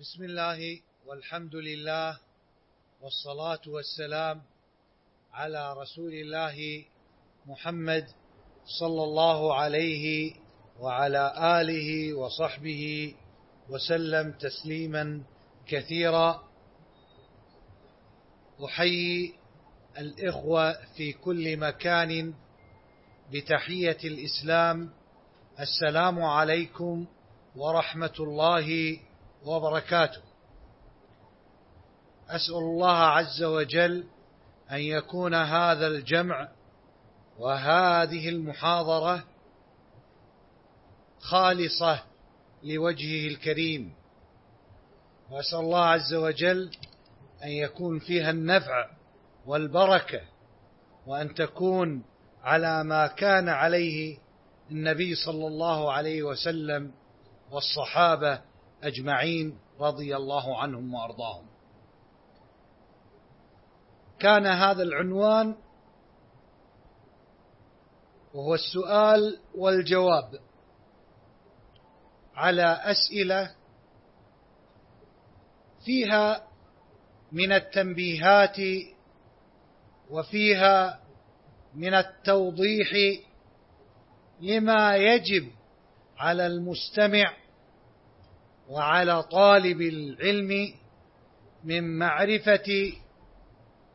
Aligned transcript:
بسم 0.00 0.24
الله 0.24 0.80
والحمد 1.06 1.54
لله 1.56 2.18
والصلاة 3.02 3.60
والسلام 3.66 4.42
على 5.32 5.72
رسول 5.72 6.12
الله 6.14 6.84
محمد 7.46 8.06
صلى 8.80 9.04
الله 9.04 9.54
عليه 9.54 10.34
وعلى 10.80 11.34
آله 11.60 12.14
وصحبه 12.14 13.14
وسلم 13.68 14.32
تسليما 14.32 15.22
كثيرا. 15.66 16.44
أحيي 18.64 19.34
الإخوة 19.98 20.76
في 20.96 21.12
كل 21.12 21.56
مكان 21.56 22.34
بتحية 23.32 23.98
الإسلام. 24.04 24.90
السلام 25.60 26.22
عليكم 26.22 27.06
ورحمة 27.56 28.14
الله 28.20 28.98
وبركاته. 29.44 30.20
أسأل 32.28 32.54
الله 32.54 32.96
عز 32.96 33.42
وجل 33.42 34.04
أن 34.70 34.78
يكون 34.78 35.34
هذا 35.34 35.86
الجمع 35.86 36.48
وهذه 37.38 38.28
المحاضرة 38.28 39.24
خالصة 41.20 42.02
لوجهه 42.62 43.28
الكريم. 43.28 43.94
وأسأل 45.30 45.58
الله 45.58 45.84
عز 45.84 46.14
وجل 46.14 46.70
أن 47.44 47.48
يكون 47.48 47.98
فيها 47.98 48.30
النفع 48.30 48.90
والبركة 49.46 50.20
وأن 51.06 51.34
تكون 51.34 52.04
على 52.42 52.84
ما 52.84 53.06
كان 53.06 53.48
عليه 53.48 54.18
النبي 54.70 55.14
صلى 55.14 55.46
الله 55.46 55.92
عليه 55.92 56.22
وسلم 56.22 56.92
والصحابة 57.50 58.40
أجمعين 58.82 59.58
رضي 59.80 60.16
الله 60.16 60.58
عنهم 60.62 60.94
وأرضاهم. 60.94 61.46
كان 64.18 64.46
هذا 64.46 64.82
العنوان 64.82 65.54
وهو 68.34 68.54
السؤال 68.54 69.38
والجواب 69.54 70.40
على 72.34 72.80
أسئلة 72.82 73.54
فيها 75.84 76.46
من 77.32 77.52
التنبيهات 77.52 78.56
وفيها 80.10 81.00
من 81.74 81.94
التوضيح 81.94 82.88
لما 84.40 84.96
يجب 84.96 85.50
على 86.18 86.46
المستمع 86.46 87.32
وعلى 88.70 89.22
طالب 89.22 89.80
العلم 89.80 90.74
من 91.64 91.98
معرفة 91.98 92.92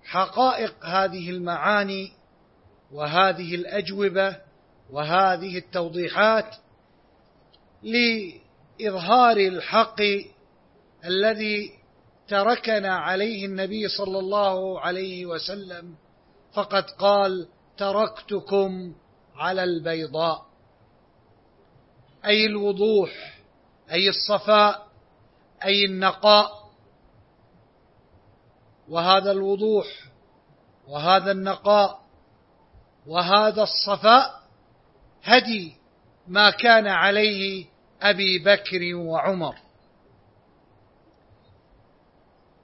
حقائق 0.03 0.85
هذه 0.85 1.29
المعاني 1.29 2.11
وهذه 2.91 3.55
الأجوبة 3.55 4.37
وهذه 4.91 5.57
التوضيحات 5.57 6.55
لإظهار 7.83 9.37
الحق 9.37 10.01
الذي 11.05 11.71
تركنا 12.27 12.95
عليه 12.95 13.45
النبي 13.45 13.87
صلى 13.87 14.19
الله 14.19 14.79
عليه 14.79 15.25
وسلم 15.25 15.95
فقد 16.53 16.83
قال 16.83 17.47
تركتكم 17.77 18.95
على 19.35 19.63
البيضاء. 19.63 20.45
أي 22.25 22.45
الوضوح 22.45 23.34
أي 23.91 24.09
الصفاء 24.09 24.87
أي 25.65 25.85
النقاء. 25.85 26.65
وهذا 28.89 29.31
الوضوح 29.31 29.87
وهذا 30.87 31.31
النقاء 31.31 32.05
وهذا 33.07 33.63
الصفاء 33.63 34.41
هدي 35.23 35.75
ما 36.27 36.49
كان 36.49 36.87
عليه 36.87 37.65
أبي 38.01 38.39
بكر 38.39 38.95
وعمر. 38.95 39.55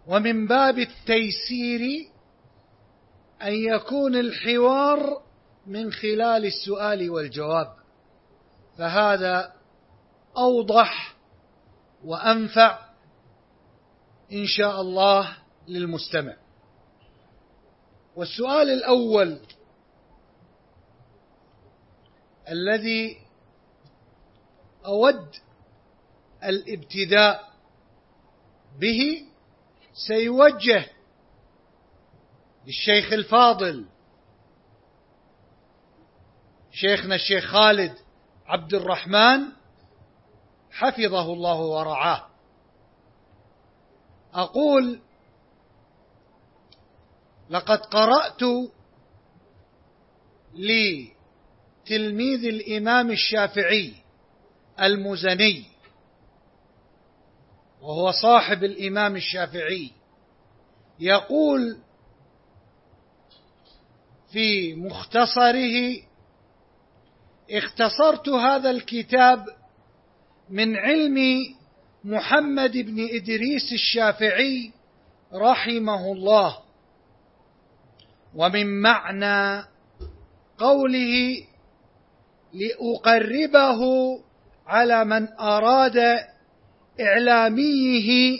ومن 0.08 0.48
باب 0.48 0.80
التيسير 0.80 2.12
أن 3.42 3.54
يكون 3.54 4.16
الحوار 4.16 5.22
من 5.68 5.92
خلال 5.92 6.46
السؤال 6.46 7.10
والجواب. 7.10 7.74
فهذا 8.78 9.54
أوضح 10.38 11.16
وأنفع 12.04 12.80
إن 14.32 14.46
شاء 14.46 14.82
الله 14.82 15.38
للمستمع. 15.68 16.36
والسؤال 18.16 18.70
الأول 18.70 19.40
الذي 22.50 23.18
أود 24.86 25.30
الابتداء 26.44 27.52
به 28.80 29.26
سيوجه 30.08 30.86
للشيخ 32.66 33.14
الفاضل 33.14 33.86
شيخنا 36.72 37.16
الشيخ 37.16 37.46
خالد 37.46 37.94
عبد 38.46 38.74
الرحمن 38.74 39.40
حفظه 40.72 41.34
الله 41.34 41.60
ورعاه. 41.60 42.28
أقول 44.34 45.00
لقد 47.50 47.80
قرأت 47.80 48.42
لتلميذ 50.54 52.46
الإمام 52.46 53.12
الشافعي 53.12 53.94
المزني 54.82 55.66
وهو 57.82 58.12
صاحب 58.12 58.64
الإمام 58.64 59.16
الشافعي 59.16 59.92
يقول 61.00 61.78
في 64.32 64.76
مختصره 64.76 66.02
اختصرت 67.52 68.30
هذا 68.30 68.70
الكتاب 68.70 69.46
من 70.52 70.76
علم 70.76 71.18
محمد 72.04 72.72
بن 72.78 73.08
إدريس 73.12 73.74
الشافعي 73.74 74.72
رحمه 75.34 76.12
الله 76.12 76.58
ومن 78.36 78.82
معنى 78.82 79.64
قوله 80.58 81.38
لأقربه 82.54 83.80
على 84.68 85.06
من 85.06 85.28
أراد 85.40 85.98
إعلاميه 87.02 88.40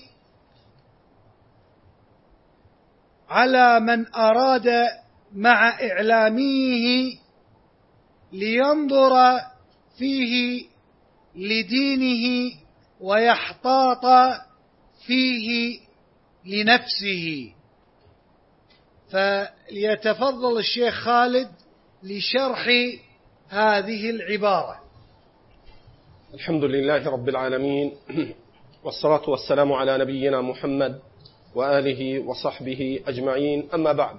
على 3.30 3.80
من 3.80 4.16
أراد 4.16 4.70
مع 5.34 5.70
إعلاميه 5.70 7.18
لينظر 8.32 9.40
فيه 9.98 10.71
لدينه 11.36 12.52
ويحتاط 13.02 14.06
فيه 15.08 15.80
لنفسه. 16.46 17.54
فليتفضل 19.10 20.58
الشيخ 20.58 20.94
خالد 20.94 21.52
لشرح 22.04 22.68
هذه 23.50 24.10
العبارة. 24.10 24.82
الحمد 26.34 26.64
لله 26.64 27.10
رب 27.10 27.30
العالمين 27.30 27.92
والصلاة 28.84 29.30
والسلام 29.30 29.74
على 29.74 29.98
نبينا 29.98 30.42
محمد 30.42 31.00
وآله 31.56 32.20
وصحبه 32.20 33.00
أجمعين. 33.08 33.70
أما 33.74 33.94
بعد 33.94 34.16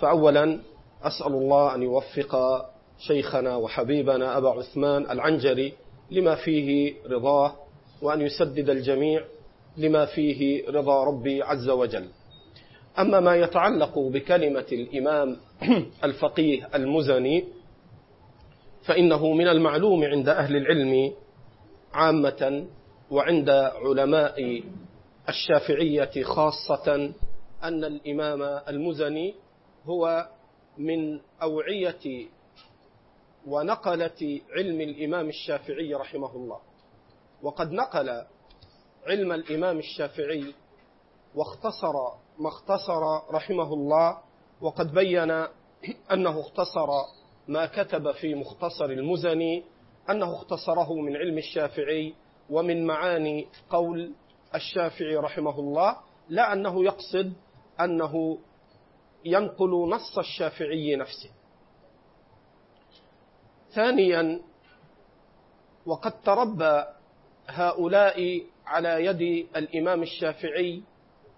فأولا 0.00 0.60
أسأل 1.02 1.32
الله 1.32 1.74
أن 1.74 1.82
يوفق 1.82 2.64
شيخنا 2.98 3.56
وحبيبنا 3.56 4.38
أبا 4.38 4.50
عثمان 4.50 5.10
العنجري 5.10 5.72
لما 6.10 6.34
فيه 6.34 6.94
رضاه 7.10 7.54
وأن 8.02 8.20
يسدد 8.20 8.70
الجميع 8.70 9.24
لما 9.76 10.06
فيه 10.06 10.68
رضا 10.68 11.04
ربي 11.04 11.42
عز 11.42 11.68
وجل. 11.68 12.08
أما 12.98 13.20
ما 13.20 13.36
يتعلق 13.36 13.98
بكلمة 13.98 14.66
الإمام 14.72 15.36
الفقيه 16.04 16.68
المزني 16.74 17.44
فإنه 18.84 19.32
من 19.32 19.48
المعلوم 19.48 20.04
عند 20.04 20.28
أهل 20.28 20.56
العلم 20.56 21.12
عامة 21.92 22.66
وعند 23.10 23.50
علماء 23.50 24.62
الشافعية 25.28 26.22
خاصة 26.22 27.12
أن 27.62 27.84
الإمام 27.84 28.42
المزني 28.68 29.34
هو 29.84 30.28
من 30.78 31.20
أوعية 31.42 32.26
ونقلة 33.46 34.40
علم 34.56 34.80
الإمام 34.80 35.28
الشافعي 35.28 35.94
رحمه 35.94 36.36
الله. 36.36 36.60
وقد 37.42 37.72
نقل 37.72 38.24
علم 39.06 39.32
الإمام 39.32 39.78
الشافعي 39.78 40.54
واختصر 41.34 41.92
ما 42.38 42.48
اختصر 42.48 43.02
رحمه 43.34 43.72
الله 43.74 44.18
وقد 44.60 44.94
بين 44.94 45.30
أنه 46.12 46.40
اختصر 46.40 46.88
ما 47.48 47.66
كتب 47.66 48.12
في 48.12 48.34
مختصر 48.34 48.84
المزني 48.84 49.64
أنه 50.10 50.34
اختصره 50.34 50.92
من 50.94 51.16
علم 51.16 51.38
الشافعي 51.38 52.14
ومن 52.50 52.86
معاني 52.86 53.46
قول 53.70 54.12
الشافعي 54.54 55.16
رحمه 55.16 55.58
الله 55.60 55.96
لا 56.28 56.52
أنه 56.52 56.84
يقصد 56.84 57.32
أنه 57.80 58.38
ينقل 59.24 59.88
نص 59.90 60.18
الشافعي 60.18 60.96
نفسه. 60.96 61.30
ثانيا 63.74 64.40
وقد 65.86 66.20
تربى 66.20 66.84
هؤلاء 67.48 68.42
على 68.66 69.04
يد 69.04 69.48
الإمام 69.56 70.02
الشافعي 70.02 70.82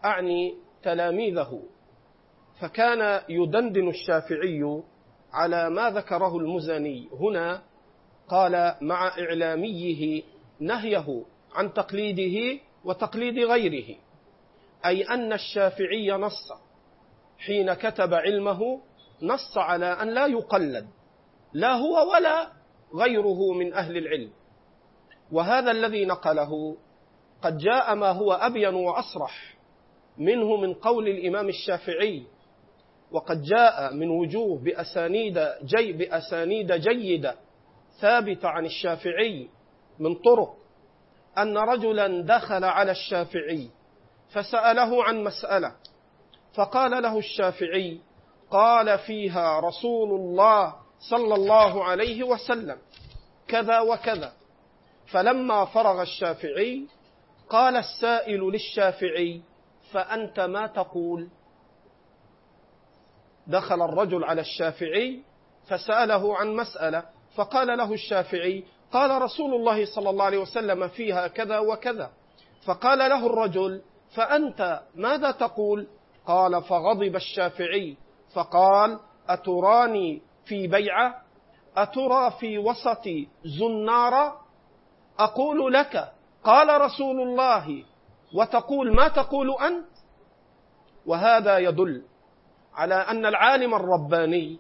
أعني 0.04 0.54
تلاميذه. 0.82 1.62
فكان 2.60 3.20
يدندن 3.28 3.88
الشافعي 3.88 4.82
على 5.32 5.70
ما 5.70 5.90
ذكره 5.90 6.36
المزني 6.36 7.08
هنا 7.20 7.62
قال 8.28 8.74
مع 8.80 9.08
إعلاميه 9.08 10.22
نهيه 10.60 11.22
عن 11.54 11.72
تقليده 11.72 12.60
وتقليد 12.84 13.38
غيره 13.38 13.96
أي 14.86 15.02
أن 15.02 15.32
الشافعي 15.32 16.10
نص. 16.12 16.52
حين 17.38 17.74
كتب 17.74 18.14
علمه 18.14 18.80
نص 19.22 19.58
على 19.58 19.86
أن 19.86 20.08
لا 20.08 20.26
يقلد. 20.26 20.86
لا 21.56 21.72
هو 21.74 22.12
ولا 22.12 22.52
غيره 22.94 23.52
من 23.52 23.72
أهل 23.72 23.96
العلم. 23.96 24.30
وهذا 25.32 25.70
الذي 25.70 26.04
نقله 26.04 26.76
قد 27.42 27.58
جاء 27.58 27.94
ما 27.94 28.10
هو 28.12 28.32
أبين 28.32 28.74
وأصرح 28.74 29.56
منه 30.18 30.56
من 30.56 30.74
قول 30.74 31.08
الإمام 31.08 31.48
الشافعي 31.48 32.22
وقد 33.12 33.42
جاء 33.42 33.94
من 33.94 34.10
وجوه 34.10 34.58
بأسانيد 34.58 35.38
جي 35.64 35.92
بأسانيد 35.92 36.72
جيدة 36.72 37.34
ثابتة 38.00 38.48
عن 38.48 38.66
الشافعي 38.66 39.48
من 39.98 40.14
طرق 40.14 40.56
أن 41.38 41.58
رجلا 41.58 42.22
دخل 42.22 42.64
على 42.64 42.90
الشافعي 42.90 43.70
فسأله 44.32 45.04
عن 45.04 45.24
مسألة 45.24 45.72
فقال 46.54 47.02
له 47.02 47.18
الشافعي 47.18 48.00
قال 48.50 48.98
فيها 48.98 49.60
رسول 49.60 50.10
الله 50.20 50.74
صلى 51.00 51.34
الله 51.34 51.84
عليه 51.84 52.22
وسلم 52.24 52.78
كذا 53.48 53.80
وكذا. 53.80 54.32
فلما 55.06 55.64
فرغ 55.64 56.02
الشافعي 56.02 56.86
قال 57.48 57.76
السائل 57.76 58.40
للشافعي 58.40 59.40
فأنت 59.92 60.40
ما 60.40 60.66
تقول؟ 60.66 61.28
دخل 63.46 63.82
الرجل 63.82 64.24
على 64.24 64.40
الشافعي 64.40 65.22
فسأله 65.68 66.36
عن 66.36 66.56
مسألة 66.56 67.02
فقال 67.34 67.78
له 67.78 67.92
الشافعي 67.92 68.64
قال 68.92 69.22
رسول 69.22 69.54
الله 69.54 69.84
صلى 69.94 70.10
الله 70.10 70.24
عليه 70.24 70.38
وسلم 70.38 70.88
فيها 70.88 71.28
كذا 71.28 71.58
وكذا. 71.58 72.10
فقال 72.64 72.98
له 72.98 73.26
الرجل 73.26 73.82
فأنت 74.14 74.80
ماذا 74.94 75.30
تقول؟ 75.30 75.86
قال 76.26 76.62
فغضب 76.62 77.16
الشافعي. 77.16 77.96
فقال 78.34 78.98
أتراني 79.28 80.22
في 80.46 80.66
بيعة 80.66 81.22
أترى 81.76 82.30
في 82.40 82.58
وسط 82.58 83.08
زنارة 83.44 84.40
أقول 85.18 85.72
لك 85.72 86.12
قال 86.44 86.80
رسول 86.80 87.20
الله 87.20 87.84
وتقول 88.34 88.94
ما 88.94 89.08
تقول 89.08 89.50
أنت؟ 89.62 89.86
وهذا 91.06 91.58
يدل 91.58 92.02
على 92.74 92.94
أن 92.94 93.26
العالم 93.26 93.74
الرباني 93.74 94.58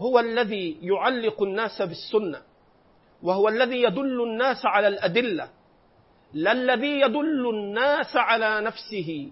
هو 0.00 0.18
الذي 0.18 0.78
يعلق 0.82 1.42
الناس 1.42 1.82
بالسنة 1.82 2.42
وهو 3.22 3.48
الذي 3.48 3.82
يدل 3.82 4.22
الناس 4.22 4.66
على 4.66 4.88
الأدلة. 4.88 5.48
لا 6.32 6.52
الذي 6.52 7.00
يدل 7.00 7.48
الناس 7.48 8.16
على 8.16 8.60
نفسه 8.60 9.30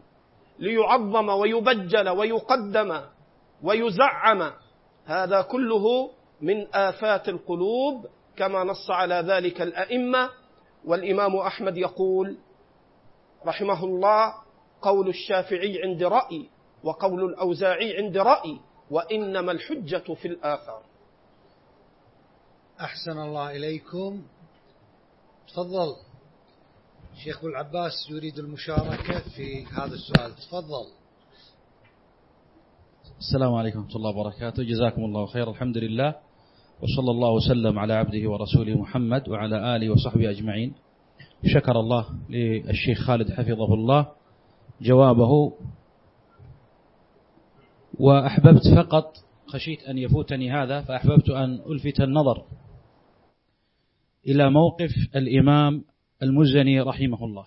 ليعظم 0.59 1.29
ويبجل 1.29 2.09
ويقدم 2.09 3.01
ويزعم. 3.63 4.53
هذا 5.05 5.43
كله 5.43 6.11
من 6.41 6.75
آفات 6.75 7.29
القلوب 7.29 8.07
كما 8.37 8.65
نص 8.65 8.91
على 8.91 9.15
ذلك 9.15 9.63
الأئمة 9.63 10.31
والإمام 10.85 11.37
أحمد 11.37 11.77
يقول 11.77 12.37
رحمه 13.47 13.85
الله 13.85 14.35
قول 14.83 15.09
الشافعي 15.09 15.83
عند 15.83 16.03
رأي 16.03 16.49
وقول 16.85 17.25
الأوزاعي 17.25 17.97
عند 17.97 18.17
رأي 18.17 18.61
وإنما 18.91 19.53
الحجة 19.53 20.15
في 20.15 20.29
الآثار 20.29 20.83
أحسن 22.81 23.19
الله 23.19 23.57
إليكم. 23.57 24.23
تفضل. 25.49 25.97
شيخ 27.25 27.45
العباس 27.45 27.93
يريد 28.11 28.39
المشاركة 28.39 29.19
في 29.19 29.65
هذا 29.67 29.95
السؤال. 29.95 30.37
تفضل. 30.37 30.87
السلام 33.19 33.55
عليكم 33.55 33.79
ورحمة 33.79 33.97
الله 33.97 34.11
وبركاته. 34.11 34.63
جزاكم 34.63 35.05
الله 35.05 35.27
خير. 35.27 35.51
الحمد 35.51 35.79
لله. 35.79 36.15
وصلى 36.83 37.11
الله 37.11 37.31
وسلم 37.31 37.79
على 37.79 37.93
عبده 37.93 38.31
ورسوله 38.31 38.75
محمد 38.75 39.29
وعلى 39.29 39.77
آله 39.77 39.91
وصحبه 39.91 40.31
أجمعين. 40.31 40.75
شكر 41.47 41.81
الله 41.81 42.07
للشيخ 42.31 42.99
خالد 43.01 43.33
حفظه 43.33 43.75
الله 43.75 44.09
جوابه. 44.81 45.53
وأحببت 47.99 48.69
فقط 48.77 49.17
خشيت 49.47 49.83
أن 49.83 49.99
يفوتني 49.99 50.53
هذا 50.53 50.81
فأحببت 50.83 51.31
أن 51.31 51.61
ألفت 51.71 52.01
النظر 52.01 52.43
إلى 54.27 54.51
موقف 54.51 54.91
الإمام 55.17 55.85
المزني 56.23 56.81
رحمه 56.81 57.25
الله. 57.25 57.45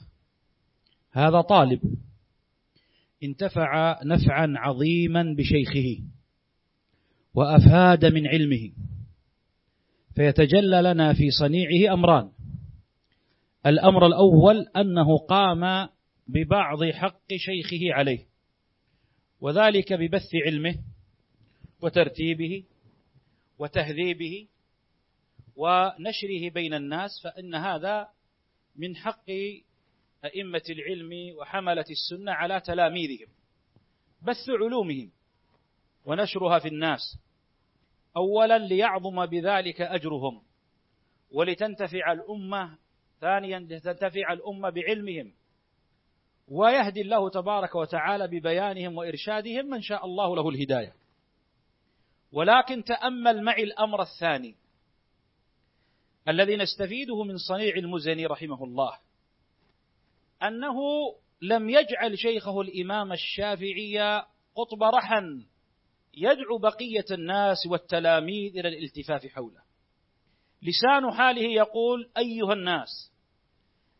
هذا 1.11 1.41
طالب 1.41 1.79
انتفع 3.23 3.99
نفعا 4.03 4.53
عظيما 4.57 5.35
بشيخه 5.37 6.03
وأفاد 7.33 8.05
من 8.05 8.27
علمه. 8.27 8.71
فيتجلى 10.15 10.81
لنا 10.81 11.13
في 11.13 11.29
صنيعه 11.31 11.93
أمران. 11.93 12.31
الأمر 13.65 14.07
الأول 14.07 14.67
أنه 14.75 15.17
قام 15.17 15.89
ببعض 16.27 16.83
حق 16.83 17.33
شيخه 17.35 17.93
عليه 17.93 18.25
وذلك 19.41 19.93
ببث 19.93 20.29
علمه 20.45 20.75
وترتيبه 21.81 22.63
وتهذيبه 23.59 24.47
ونشره 25.55 26.49
بين 26.53 26.73
الناس 26.73 27.21
فإن 27.23 27.55
هذا 27.55 28.07
من 28.75 28.95
حق 28.95 29.25
أئمة 30.25 30.63
العلم 30.69 31.35
وحملة 31.37 31.85
السنة 31.89 32.31
على 32.31 32.59
تلاميذهم 32.59 33.27
بث 34.21 34.49
علومهم 34.49 35.11
ونشرها 36.05 36.59
في 36.59 36.67
الناس. 36.67 37.17
أولا 38.17 38.57
ليعظم 38.57 39.25
بذلك 39.25 39.81
أجرهم 39.81 40.41
ولتنتفع 41.31 42.11
الأمة 42.11 42.77
ثانيا 43.21 43.59
لتنتفع 43.59 44.33
الأمة 44.33 44.69
بعلمهم. 44.69 45.33
ويهدي 46.47 47.01
الله 47.01 47.29
تبارك 47.29 47.75
وتعالى 47.75 48.27
ببيانهم 48.27 48.97
وإرشادهم 48.97 49.65
من 49.65 49.81
شاء 49.81 50.05
الله 50.05 50.35
له 50.35 50.49
الهداية. 50.49 50.93
ولكن 52.31 52.83
تأمل 52.83 53.43
معي 53.43 53.63
الأمر 53.63 54.01
الثاني 54.01 54.55
الذي 56.27 56.55
نستفيده 56.55 57.23
من 57.23 57.37
صنيع 57.37 57.75
المزني 57.75 58.25
رحمه 58.25 58.63
الله. 58.63 59.06
أنه 60.43 60.75
لم 61.41 61.69
يجعل 61.69 62.17
شيخه 62.17 62.61
الإمام 62.61 63.11
الشافعي 63.13 64.23
قطب 64.55 64.83
رحا 64.83 65.45
يدعو 66.13 66.57
بقية 66.57 67.05
الناس 67.11 67.67
والتلاميذ 67.67 68.57
إلى 68.57 68.67
الالتفاف 68.67 69.27
حوله. 69.27 69.61
لسان 70.61 71.11
حاله 71.11 71.41
يقول 71.41 72.09
أيها 72.17 72.53
الناس 72.53 73.11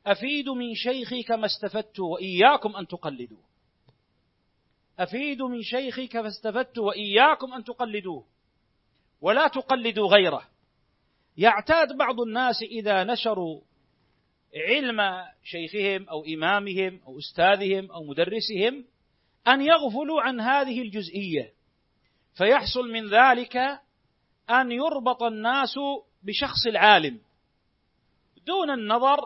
أفيد 0.06 0.50
من 0.50 0.76
شيخي 0.76 1.24
كما 1.24 1.46
استفدت 1.46 2.00
وإياكم 2.00 2.76
أن 2.76 2.88
تقلدوه. 2.88 3.44
أفيد 5.00 5.42
من 5.42 5.62
شيخي 5.62 6.08
كما 6.08 6.28
استفدت 6.28 6.78
وإياكم 6.78 7.54
أن 7.54 7.64
تقلدوه. 7.64 8.26
ولا 9.22 9.48
تقلدوا 9.48 10.08
غيره. 10.08 10.48
يعتاد 11.38 11.98
بعض 11.98 12.22
الناس 12.22 12.62
إذا 12.62 13.04
نشروا 13.04 13.62
علم 14.56 15.26
شيخهم 15.44 16.10
أو 16.10 16.26
إمامهم 16.26 17.00
أو 17.08 17.20
أستاذهم 17.20 17.92
أو 17.92 18.04
مدرسهم 18.04 18.86
أن 19.48 19.62
يغفلوا 19.62 20.22
عن 20.22 20.42
هذه 20.42 20.82
الجزئية. 20.82 21.54
فيحصل 22.38 22.92
من 22.92 23.10
ذلك 23.10 23.58
أن 24.50 24.72
يربط 24.72 25.24
الناس 25.24 25.76
بشخص 26.24 26.68
العالم 26.68 27.20
دون 28.46 28.72
النظر 28.72 29.20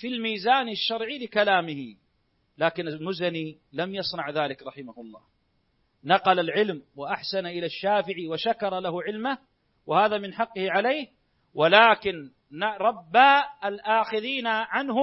في 0.00 0.08
الميزان 0.08 0.68
الشرعي 0.68 1.18
لكلامه. 1.18 1.96
لكن 2.58 2.88
المزني 2.88 3.58
لم 3.72 3.94
يصنع 3.94 4.30
ذلك 4.30 4.62
رحمه 4.62 4.94
الله. 4.98 5.20
نقل 6.04 6.40
العلم 6.40 6.82
وأحسن 6.96 7.46
إلى 7.46 7.66
الشافعي 7.66 8.28
وشكر 8.28 8.80
له 8.80 9.02
علمه 9.02 9.38
وهذا 9.86 10.18
من 10.18 10.34
حقه 10.34 10.70
عليه. 10.70 11.15
ولكن 11.56 12.30
ربى 12.80 13.42
الآخذين 13.64 14.46
عنه 14.46 14.96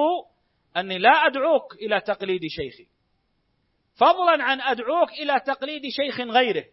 أني 0.77 0.98
لا 0.98 1.10
أدعوك 1.10 1.75
إلى 1.81 2.01
تقليد 2.01 2.41
شيخي. 2.48 2.88
فضلا 3.95 4.43
عن 4.43 4.62
أدعوك 4.62 5.10
إلى 5.12 5.39
تقليد 5.45 5.81
شيخ 5.89 6.22
غيره 6.22 6.65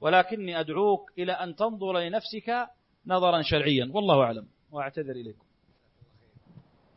ولكني 0.00 0.60
أدعوك 0.60 1.10
إلى 1.18 1.32
أن 1.32 1.54
تنظر 1.54 1.98
لنفسك 1.98 2.68
نظرا 3.06 3.42
شرعيا. 3.42 3.90
والله 3.94 4.22
أعلم 4.22 4.48
وأعتذر 4.72 5.12
إليكم. 5.12 5.46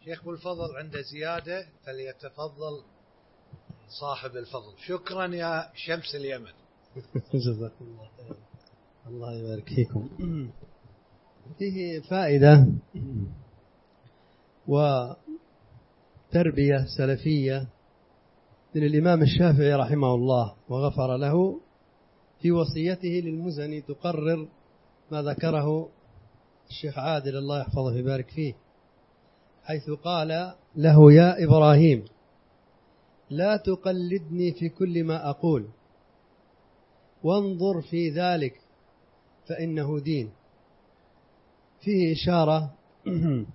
شيخ 0.05 0.27
الفضل 0.27 0.77
عنده 0.77 1.01
زيادة 1.01 1.67
فليتفضل 1.85 2.83
صاحب 4.01 4.35
الفضل. 4.35 4.77
شكرا 4.88 5.25
يا 5.25 5.71
شمس 5.75 6.15
اليمن. 6.15 6.53
جزاكم 7.33 7.85
الله 7.85 8.09
خير 8.17 8.38
الله 9.07 9.39
يبارك 9.39 9.69
فيكم. 9.69 10.09
فيه 11.57 11.99
فائدة 11.99 12.67
وتربية 14.67 15.17
سلفية 16.97 17.67
من 18.75 18.83
الإمام 18.83 19.21
الشافعي 19.21 19.73
رحمه 19.73 20.15
الله 20.15 20.53
وغفر 20.69 21.17
له 21.17 21.59
في 22.41 22.51
وصيته 22.51 23.09
للمزني 23.09 23.81
تقرر 23.81 24.47
ما 25.11 25.21
ذكره 25.21 25.89
الشيخ 26.69 26.99
عادل 26.99 27.37
الله 27.37 27.59
يحفظه 27.59 27.83
ويبارك 27.93 28.29
فيه 28.29 28.53
حيث 29.63 29.89
قال 29.89 30.53
له 30.75 31.13
يا 31.13 31.43
إبراهيم 31.43 32.05
لا 33.29 33.57
تقلدني 33.57 34.51
في 34.51 34.69
كل 34.69 35.03
ما 35.03 35.29
أقول 35.29 35.67
وانظر 37.23 37.81
في 37.81 38.09
ذلك 38.09 38.61
فإنه 39.49 39.99
دين. 39.99 40.31
فيه 41.81 42.13
إشارة 42.13 42.71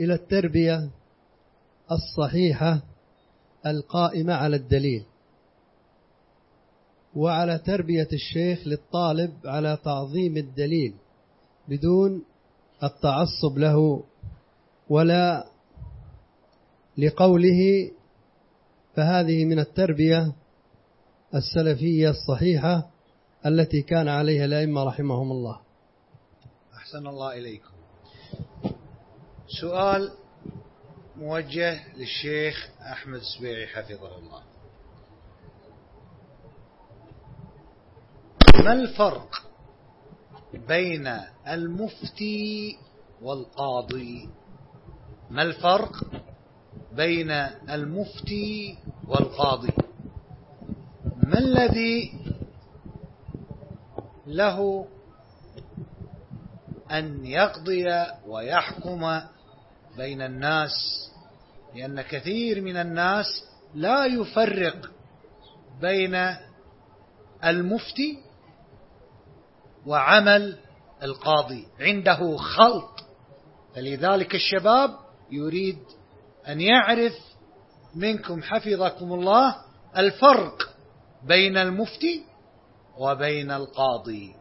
إلى 0.00 0.14
التربية 0.14 0.90
الصحيحة 1.92 2.82
القائمة 3.66 4.34
على 4.34 4.56
الدليل 4.56 5.04
وعلى 7.16 7.58
تربية 7.58 8.08
الشيخ 8.12 8.66
للطالب 8.66 9.32
على 9.44 9.78
تعظيم 9.84 10.36
الدليل 10.36 10.94
بدون 11.68 12.22
التعصب 12.82 13.58
له 13.58 14.02
ولا 14.88 15.46
لقوله 16.98 17.90
فهذه 18.94 19.44
من 19.44 19.58
التربية 19.58 20.32
السلفية 21.34 22.10
الصحيحة 22.10 22.90
التي 23.46 23.82
كان 23.82 24.08
عليها 24.08 24.44
الأئمة 24.44 24.84
رحمهم 24.84 25.32
الله. 25.32 25.69
أحسن 26.90 27.06
الله 27.06 27.32
إليكم. 27.38 27.70
سؤال 29.60 30.12
موجه 31.16 31.96
للشيخ 31.96 32.70
أحمد 32.92 33.20
السبيعي 33.20 33.66
حفظه 33.66 34.18
الله. 34.18 34.42
ما 38.64 38.72
الفرق 38.72 39.30
بين 40.68 41.06
المفتي 41.48 42.78
والقاضي؟ 43.22 44.28
ما 45.30 45.42
الفرق 45.42 45.92
بين 46.92 47.30
المفتي 47.70 48.78
والقاضي؟ 49.08 49.72
ما 51.22 51.38
الذي 51.38 52.12
له 54.26 54.86
أن 56.90 57.26
يقضي 57.26 57.86
ويحكم 58.26 59.20
بين 59.96 60.22
الناس 60.22 60.70
لأن 61.74 62.00
كثير 62.00 62.60
من 62.60 62.76
الناس 62.76 63.26
لا 63.74 64.04
يفرق 64.06 64.90
بين 65.80 66.36
المفتي 67.44 68.18
وعمل 69.86 70.58
القاضي. 71.02 71.66
عنده 71.80 72.36
خلط. 72.36 73.04
فلذلك 73.74 74.34
الشباب 74.34 74.90
يريد 75.30 75.78
أن 76.48 76.60
يعرف 76.60 77.14
منكم 77.94 78.42
حفظكم 78.42 79.12
الله 79.12 79.56
الفرق 79.96 80.74
بين 81.26 81.56
المفتي 81.56 82.24
وبين 82.98 83.50
القاضي. 83.50 84.39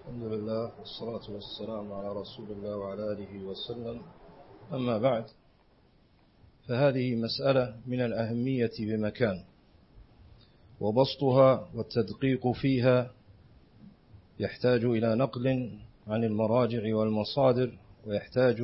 الحمد 0.00 0.22
لله 0.22 0.72
والصلاة 0.78 1.34
والسلام 1.34 1.92
على 1.92 2.08
رسول 2.20 2.50
الله 2.50 2.76
وعلى 2.76 3.12
آله 3.12 3.44
وسلم. 3.44 4.02
أما 4.72 4.98
بعد 4.98 5.24
فهذه 6.68 7.14
مسألة 7.14 7.74
من 7.86 8.00
الأهمية 8.00 8.70
بمكان 8.80 9.44
وبسطها 10.80 11.68
والتدقيق 11.74 12.52
فيها 12.52 13.10
يحتاج 14.40 14.84
إلى 14.84 15.14
نقل 15.14 15.70
عن 16.06 16.24
المراجع 16.24 16.96
والمصادر 16.96 17.78
ويحتاج 18.06 18.60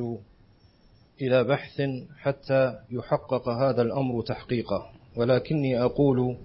إلى 1.21 1.43
بحث 1.43 1.81
حتى 2.17 2.79
يحقق 2.91 3.49
هذا 3.49 3.81
الأمر 3.81 4.21
تحقيقا 4.21 4.91
ولكني 5.17 5.81
أقول 5.83 6.37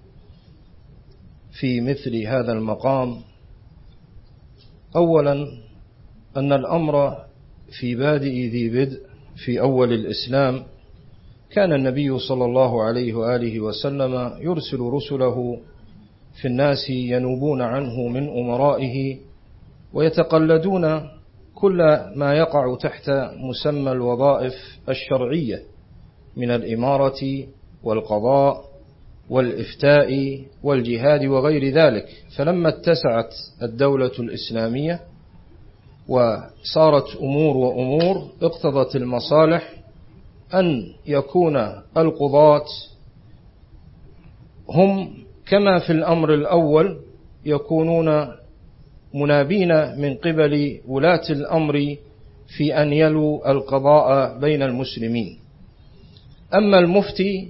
في 1.59 1.81
مثل 1.81 2.15
هذا 2.15 2.51
المقام 2.51 3.21
أولا 4.95 5.47
أن 6.37 6.53
الأمر 6.53 7.17
في 7.79 7.95
بادئ 7.95 8.47
ذي 8.49 8.69
بدء 8.69 8.99
في 9.45 9.59
أول 9.61 9.93
الإسلام 9.93 10.63
كان 11.51 11.73
النبي 11.73 12.19
صلى 12.19 12.45
الله 12.45 12.83
عليه 12.83 13.13
وآله 13.13 13.59
وسلم 13.59 14.31
يرسل 14.41 14.79
رسله 14.79 15.59
في 16.41 16.47
الناس 16.47 16.89
ينوبون 16.89 17.61
عنه 17.61 18.07
من 18.07 18.29
أمرائه 18.29 19.17
ويتقلدون 19.93 21.09
كل 21.55 21.77
ما 22.15 22.33
يقع 22.33 22.75
تحت 22.75 23.09
مسمى 23.37 23.91
الوظائف 23.91 24.53
الشرعية 24.89 25.61
من 26.37 26.51
الإمارة 26.51 27.47
والقضاء 27.83 28.65
والإفتاء 29.29 30.39
والجهاد 30.63 31.25
وغير 31.25 31.73
ذلك. 31.73 32.05
فلما 32.37 32.69
اتسعت 32.69 33.33
الدولة 33.61 34.11
الإسلامية 34.19 34.99
وصارت 36.07 37.15
أمور 37.21 37.57
وأمور 37.57 38.29
اقتضت 38.41 38.95
المصالح 38.95 39.73
أن 40.53 40.93
يكون 41.05 41.55
القضاة 41.97 42.65
هم 44.69 45.13
كما 45.45 45.79
في 45.79 45.89
الأمر 45.93 46.33
الأول 46.33 46.99
يكونون 47.45 48.27
منابين 49.13 49.99
من 50.01 50.15
قبل 50.15 50.79
ولاة 50.87 51.23
الأمر 51.29 51.95
في 52.57 52.81
أن 52.81 52.93
يلوا 52.93 53.51
القضاء 53.51 54.39
بين 54.39 54.61
المسلمين. 54.63 55.39
أما 56.53 56.79
المفتي 56.79 57.49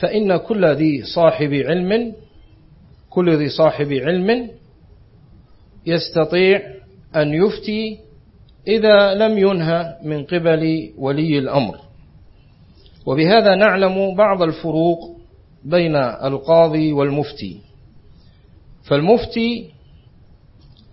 فإن 0.00 0.36
كل 0.36 0.66
ذي 0.66 1.02
صاحب 1.02 1.52
علم 1.52 2.14
كل 3.10 3.36
ذي 3.36 3.48
صاحب 3.48 3.92
علم 3.92 4.50
يستطيع 5.86 6.62
أن 7.16 7.34
يفتي 7.34 7.98
إذا 8.68 9.14
لم 9.14 9.38
ينهى 9.38 9.96
من 10.04 10.24
قبل 10.24 10.92
ولي 10.98 11.38
الأمر. 11.38 11.78
وبهذا 13.06 13.54
نعلم 13.54 14.14
بعض 14.14 14.42
الفروق 14.42 15.16
بين 15.64 15.96
القاضي 15.96 16.92
والمفتي. 16.92 17.56
فالمفتي 18.82 19.70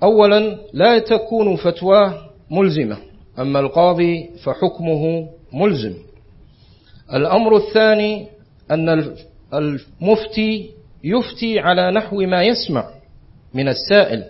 أولا 0.03 0.57
لا 0.73 0.99
تكون 0.99 1.55
فتواه 1.55 2.13
ملزمة 2.51 2.97
أما 3.39 3.59
القاضي 3.59 4.29
فحكمه 4.43 5.29
ملزم. 5.53 5.93
الأمر 7.13 7.55
الثاني 7.57 8.27
أن 8.71 9.13
المفتي 9.53 10.69
يفتي 11.03 11.59
على 11.59 11.91
نحو 11.91 12.21
ما 12.21 12.43
يسمع 12.43 12.89
من 13.53 13.67
السائل 13.67 14.23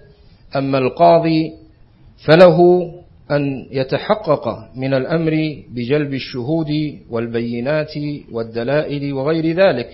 أما 0.55 0.77
القاضي 0.77 1.51
فله 2.25 2.89
أن 3.31 3.65
يتحقق 3.71 4.69
من 4.75 4.93
الأمر 4.93 5.63
بجلب 5.75 6.13
الشهود 6.13 6.67
والبينات 7.09 7.93
والدلائل 8.31 9.13
وغير 9.13 9.55
ذلك. 9.55 9.89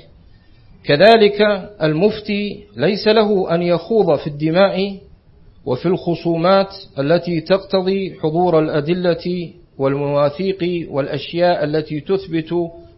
كذلك 0.83 1.41
المفتي 1.83 2.59
ليس 2.77 3.07
له 3.07 3.55
أن 3.55 3.61
يخوض 3.61 4.17
في 4.19 4.27
الدماء 4.27 4.97
وفي 5.65 5.85
الخصومات 5.85 6.67
التي 6.99 7.41
تقتضي 7.41 8.13
حضور 8.19 8.59
الأدلة 8.59 9.49
والمواثيق 9.77 10.87
والأشياء 10.91 11.63
التي 11.63 11.99
تثبت 11.99 12.53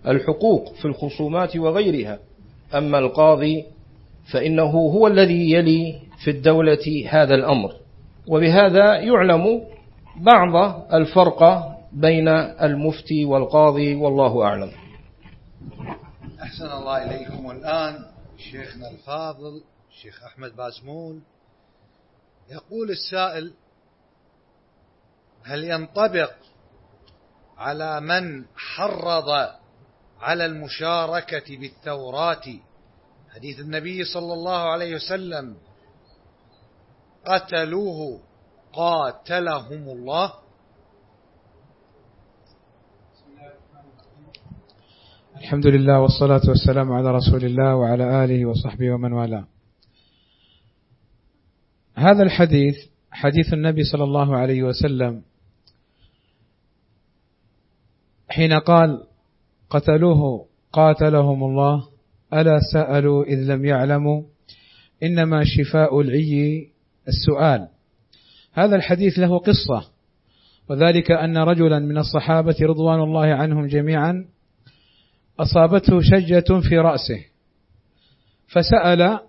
الحقوق 0.07 0.73
في 0.73 0.85
الخصومات 0.85 1.57
وغيرها. 1.57 2.19
أما 2.73 2.99
القاضي 2.99 3.65
فإنه 4.31 4.71
هو 4.71 5.07
الذي 5.07 5.51
يلي 5.51 5.99
في 6.23 6.31
الدولة 6.31 7.07
هذا 7.09 7.35
الأمر. 7.35 7.73
وبهذا 8.27 8.95
يعلم 8.95 9.61
بعض 10.17 10.85
الفرق 10.93 11.71
بين 11.93 12.27
المفتي 12.27 13.25
والقاضي 13.25 13.95
والله 13.95 14.43
أعلم. 14.43 14.71
أحسن 16.41 16.65
الله 16.65 17.03
إليكم 17.03 17.45
والآن 17.45 18.05
شيخنا 18.37 18.89
الفاضل 18.91 19.61
الشيخ 19.91 20.23
أحمد 20.23 20.55
بازمون. 20.55 21.23
يقول 22.51 22.89
السائل 22.89 23.53
هل 25.43 25.63
ينطبق 25.63 26.31
على 27.57 28.01
من 28.01 28.45
حرض 28.55 29.49
على 30.25 30.45
المشاركة 30.45 31.57
بالثورات 31.57 32.45
حديث 33.33 33.59
النبي 33.59 34.03
صلى 34.03 34.33
الله 34.33 34.59
عليه 34.73 34.95
وسلم. 34.95 35.55
قتلوه 37.25 38.19
قاتلهم 38.73 39.83
الله. 39.89 40.33
الحمد 45.35 45.67
لله 45.67 45.99
والصلاة 45.99 46.41
والسلام 46.47 46.91
على 46.91 47.11
رسول 47.11 47.45
الله 47.45 47.75
وعلى 47.75 48.23
آله 48.23 48.45
وصحبه 48.45 48.91
ومن 48.91 49.13
والاه. 49.13 49.45
هذا 51.95 52.23
الحديث 52.23 52.75
حديث 53.11 53.53
النبي 53.53 53.83
صلى 53.83 54.03
الله 54.03 54.37
عليه 54.37 54.63
وسلم. 54.63 55.23
حين 58.29 58.53
قال 58.53 59.07
قتلوه 59.75 60.45
قاتلهم 60.73 61.43
الله. 61.43 61.87
ألا 62.33 62.59
سألوا 62.73 63.23
إذ 63.23 63.39
لم 63.51 63.65
يعلموا؟ 63.65 64.21
إنما 65.03 65.43
شفاء 65.43 66.01
العي 66.01 66.67
السؤال. 67.07 67.67
هذا 68.53 68.75
الحديث 68.75 69.19
له 69.19 69.37
قصة. 69.37 69.91
وذلك 70.69 71.11
أن 71.11 71.37
رجلا 71.37 71.79
من 71.79 71.97
الصحابة 71.97 72.55
رضوان 72.61 72.99
الله 72.99 73.25
عنهم 73.25 73.67
جميعا 73.67 74.25
أصابته 75.39 75.99
شجة 76.01 76.59
في 76.69 76.77
رأسه. 76.77 77.19
فسأل 78.47 79.19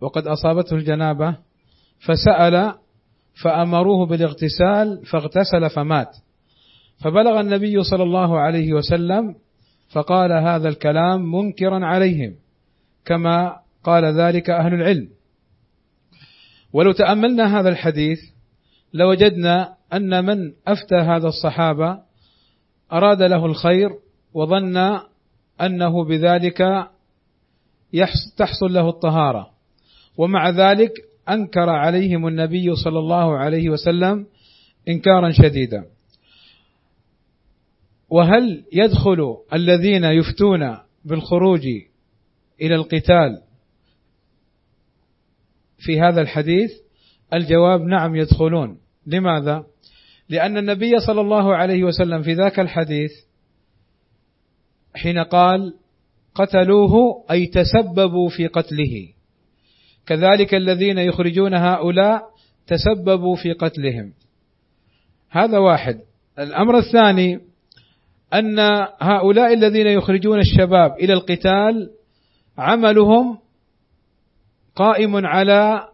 وقد 0.00 0.26
أصابته 0.26 0.76
الجنابة 0.76 1.36
فسأل 2.00 2.74
فأمروه 3.42 4.06
بالاغتسال 4.06 5.06
فاغتسل 5.06 5.70
فمات. 5.70 6.16
فبلغ 6.98 7.40
النبي 7.40 7.82
صلى 7.82 8.02
الله 8.02 8.38
عليه 8.38 8.72
وسلم 8.72 9.34
فقال 9.92 10.32
هذا 10.32 10.68
الكلام 10.68 11.32
منكرا 11.32 11.86
عليهم 11.86 12.34
كما 13.04 13.56
قال 13.84 14.04
ذلك 14.04 14.50
أهل 14.50 14.74
العلم. 14.74 15.08
ولو 16.72 16.92
تأملنا 16.92 17.60
هذا 17.60 17.68
الحديث 17.68 18.18
لوجدنا 18.94 19.74
أن 19.92 20.24
من 20.24 20.52
أفتى 20.66 20.96
هذا 20.96 21.28
الصحابة 21.28 21.98
أراد 22.92 23.22
له 23.22 23.46
الخير 23.46 23.90
وظن 24.34 24.76
أنه 25.60 26.04
بذلك 26.04 26.88
تحصل 28.36 28.72
له 28.72 28.88
الطهارة. 28.88 29.50
ومع 30.16 30.50
ذلك 30.50 30.92
أنكر 31.28 31.68
عليهم 31.70 32.28
النبي 32.28 32.74
صلى 32.74 32.98
الله 32.98 33.36
عليه 33.38 33.70
وسلم 33.70 34.26
إنكارا 34.88 35.30
شديدا. 35.30 35.84
وهل 38.12 38.64
يدخل 38.72 39.36
الذين 39.52 40.04
يفتون 40.04 40.78
بالخروج 41.04 41.66
إلى 42.60 42.74
القتال 42.74 43.42
في 45.78 46.00
هذا 46.00 46.20
الحديث؟ 46.20 46.70
الجواب 47.34 47.80
نعم 47.80 48.16
يدخلون. 48.16 48.78
لماذا؟ 49.06 49.64
لأن 50.28 50.58
النبي 50.58 51.00
صلى 51.06 51.20
الله 51.20 51.56
عليه 51.56 51.84
وسلم 51.84 52.22
في 52.22 52.32
ذاك 52.32 52.60
الحديث 52.60 53.10
حين 54.94 55.18
قال 55.18 55.74
قتلوه 56.34 57.24
أي 57.30 57.46
تسببوا 57.46 58.28
في 58.28 58.46
قتله. 58.46 59.08
كذلك 60.06 60.54
الذين 60.54 60.98
يخرجون 60.98 61.54
هؤلاء 61.54 62.22
تسببوا 62.66 63.36
في 63.36 63.52
قتلهم. 63.52 64.12
هذا 65.30 65.58
واحد. 65.58 66.00
الأمر 66.38 66.78
الثاني 66.78 67.51
أن 68.34 68.58
هؤلاء 69.00 69.54
الذين 69.54 69.86
يخرجون 69.86 70.38
الشباب 70.38 70.92
إلى 70.92 71.12
القتال 71.12 71.90
عملهم 72.58 73.38
قائم 74.76 75.26
على 75.26 75.88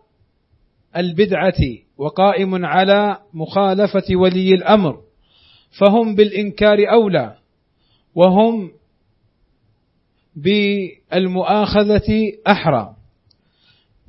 البدعة 0.96 1.60
وقائم 1.98 2.64
على 2.64 3.18
مخالفة 3.34 4.04
ولي 4.16 4.54
الأمر 4.54 5.00
فهم 5.80 6.14
بالإنكار 6.14 6.92
أولى 6.92 7.34
وهم 8.14 8.70
بالمؤاخذة 10.36 12.32
أحرى. 12.46 12.94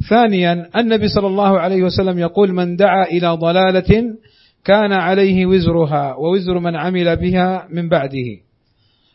ثانيا 0.09 0.69
النبي 0.75 1.07
صلى 1.07 1.27
الله 1.27 1.59
عليه 1.59 1.83
وسلم 1.83 2.19
يقول 2.19 2.53
من 2.53 2.75
دعا 2.75 3.03
إلى 3.03 3.27
ضلالة 3.27 4.15
كان 4.65 4.93
عليه 4.93 5.45
وزرها 5.45 6.15
ووزر 6.15 6.59
من 6.59 6.75
عمل 6.75 7.15
بها 7.15 7.67
من 7.69 7.89
بعده. 7.89 8.37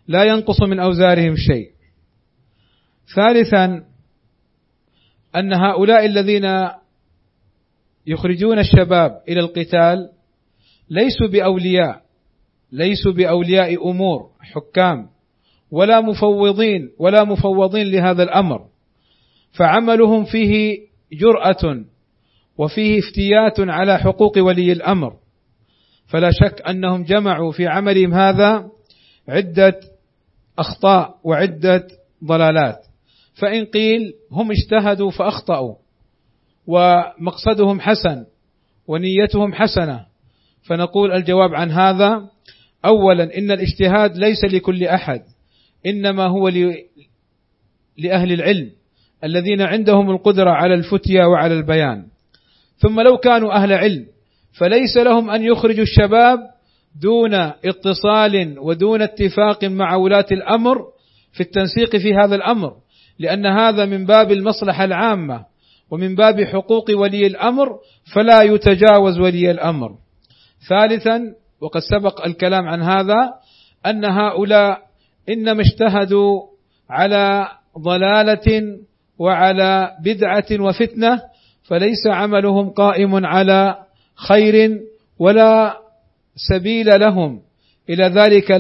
لا 0.09 0.25
ينقص 0.25 0.63
من 0.63 0.81
أوزارهم 0.81 1.35
شيء. 1.37 1.71
ثالثا 3.17 3.85
أن 5.37 5.53
هؤلاء 5.53 6.07
الذين 6.07 6.69
يخرجون 8.07 8.59
الشباب 8.59 9.21
إلى 9.29 9.41
القتال 9.41 10.11
ليسوا 10.91 11.29
بأولياء 11.29 12.03
ليسوا 12.73 13.13
بأولياء 13.13 13.91
أمور 13.91 14.31
حكام 14.41 15.09
ولا 15.71 16.01
مفوضين 16.01 16.91
ولا 16.99 17.25
مفوضين 17.25 17.87
لهذا 17.87 18.23
الأمر. 18.23 18.67
فعملهم 19.53 20.25
فيه 20.25 20.79
جرأة 21.13 21.85
وفيه 22.59 22.99
افتيات 22.99 23.61
على 23.61 23.99
حقوق 23.99 24.39
ولي 24.39 24.73
الأمر. 24.73 25.24
فلا 26.15 26.31
شك 26.31 26.63
أنهم 26.69 27.05
جمعوا 27.05 27.53
في 27.53 27.67
عملهم 27.67 28.15
هذا 28.15 28.71
عدة 29.29 29.81
أخطاء 30.59 31.15
وعدة 31.25 31.87
ضلالات. 32.25 32.87
فإن 33.35 33.65
قيل 33.65 34.13
هم 34.31 34.51
اجتهدوا 34.51 35.11
فأخطأوا 35.11 35.75
ومقصدهم 36.67 37.81
حسن 37.81 38.25
ونيتهم 38.87 39.53
حسنة. 39.53 40.07
فنقول 40.63 41.13
الجواب 41.13 41.55
عن 41.55 41.71
هذا 41.71 42.29
أولا 42.85 43.39
إن 43.39 43.51
الاجتهاد 43.51 44.17
ليس 44.17 44.45
لكل 44.45 44.85
أحد 44.85 45.23
إنما 45.87 46.27
هو 46.27 46.49
لأهل 47.99 48.33
العلم 48.33 48.71
الذين 49.25 49.61
عندهم 49.63 50.11
القدرة 50.11 50.51
على 50.51 50.75
الفتيا 50.75 51.25
وعلى 51.25 51.55
البيان. 51.55 52.07
ثم 52.77 53.01
لو 53.01 53.17
كانوا 53.17 53.53
أهل 53.53 53.73
علم 53.73 54.14
فليس 54.59 54.97
لهم 54.97 55.31
أن 55.31 55.43
يخرجوا 55.43 55.83
الشباب 55.83 56.39
دون 57.03 57.35
اتصال 57.65 58.59
ودون 58.59 59.03
اتفاق 59.03 59.65
مع 59.65 59.95
ولاة 59.95 60.27
الأمر 60.33 60.85
في 61.33 61.41
التنسيق 61.41 61.97
في 61.97 62.15
هذا 62.15 62.35
الأمر 62.35 62.73
لأن 63.19 63.47
هذا 63.47 63.85
من 63.85 64.07
باب 64.07 64.33
المصلحة 64.33 64.85
العامة 64.85 65.45
ومن 65.91 66.15
باب 66.15 66.45
حقوق 66.45 66.91
ولي 66.91 67.27
الأمر 67.27 67.79
فلا 68.15 68.43
يتجاوز 68.43 69.19
ولي 69.19 69.51
الأمر. 69.51 69.95
ثالثا 70.69 71.21
وقد 71.61 71.81
سبق 71.81 72.27
الكلام 72.27 72.69
عن 72.69 72.83
هذا 72.83 73.33
أن 73.87 74.05
هؤلاء 74.05 74.79
إنما 75.29 75.63
اجتهدوا 75.63 76.41
على 76.91 77.49
ضلالة 77.79 78.79
وعلى 79.19 79.91
بدعة 80.05 80.47
وفتنة 80.61 81.23
فليس 81.63 82.07
عملهم 82.07 82.71
قائم 82.71 83.27
على 83.27 83.84
خير 84.17 84.81
ولا 85.19 85.77
سبيل 86.51 87.01
لهم. 87.01 87.41
إلى 87.91 88.05
ذلك 88.05 88.51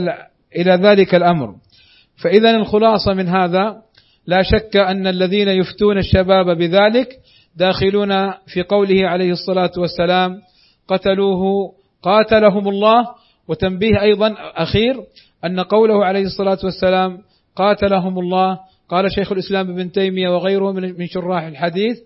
إلى 0.56 0.72
ذلك 0.72 1.14
الأمر. 1.14 1.54
فإذا 2.22 2.50
الخلاصة 2.50 3.14
من 3.14 3.28
هذا 3.28 3.82
لا 4.26 4.42
شك 4.42 4.76
أن 4.76 5.06
الذين 5.06 5.48
يفتون 5.48 5.98
الشباب 5.98 6.58
بذلك 6.58 7.08
داخلون 7.56 8.30
في 8.46 8.62
قوله 8.62 9.08
عليه 9.08 9.30
الصلاة 9.30 9.72
والسلام 9.76 10.40
قتلوه 10.88 11.72
قاتلهم 12.02 12.68
الله. 12.68 13.06
وتنبيه 13.48 14.02
أيضا 14.02 14.34
أخير 14.38 14.96
أن 15.44 15.60
قوله 15.60 16.04
عليه 16.04 16.22
الصلاة 16.22 16.58
والسلام 16.64 17.18
قاتلهم 17.56 18.18
الله. 18.18 18.58
قال 18.88 19.12
شيخ 19.12 19.32
الإسلام 19.32 19.70
ابن 19.70 19.92
تيمية 19.92 20.28
وغيره 20.28 20.72
من 20.72 21.06
شراح 21.06 21.42
الحديث 21.42 21.98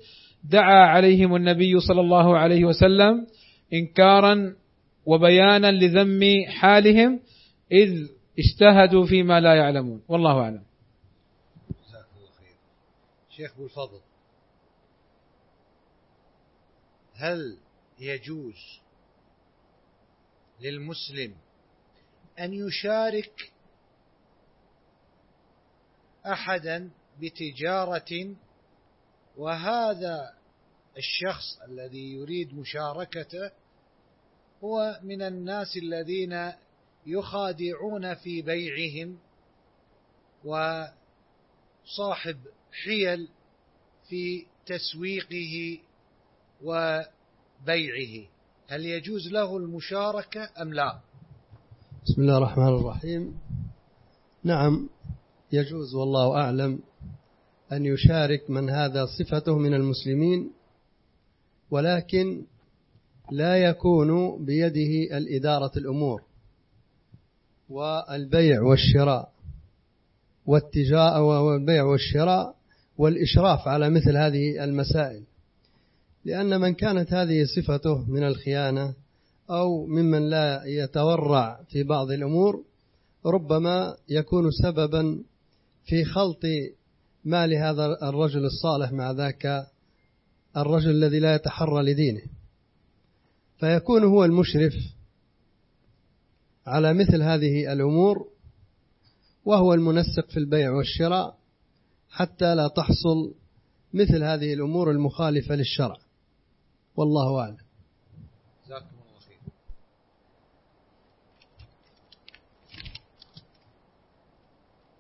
دعا 0.50 0.86
عليهم 0.86 1.36
النبي 1.36 1.80
صلى 1.80 2.00
الله 2.00 2.38
عليه 2.38 2.64
وسلم 2.64 3.26
إنكارا 3.72 4.56
وبيانا 5.06 5.72
لذم 5.72 6.20
حالهم 6.48 7.20
إذ 7.72 8.08
اجتهدوا 8.38 9.06
فيما 9.06 9.40
لا 9.40 9.54
يعلمون. 9.54 10.02
والله 10.08 10.40
أعلم. 10.40 10.62
جزاك 11.70 12.06
الله 12.16 12.30
خير. 12.38 12.56
شيخ 13.30 13.52
أبو 13.54 13.64
الفضل 13.64 14.00
هل 17.14 17.58
يجوز 17.98 18.80
للمسلم 20.60 21.34
أن 22.38 22.52
يشارك 22.54 23.52
أحدا 26.26 26.90
بتجارة 27.20 28.36
وهذا 29.36 30.37
الشخص 30.98 31.60
الذي 31.68 32.12
يريد 32.12 32.54
مشاركته 32.54 33.50
هو 34.64 35.00
من 35.02 35.22
الناس 35.22 35.76
الذين 35.76 36.52
يخادعون 37.06 38.14
في 38.14 38.42
بيعهم 38.42 39.18
وصاحب 40.44 42.36
حيل 42.84 43.28
في 44.08 44.46
تسويقه 44.66 45.78
وبيعه. 46.62 48.28
هل 48.68 48.86
يجوز 48.86 49.28
له 49.32 49.56
المشاركة 49.56 50.50
أم 50.62 50.74
لا؟ 50.74 51.00
بسم 52.04 52.22
الله 52.22 52.38
الرحمن 52.38 52.68
الرحيم. 52.68 53.38
نعم 54.44 54.88
يجوز 55.52 55.94
والله 55.94 56.36
أعلم 56.36 56.80
أن 57.72 57.86
يشارك 57.86 58.50
من 58.50 58.70
هذا 58.70 59.06
صفته 59.06 59.58
من 59.58 59.74
المسلمين 59.74 60.57
ولكن 61.70 62.44
لا 63.30 63.56
يكون 63.56 64.44
بيده 64.44 65.18
الإدارة 65.18 65.72
الأمور 65.76 66.22
والبيع 67.68 68.62
والشراء 68.62 69.32
والتجارة 70.46 71.42
والبيع 71.42 71.84
والشراء 71.84 72.54
والإشراف 72.98 73.68
على 73.68 73.90
مثل 73.90 74.16
هذه 74.16 74.64
المسائل. 74.64 75.22
لأن 76.24 76.60
من 76.60 76.74
كانت 76.74 77.12
هذه 77.12 77.44
صفته 77.56 78.10
من 78.10 78.22
الخيانة 78.22 78.94
أو 79.50 79.86
ممن 79.86 80.30
لا 80.30 80.62
يتورع 80.66 81.60
في 81.68 81.82
بعض 81.82 82.10
الأمور 82.10 82.64
ربما 83.26 83.96
يكون 84.08 84.50
سببا 84.50 85.22
في 85.84 86.04
خلط 86.04 86.42
مال 87.24 87.54
هذا 87.54 88.08
الرجل 88.08 88.44
الصالح 88.44 88.92
مع 88.92 89.10
ذاك 89.10 89.66
الرجل 90.62 90.90
الذي 90.90 91.18
لا 91.18 91.34
يتحرى 91.34 91.82
لدينه 91.82 92.22
فيكون 93.60 94.04
هو 94.04 94.24
المشرف 94.24 94.74
على 96.66 96.94
مثل 96.94 97.22
هذه 97.22 97.72
الأمور 97.72 98.28
وهو 99.44 99.74
المنسق 99.74 100.30
في 100.30 100.36
البيع 100.36 100.70
والشراء 100.70 101.38
حتى 102.10 102.54
لا 102.54 102.68
تحصل 102.68 103.34
مثل 103.94 104.24
هذه 104.24 104.54
الأمور 104.54 104.90
المخالفة 104.90 105.54
للشرع. 105.54 105.96
والله 106.96 107.40
أعلم. 107.40 107.56
جزاكم 108.66 108.86
الله 108.86 109.18
خير. 109.20 109.38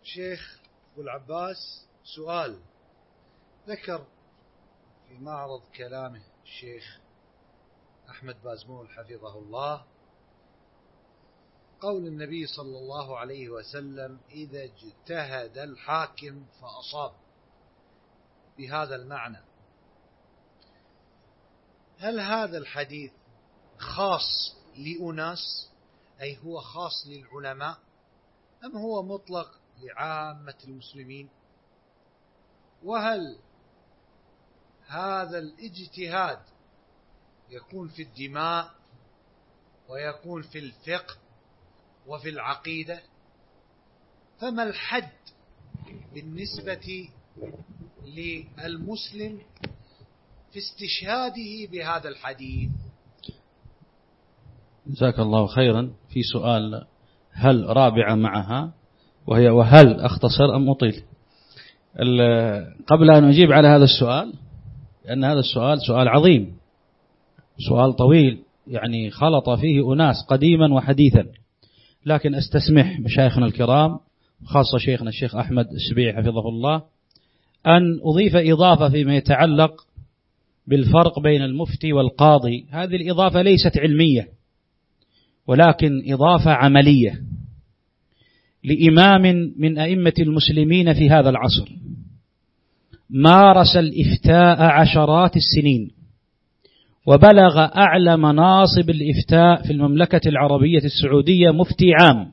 شيخ 0.02 0.60
أبو 0.92 1.02
العباس 1.02 1.86
سؤال. 2.04 2.58
ذكر 3.68 4.06
في 5.08 5.18
معرض 5.18 5.62
كلامه 5.76 6.22
الشيخ 6.44 6.98
أحمد 8.10 8.42
بازمول 8.42 8.88
حفظه 8.88 9.38
الله 9.38 9.84
قول 11.80 12.06
النبي 12.06 12.46
صلى 12.46 12.78
الله 12.78 13.18
عليه 13.18 13.48
وسلم 13.48 14.20
إذا 14.30 14.64
اجتهد 14.64 15.58
الحاكم 15.58 16.46
فأصاب. 16.60 17.12
بهذا 18.58 18.96
المعنى. 18.96 19.40
هل 21.98 22.20
هذا 22.20 22.58
الحديث 22.58 23.12
خاص 23.78 24.56
لأناس؟ 24.76 25.70
أي 26.20 26.38
هو 26.44 26.60
خاص 26.60 27.06
للعلماء؟ 27.06 27.78
أم 28.64 28.76
هو 28.76 29.02
مطلق 29.02 29.60
لعامة 29.82 30.58
المسلمين؟ 30.64 31.28
وهل 32.84 33.38
هذا 34.88 35.38
الاجتهاد 35.38 36.38
يكون 37.50 37.88
في 37.88 38.02
الدماء 38.02 38.70
ويكون 39.88 40.42
في 40.42 40.58
الفقه 40.58 41.14
وفي 42.06 42.28
العقيدة 42.28 43.00
فما 44.40 44.62
الحد 44.62 45.10
بالنسبة 46.14 47.08
للمسلم 48.06 49.38
في 50.52 50.58
استشهاده 50.58 51.70
بهذا 51.72 52.08
الحديث؟ 52.08 52.70
جزاك 54.86 55.18
الله 55.18 55.46
خيرا. 55.46 55.92
في 56.08 56.22
سؤال 56.22 56.86
هل 57.32 57.66
رابعة 57.66 58.14
معها؟ 58.14 58.72
وهي 59.26 59.48
وهل 59.48 60.00
أختصر 60.00 60.56
أم 60.56 60.70
أطيل؟ 60.70 61.02
قبل 62.86 63.10
أن 63.10 63.24
أجيب 63.24 63.52
على 63.52 63.68
هذا 63.68 63.84
السؤال 63.84 64.34
لأن 65.08 65.24
هذا 65.24 65.38
السؤال 65.38 65.78
سؤال 65.86 66.08
عظيم. 66.08 66.56
سؤال 67.68 67.92
طويل 67.92 68.38
يعني 68.66 69.10
خلط 69.10 69.50
فيه 69.50 69.92
أناس 69.92 70.16
قديما 70.28 70.74
وحديثا. 70.74 71.26
لكن 72.06 72.34
أستسمح 72.34 73.00
مشايخنا 73.00 73.46
الكرام 73.46 73.98
خاصة 74.44 74.78
شيخنا 74.78 75.08
الشيخ 75.08 75.36
أحمد 75.36 75.66
السبيع 75.66 76.16
حفظه 76.16 76.48
الله 76.48 76.82
أن 77.66 78.00
أضيف 78.02 78.36
إضافة 78.36 78.88
فيما 78.88 79.16
يتعلق 79.16 79.86
بالفرق 80.66 81.18
بين 81.18 81.42
المفتي 81.42 81.92
والقاضي. 81.92 82.66
هذه 82.70 82.96
الإضافة 82.96 83.42
ليست 83.42 83.78
علمية 83.78 84.28
ولكن 85.46 86.12
إضافة 86.12 86.50
عملية 86.50 87.22
لإمام 88.64 89.52
من 89.56 89.78
أئمة 89.78 90.14
المسلمين 90.18 90.94
في 90.94 91.10
هذا 91.10 91.30
العصر. 91.30 91.68
مارس 93.10 93.76
الإفتاء 93.76 94.62
عشرات 94.62 95.36
السنين 95.36 95.90
وبلغ 97.06 97.58
أعلى 97.58 98.16
مناصب 98.16 98.90
الإفتاء 98.90 99.62
في 99.62 99.72
المملكة 99.72 100.28
العربية 100.28 100.84
السعودية 100.84 101.50
مفتي 101.50 101.92
عام 102.00 102.26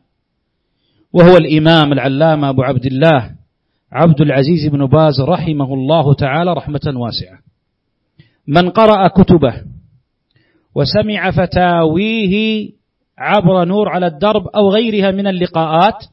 وهو 1.13 1.37
الإمام 1.37 1.93
العلامة 1.93 2.49
أبو 2.49 2.63
عبد 2.63 2.85
الله 2.85 3.31
عبد 3.91 4.21
العزيز 4.21 4.67
بن 4.67 4.85
باز 4.85 5.21
رحمه 5.21 5.73
الله 5.73 6.13
تعالى 6.13 6.53
رحمة 6.53 6.93
واسعة. 6.95 7.39
من 8.47 8.69
قرأ 8.69 9.07
كتبه 9.07 9.61
وسمع 10.75 11.31
فتاويه 11.31 12.69
عبر 13.17 13.65
نور 13.65 13.89
على 13.89 14.07
الدرب 14.07 14.47
أو 14.47 14.69
غيرها 14.69 15.11
من 15.11 15.27
اللقاءات 15.27 16.05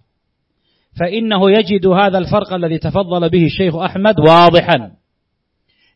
فإنه 1.01 1.51
يجد 1.51 1.87
هذا 1.87 2.19
الفرق 2.19 2.53
الذي 2.53 2.79
تفضل 2.79 3.29
به 3.29 3.45
الشيخ 3.45 3.77
أحمد 3.77 4.21
واضحا. 4.21 4.91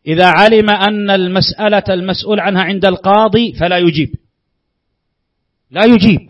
إذا 0.07 0.27
علم 0.27 0.71
أن 0.71 1.11
المسألة 1.11 1.85
المسؤول 1.89 2.41
عنها 2.41 2.63
عند 2.63 2.85
القاضي 2.85 3.53
فلا 3.53 3.79
يجيب. 3.79 4.09
لا 5.71 5.85
يجيب. 5.85 6.21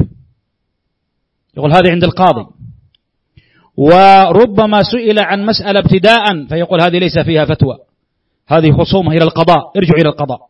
يقول 1.56 1.72
هذه 1.72 1.90
عند 1.90 2.04
القاضي. 2.04 2.46
وربما 3.76 4.82
سئل 4.82 5.18
عن 5.18 5.46
مسألة 5.46 5.80
ابتداء 5.80 6.46
فيقول 6.48 6.82
هذه 6.82 6.98
ليس 6.98 7.18
فيها 7.18 7.44
فتوى. 7.44 7.78
هذه 8.48 8.72
خصومة 8.72 9.12
إلى 9.12 9.24
القضاء. 9.24 9.72
ارجعوا 9.76 10.00
إلى 10.00 10.08
القضاء. 10.08 10.40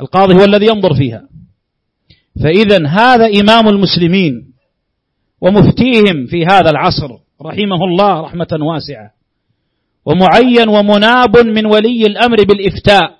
القاضي 0.00 0.34
هو 0.34 0.44
الذي 0.44 0.66
ينظر 0.66 0.94
فيها. 0.94 1.28
فإذا 2.42 2.86
هذا 2.86 3.26
إمام 3.40 3.68
المسلمين 3.68 4.52
ومفتيهم 5.40 6.26
في 6.26 6.46
هذا 6.46 6.70
العصر 6.70 7.27
رحمه 7.42 7.84
الله 7.84 8.20
رحمة 8.20 8.58
واسعة. 8.60 9.12
ومعين 10.04 10.68
ومناب 10.68 11.38
من 11.38 11.66
ولي 11.66 12.06
الأمر 12.06 12.36
بالإفتاء 12.36 13.18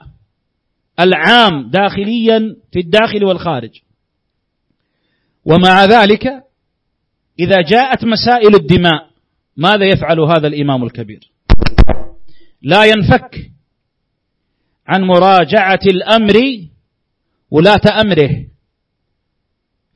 العام 1.01 1.71
داخليا 1.71 2.57
في 2.73 2.79
الداخل 2.81 3.25
والخارج. 3.25 3.71
ومع 5.45 5.85
ذلك 5.85 6.27
إذا 7.41 7.61
جاءت 7.61 8.05
مسائل 8.05 8.55
الدماء 8.55 9.09
ماذا 9.57 9.85
يفعل 9.85 10.21
هذا 10.21 10.47
الإمام 10.47 10.85
الكبير؟ 10.85 11.31
لا 12.63 12.85
ينفك 12.85 13.51
عن 14.87 15.03
مراجعة 15.03 15.81
الأمر 15.87 16.35
ولاة 17.51 18.01
أمره 18.01 18.47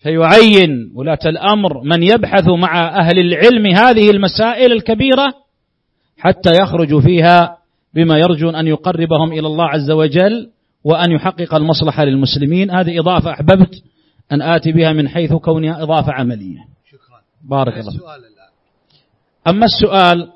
فيعين 0.02 0.92
ولاة 0.94 1.18
الأمر 1.26 1.82
من 1.84 2.02
يبحث 2.02 2.48
مع 2.48 3.00
أهل 3.00 3.18
العلم 3.18 3.66
هذه 3.66 4.10
المسائل 4.10 4.72
الكبيرة 4.72 5.34
حتى 6.18 6.50
يخرجوا 6.62 7.00
فيها 7.00 7.58
بما 7.94 8.18
يرجون 8.18 8.54
أن 8.54 8.66
يقربهم 8.66 9.32
إلى 9.32 9.46
الله 9.46 9.64
عز 9.64 9.90
وجل 9.90 10.50
وأن 10.84 11.10
يحقق 11.10 11.54
المصلحة 11.54 12.04
للمسلمين. 12.04 12.70
هذه 12.70 13.00
إضافة 13.00 13.30
أحببت 13.30 13.82
أن 14.32 14.42
آتي 14.42 14.72
بها 14.72 14.92
من 14.92 15.08
حيث 15.08 15.32
كونها 15.32 15.82
إضافة 15.82 16.12
عملية. 16.12 16.58
شكرا. 16.90 17.20
بارك 17.50 17.78
الله. 17.78 17.92
أما 19.48 19.64
السؤال 19.64 20.28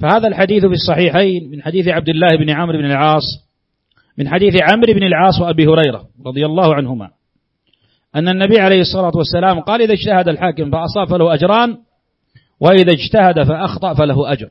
فهذا 0.00 0.28
الحديث 0.28 0.66
في 0.66 0.72
الصحيحين 0.72 1.50
من 1.50 1.62
حديث 1.62 1.88
عبد 1.88 2.08
الله 2.08 2.28
بن 2.38 2.50
عمرو 2.50 2.78
بن 2.78 2.84
العاص 2.84 3.22
من 4.18 4.28
حديث 4.28 4.54
عمرو 4.62 4.92
بن 4.92 5.06
العاص 5.06 5.40
وأبي 5.40 5.66
هريرة 5.66 6.04
رضي 6.26 6.46
الله 6.46 6.74
عنهما. 6.74 7.10
أن 8.16 8.28
النبي 8.28 8.60
عليه 8.60 8.80
الصلاة 8.80 9.12
والسلام 9.14 9.60
قال 9.60 9.82
إذا 9.82 9.92
اجتهد 9.92 10.28
الحاكم 10.28 10.70
فأصاب 10.70 11.08
فله 11.08 11.34
أجران 11.34 11.76
وإذا 12.60 12.92
اجتهد 12.92 13.42
فأخطأ 13.42 13.94
فله 13.94 14.32
أجر. 14.32 14.48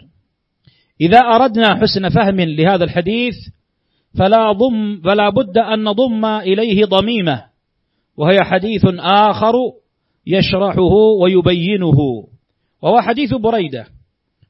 إذا 1.01 1.17
أردنا 1.17 1.75
حسن 1.75 2.09
فهم 2.09 2.39
لهذا 2.39 2.83
الحديث 2.83 3.35
فلا 4.19 4.51
ضم 4.51 5.01
فلا 5.01 5.29
بد 5.29 5.57
أن 5.57 5.83
نضم 5.83 6.25
إليه 6.25 6.85
ضميمة 6.85 7.45
وهي 8.17 8.43
حديث 8.43 8.85
آخر 8.99 9.53
يشرحه 10.27 10.93
ويبينه 11.21 12.27
وهو 12.81 13.01
حديث 13.01 13.33
بريدة 13.33 13.85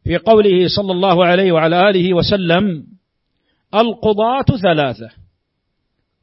في 0.04 0.18
قوله 0.18 0.68
صلى 0.68 0.92
الله 0.92 1.26
عليه 1.26 1.52
وعلى 1.52 1.90
آله 1.90 2.14
وسلم 2.14 2.84
القضاة 3.76 4.46
ثلاثة 4.62 5.10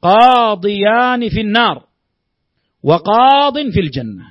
قاضيان 0.01 1.29
في 1.29 1.41
النار. 1.41 1.86
وقاض 2.83 3.53
في 3.73 3.79
الجنة. 3.79 4.23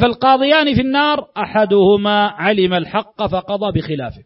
فالقاضيان 0.00 0.74
في 0.74 0.80
النار 0.80 1.30
أحدهما 1.36 2.26
علم 2.26 2.74
الحق 2.74 3.26
فقضى 3.26 3.78
بخلافه. 3.78 4.22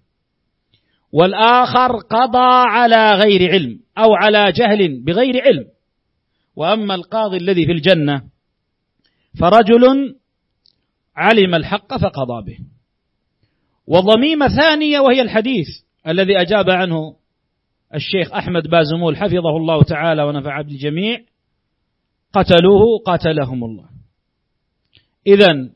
والآخر 1.12 1.96
قضى 1.96 2.68
على 2.68 3.12
غير 3.12 3.50
علم 3.50 3.80
أو 3.98 4.14
على 4.14 4.52
جهل 4.52 5.04
بغير 5.04 5.42
علم. 5.42 5.64
وأما 6.56 6.94
القاضي 6.94 7.36
الذي 7.36 7.66
في 7.66 7.72
الجنة 7.72 8.22
فرجل 9.40 10.14
علم 11.16 11.54
الحق 11.54 11.96
فقضى 11.96 12.44
به. 12.46 12.58
وضميمة 13.86 14.48
ثانية 14.48 15.00
وهي 15.00 15.22
الحديث 15.22 15.66
الذي 16.08 16.40
أجاب 16.40 16.70
عنه 16.70 17.16
الشيخ 17.94 18.32
أحمد 18.32 18.68
بازمول 18.68 19.16
حفظه 19.16 19.56
الله 19.56 19.82
تعالى 19.82 20.22
ونفع 20.22 20.60
بالجميع 20.60 21.20
قتلوه 22.32 22.98
قاتلهم 23.06 23.64
الله. 23.64 23.88
إذا 25.26 25.70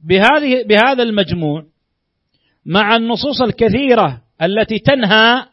بهذه 0.00 0.62
بهذا 0.62 1.02
المجموع 1.02 1.66
مع 2.66 2.96
النصوص 2.96 3.42
الكثيرة 3.42 4.22
التي 4.42 4.78
تنهى 4.78 5.46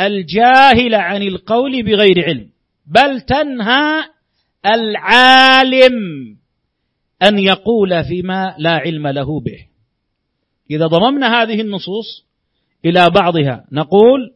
الجاهل 0.00 0.94
عن 0.94 1.22
القول 1.22 1.82
بغير 1.82 2.24
علم 2.24 2.48
بل 2.86 3.20
تنهى 3.20 4.04
العالم 4.66 5.94
أن 7.22 7.38
يقول 7.38 8.04
فيما 8.04 8.54
لا 8.58 8.70
علم 8.70 9.06
له 9.06 9.40
به. 9.40 9.66
إذا 10.70 10.86
ضممنا 10.86 11.42
هذه 11.42 11.60
النصوص 11.60 12.24
إلى 12.84 13.10
بعضها 13.10 13.64
نقول 13.72 14.34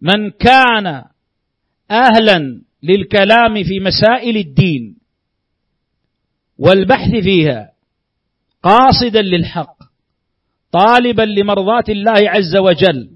من 0.00 0.30
كان 0.30 1.04
أهلا 1.90 2.62
للكلام 2.82 3.64
في 3.64 3.80
مسائل 3.80 4.36
الدين 4.36 4.96
والبحث 6.58 7.10
فيها 7.10 7.72
قاصدا 8.62 9.22
للحق 9.22 9.76
طالبا 10.72 11.22
لمرضاة 11.22 11.84
الله 11.88 12.30
عز 12.30 12.56
وجل 12.56 13.10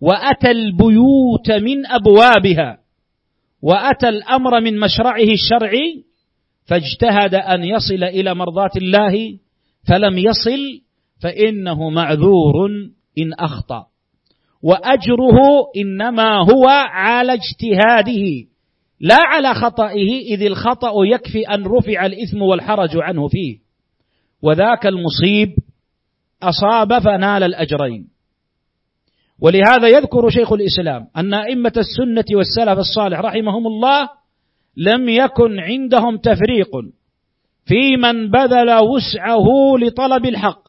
وأتى 0.00 0.50
البيوت 0.50 1.50
من 1.50 1.86
أبوابها 1.86 2.78
وأتى 3.62 4.08
الأمر 4.08 4.60
من 4.60 4.80
مشرعه 4.80 5.32
الشرعي 5.32 6.04
فاجتهد 6.64 7.34
أن 7.34 7.64
يصل 7.64 8.04
إلى 8.04 8.34
مرضاة 8.34 8.70
الله 8.76 9.38
فلم 9.88 10.18
يصل 10.18 10.82
فإنه 11.22 11.90
معذور 11.90 12.68
إن 13.18 13.32
أخطأ 13.38 13.86
وأجره 14.62 15.38
إنما 15.76 16.36
هو 16.36 16.66
على 16.68 17.32
اجتهاده. 17.32 18.51
لا 19.02 19.18
على 19.18 19.54
خطئه 19.54 20.34
إذ 20.34 20.42
الخطأ 20.42 20.92
يكفي 21.14 21.42
أن 21.42 21.64
رفع 21.64 22.06
الإثم 22.06 22.42
والحرج 22.42 22.90
عنه 22.96 23.28
فيه. 23.28 23.58
وذاك 24.42 24.86
المصيب 24.86 25.56
أصاب 26.42 26.98
فنال 26.98 27.42
الأجرين. 27.42 28.08
ولهذا 29.40 29.88
يذكر 29.88 30.30
شيخ 30.30 30.52
الإسلام 30.52 31.06
أن 31.16 31.34
أئمة 31.34 31.72
السنة 31.76 32.24
والسلف 32.36 32.78
الصالح 32.78 33.20
رحمهم 33.20 33.66
الله 33.66 34.08
لم 34.76 35.08
يكن 35.08 35.58
عندهم 35.58 36.16
تفريق 36.16 36.70
في 37.64 37.96
من 37.96 38.30
بذل 38.30 38.78
وسعه 38.78 39.46
لطلب 39.80 40.26
الحق 40.26 40.62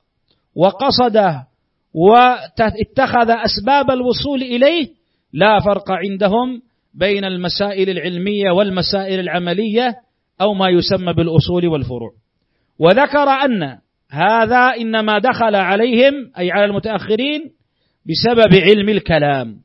وقصده 0.55 1.47
واتخذ 1.93 3.29
أسباب 3.29 3.91
الوصول 3.91 4.41
إليه 4.41 4.87
لا 5.33 5.59
فرق 5.59 5.91
عندهم 5.91 6.61
بين 6.93 7.25
المسائل 7.25 7.89
العلمية 7.89 8.51
والمسائل 8.51 9.19
العملية 9.19 9.95
أو 10.41 10.53
ما 10.53 10.69
يسمى 10.69 11.13
بالأصول 11.13 11.67
والفروع. 11.67 12.11
وذكر 12.79 13.29
أن 13.29 13.77
هذا 14.11 14.73
إنما 14.81 15.19
دخل 15.19 15.55
عليهم 15.55 16.13
أي 16.37 16.51
على 16.51 16.65
المتأخرين 16.65 17.41
بسبب 18.05 18.55
علم 18.55 18.89
الكلام. 18.89 19.55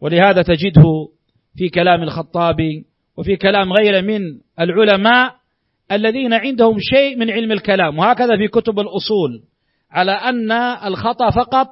ولهذا 0.00 0.42
تجده 0.42 1.08
في 1.56 1.68
كلام 1.68 2.02
الخطابي 2.02 2.84
وفي 3.16 3.36
كلام 3.36 3.72
غيره 3.72 4.00
من 4.00 4.20
العلماء 4.60 5.34
الذين 5.92 6.32
عندهم 6.32 6.76
شيء 6.78 7.16
من 7.16 7.30
علم 7.30 7.52
الكلام. 7.52 7.98
وهكذا 7.98 8.36
في 8.36 8.48
كتب 8.48 8.80
الأصول 8.80 9.42
على 9.90 10.12
أن 10.12 10.52
الخطأ 10.86 11.30
فقط 11.30 11.68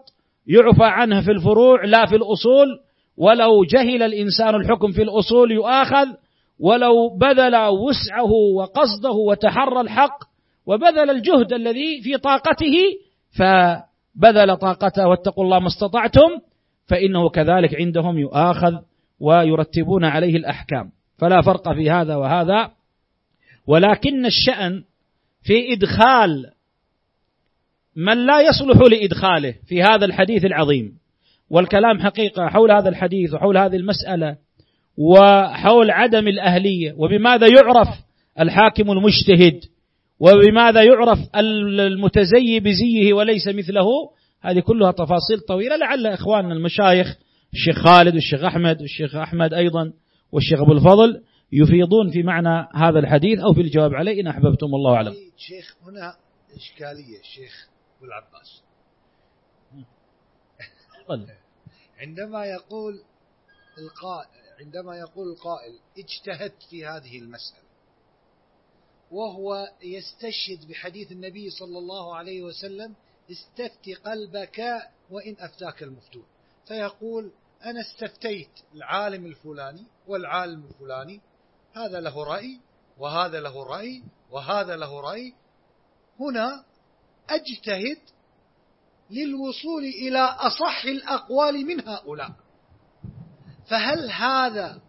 يعفى 0.47 0.85
عنه 0.85 1.21
في 1.21 1.31
الفروع 1.31 1.85
لا 1.85 2.07
في 2.07 2.17
الأصول. 2.17 2.88
ولو 3.19 3.65
جهل 3.65 4.03
الإنسان 4.03 4.55
الحكم 4.55 4.93
في 4.93 5.03
الأصول 5.03 5.53
يؤاخذ 5.53 6.07
ولو 6.59 7.17
بذل 7.17 7.57
وسعه 7.57 8.33
وقصده 8.57 9.11
وتحرى 9.11 9.81
الحق 9.81 10.19
وبذل 10.67 11.11
الجهد 11.11 11.53
الذي 11.53 12.03
في 12.03 12.19
طاقته 12.19 12.77
فبذل 13.39 14.57
طاقته 14.57 15.09
واتقوا 15.09 15.45
الله 15.45 15.59
ما 15.59 15.67
استطعتم 15.67 16.41
فإنه 16.87 17.29
كذلك 17.29 17.75
عندهم 17.75 18.19
يؤاخذ 18.19 18.75
ويرتبون 19.21 20.05
عليه 20.05 20.37
الأحكام. 20.37 20.91
فلا 21.19 21.43
فرق 21.43 21.73
في 21.75 21.91
هذا 21.91 22.17
وهذا. 22.17 22.71
ولكن 23.67 24.27
الشأن 24.27 24.85
في 25.43 25.73
إدخال 25.73 26.51
من 27.97 28.27
لا 28.27 28.41
يصلح 28.41 28.81
لإدخاله 28.91 29.55
في 29.67 29.83
هذا 29.83 30.05
الحديث 30.05 30.45
العظيم. 30.45 30.99
والكلام 31.51 31.99
حقيقة 32.01 32.47
حول 32.47 32.71
هذا 32.71 32.89
الحديث 32.89 33.35
وحول 33.35 33.59
هذه 33.59 33.77
المسألة 33.77 34.37
وحول 34.99 35.91
عدم 35.91 36.29
الأهلية 36.29 36.93
وبماذا 36.97 37.47
يعرف 37.47 37.89
الحاكم 38.41 38.91
المجتهد 38.91 39.61
وبماذا 40.21 40.83
يعرف 40.83 41.19
المتزي 41.37 42.61
بزيه 42.61 43.13
وليس 43.13 43.49
مثله؟ 43.49 43.87
هذه 44.43 44.61
كلها 44.61 44.93
تفاصيل 44.93 45.41
طويلة 45.49 45.77
لعل 45.77 46.07
إخواننا 46.07 46.55
المشايخ 46.55 47.17
الشيخ 47.53 47.85
خالد 47.85 48.15
والشيخ 48.15 48.45
أحمد 48.45 48.81
والشيخ 48.81 49.15
أحمد 49.15 49.55
أيضا 49.55 49.93
والشيخ 50.33 50.61
أبو 50.61 50.73
الفضل 50.73 51.23
يفيضون 51.53 52.11
في 52.11 52.23
معنى 52.23 52.69
هذا 52.75 52.99
الحديث 52.99 53.39
أو 53.39 53.55
في 53.55 53.61
الجواب 53.61 53.95
عليه 53.95 54.21
إن 54.21 54.27
أحببتم 54.27 54.67
الله 54.67 54.95
أعلم. 54.95 55.15
شيخ 55.37 55.77
هنا 55.87 56.17
إشكالية 56.57 57.21
الشيخ 57.21 57.69
أبو 57.97 58.07
العباس. 58.07 58.63
عندما 61.99 62.47
يقول 62.47 63.03
القائل 63.79 64.49
عندما 64.61 64.99
يقول 64.99 65.29
القائل 65.29 65.79
اجتهدت 65.99 66.63
في 66.71 66.87
هذه 66.87 67.19
المسألة 67.19 67.69
وهو 69.11 69.73
يستشهد 69.83 70.69
بحديث 70.69 71.13
النبي 71.13 71.51
صلى 71.51 71.79
الله 71.79 72.17
عليه 72.17 72.43
وسلم 72.43 72.95
استفت 73.31 73.89
قلبك 74.07 74.83
وإن 75.11 75.37
أفتاك 75.39 75.83
المفتون. 75.83 76.27
فيقول 76.67 77.33
أنا 77.65 77.81
استفتيت 77.81 78.51
العالم 78.75 79.27
الفلاني 79.27 79.87
والعالم 80.07 80.65
الفلاني 80.65 81.21
هذا 81.73 82.01
له 82.01 82.25
رأي 82.25 82.61
وهذا 82.99 83.41
له 83.41 83.65
رأي 83.65 84.03
وهذا 84.31 84.77
له 84.77 85.01
رأي 85.01 85.35
هنا 86.21 86.65
أجتهد 87.31 87.99
للوصول 89.11 89.83
إلى 90.03 90.19
أصح 90.19 90.85
الأقوال 90.85 91.67
من 91.67 91.89
هؤلاء. 91.89 92.31
فهل 93.71 94.11
هذا 94.11 94.81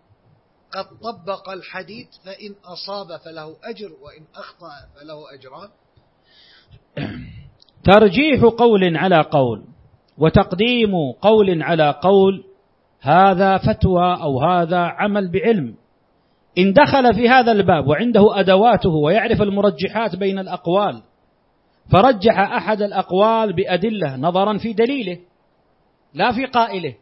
قد 0.71 0.86
طبق 1.03 1.49
الحديث؟ 1.49 2.08
فإن 2.25 2.55
أصاب 2.65 3.19
فله 3.19 3.55
أجر 3.63 3.91
وإن 4.01 4.25
أخطأ 4.36 4.71
فله 4.95 5.34
أجران. 5.34 5.69
ترجيح 7.91 8.43
قول 8.43 8.97
على 8.97 9.21
قول 9.21 9.65
وتقديم 10.17 10.91
قول 11.21 11.63
على 11.63 11.91
قول 12.03 12.43
هذا 13.01 13.58
فتوى 13.58 14.17
أو 14.21 14.41
هذا 14.41 14.79
عمل 14.79 15.32
بعلم. 15.32 15.75
إن 16.58 16.73
دخل 16.73 17.13
في 17.13 17.29
هذا 17.29 17.51
الباب 17.51 17.88
وعنده 17.88 18.39
أدواته 18.39 18.89
ويعرف 18.89 19.41
المرجحات 19.41 20.15
بين 20.15 20.39
الأقوال 20.39 21.01
فرجح 21.91 22.39
أحد 22.39 22.82
الأقوال 22.82 23.54
بأدلة 23.54 24.15
نظرا 24.15 24.58
في 24.58 24.73
دليله 24.73 25.17
لا 26.13 26.32
في 26.32 26.45
قائله. 26.45 26.95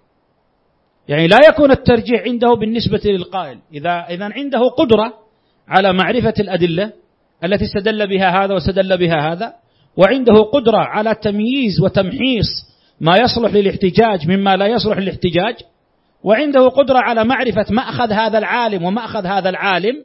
يعني 1.07 1.27
لا 1.27 1.37
يكون 1.49 1.71
الترجيح 1.71 2.21
عنده 2.21 2.53
بالنسبة 2.53 3.01
للقائل. 3.05 3.59
إذا 3.73 4.05
إذا 4.09 4.25
عنده 4.25 4.59
قدرة 4.77 5.13
على 5.67 5.93
معرفة 5.93 6.33
الأدلة 6.39 6.93
التي 7.43 7.65
استدل 7.65 8.07
بها 8.07 8.43
هذا 8.43 8.53
واستدل 8.53 8.97
بها 8.97 9.31
هذا 9.31 9.53
وعنده 9.97 10.33
قدرة 10.33 10.77
على 10.77 11.15
تمييز 11.15 11.81
وتمحيص 11.81 12.47
ما 13.01 13.17
يصلح 13.17 13.53
للاحتجاج 13.53 14.27
مما 14.27 14.57
لا 14.57 14.67
يصلح 14.67 14.97
للاحتجاج 14.97 15.55
وعنده 16.23 16.67
قدرة 16.67 16.97
على 16.97 17.23
معرفة 17.23 17.65
مأخذ 17.69 18.11
هذا 18.11 18.37
العالم 18.37 18.83
ومأخذ 18.83 19.25
هذا 19.25 19.49
العالم 19.49 19.95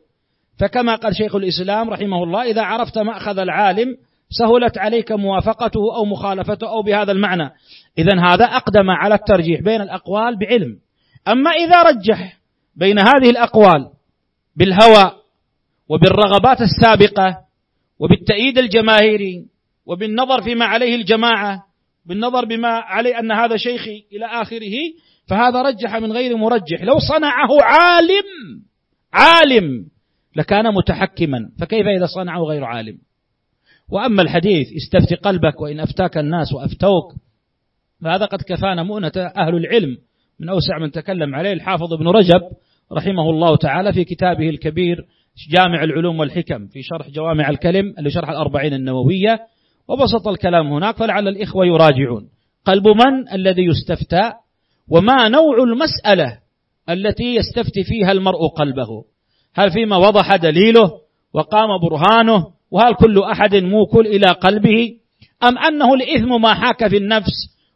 فكما 0.59 0.95
قال 0.95 1.17
شيخ 1.17 1.35
الإسلام 1.35 1.91
رحمه 1.91 2.23
الله 2.25 2.43
إذا 2.43 2.63
عرفت 2.63 2.99
مأخذ 2.99 3.39
العالم 3.39 3.97
سهلت 4.39 4.79
عليك 4.79 5.13
موافقته 5.13 5.97
أو 5.97 6.05
مخالفته 6.05 6.69
أو 6.69 6.83
بهذا 6.83 7.13
المعنى. 7.13 7.51
إذا 7.99 8.21
هذا 8.21 8.45
أقدم 8.45 8.91
على 8.91 9.15
الترجيح 9.15 9.61
بين 9.61 9.81
الأقوال 9.81 10.39
بعلم. 10.39 10.79
أما 11.29 11.51
إذا 11.51 11.83
رجح 11.83 12.39
بين 12.77 12.99
هذه 12.99 13.31
الأقوال 13.31 13.89
بالهوى 14.57 15.13
وبالرغبات 15.89 16.59
السابقة 16.61 17.39
وبالتأييد 17.99 18.59
الجماهيري 18.59 19.47
وبالنظر 19.87 20.43
فيما 20.43 20.65
عليه 20.65 20.95
الجماعة 20.95 21.63
بالنظر 22.07 22.45
بما 22.45 22.69
عليه 22.69 23.19
أن 23.19 23.33
هذا 23.33 23.57
شيخي 23.57 24.05
إلى 24.13 24.27
آخره 24.27 24.75
فهذا 25.27 25.63
رجح 25.63 25.97
من 25.97 26.13
غير 26.13 26.37
مرجح. 26.37 26.83
لو 26.83 26.99
صنعه 26.99 27.63
عالم 27.63 28.25
عالم 29.13 29.87
لكان 30.37 30.75
متحكما. 30.75 31.51
فكيف 31.61 31.87
إذا 31.87 32.07
صنعه 32.07 32.41
غير 32.41 32.65
عالم؟ 32.65 32.99
وأما 33.93 34.23
الحديث 34.23 34.67
استفت 34.73 35.15
قلبك 35.15 35.61
وإن 35.61 35.81
أفتاك 35.81 36.19
الناس 36.19 36.53
وأفتوك 36.53 37.15
فهذا 38.03 38.25
قد 38.27 38.43
كفانا 38.43 38.83
مؤنة 38.83 39.13
أهل 39.17 39.57
العلم. 39.57 39.97
من 40.41 40.49
أوسع 40.49 40.79
من 40.79 40.91
تكلم 40.91 41.35
عليه 41.35 41.53
الحافظ 41.53 41.93
ابن 41.93 42.09
رجب 42.09 42.41
رحمه 42.93 43.31
الله 43.31 43.57
تعالى 43.57 43.93
في 43.93 44.05
كتابه 44.05 44.49
الكبير 44.49 45.05
جامع 45.51 45.85
العلوم 45.85 46.21
والحكم 46.21 46.67
في 46.67 46.83
شرح 46.83 47.11
جوامع 47.11 47.51
الكلم 47.51 47.95
اللي 47.99 48.11
شرح 48.11 48.31
الأربعين 48.31 48.75
النووية. 48.75 49.41
وبسط 49.89 50.29
الكلام 50.29 50.73
هناك 50.73 50.97
فلعل 50.97 51.29
الإخوة 51.29 51.67
يراجعون. 51.67 52.29
قلب 52.65 52.89
من 52.89 53.33
الذي 53.33 53.63
يستفتى؟ 53.63 54.33
وما 54.89 55.29
نوع 55.29 55.57
المسألة 55.65 56.39
التي 56.91 57.35
يستفتي 57.35 57.85
فيها 57.85 58.13
المرء 58.13 58.47
قلبه؟ 58.47 59.05
هل 59.55 59.71
فيما 59.71 59.97
وضح 59.97 60.37
دليله 60.37 60.91
وقام 61.35 61.69
برهانه؟ 61.83 62.62
وهل 62.73 62.95
كل 62.95 63.23
أحد 63.23 63.55
موكل 63.55 64.07
إلى 64.07 64.27
قلبه؟ 64.27 64.95
أم 65.43 65.59
أنه 65.59 65.95
الإثم 65.95 66.43
ما 66.43 66.55
حاك 66.55 66.89
في 66.89 66.97
النفس 66.97 67.33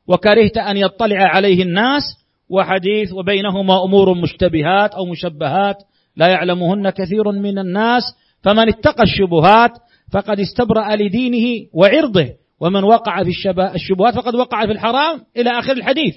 وكرهت 0.09 0.57
أن 0.57 0.77
يطلع 0.77 1.17
عليه 1.17 1.63
الناس؟ 1.63 2.03
وحديث 2.49 3.13
وبينهما 3.13 3.85
أمور 3.85 4.15
مشتبهات 4.15 4.95
أو 4.95 5.05
مشبهات 5.07 5.77
لا 6.17 6.27
يعلمهن 6.29 6.91
كثير 6.91 7.33
من 7.33 7.59
الناس 7.59 8.03
فمن 8.43 8.69
اتقى 8.69 9.03
الشبهات 9.03 9.71
فقد 10.13 10.41
استبرأ 10.41 10.97
لدينه 10.97 11.67
وعرضه 11.73 12.29
ومن 12.61 12.85
وقع 12.85 13.23
في 13.25 13.31
الشبهات 13.75 14.15
فقد 14.15 14.35
وقع 14.35 14.67
في 14.67 14.73
الحرام 14.73 15.21
إلى 15.37 15.51
آخر 15.51 15.73
الحديث. 15.73 16.15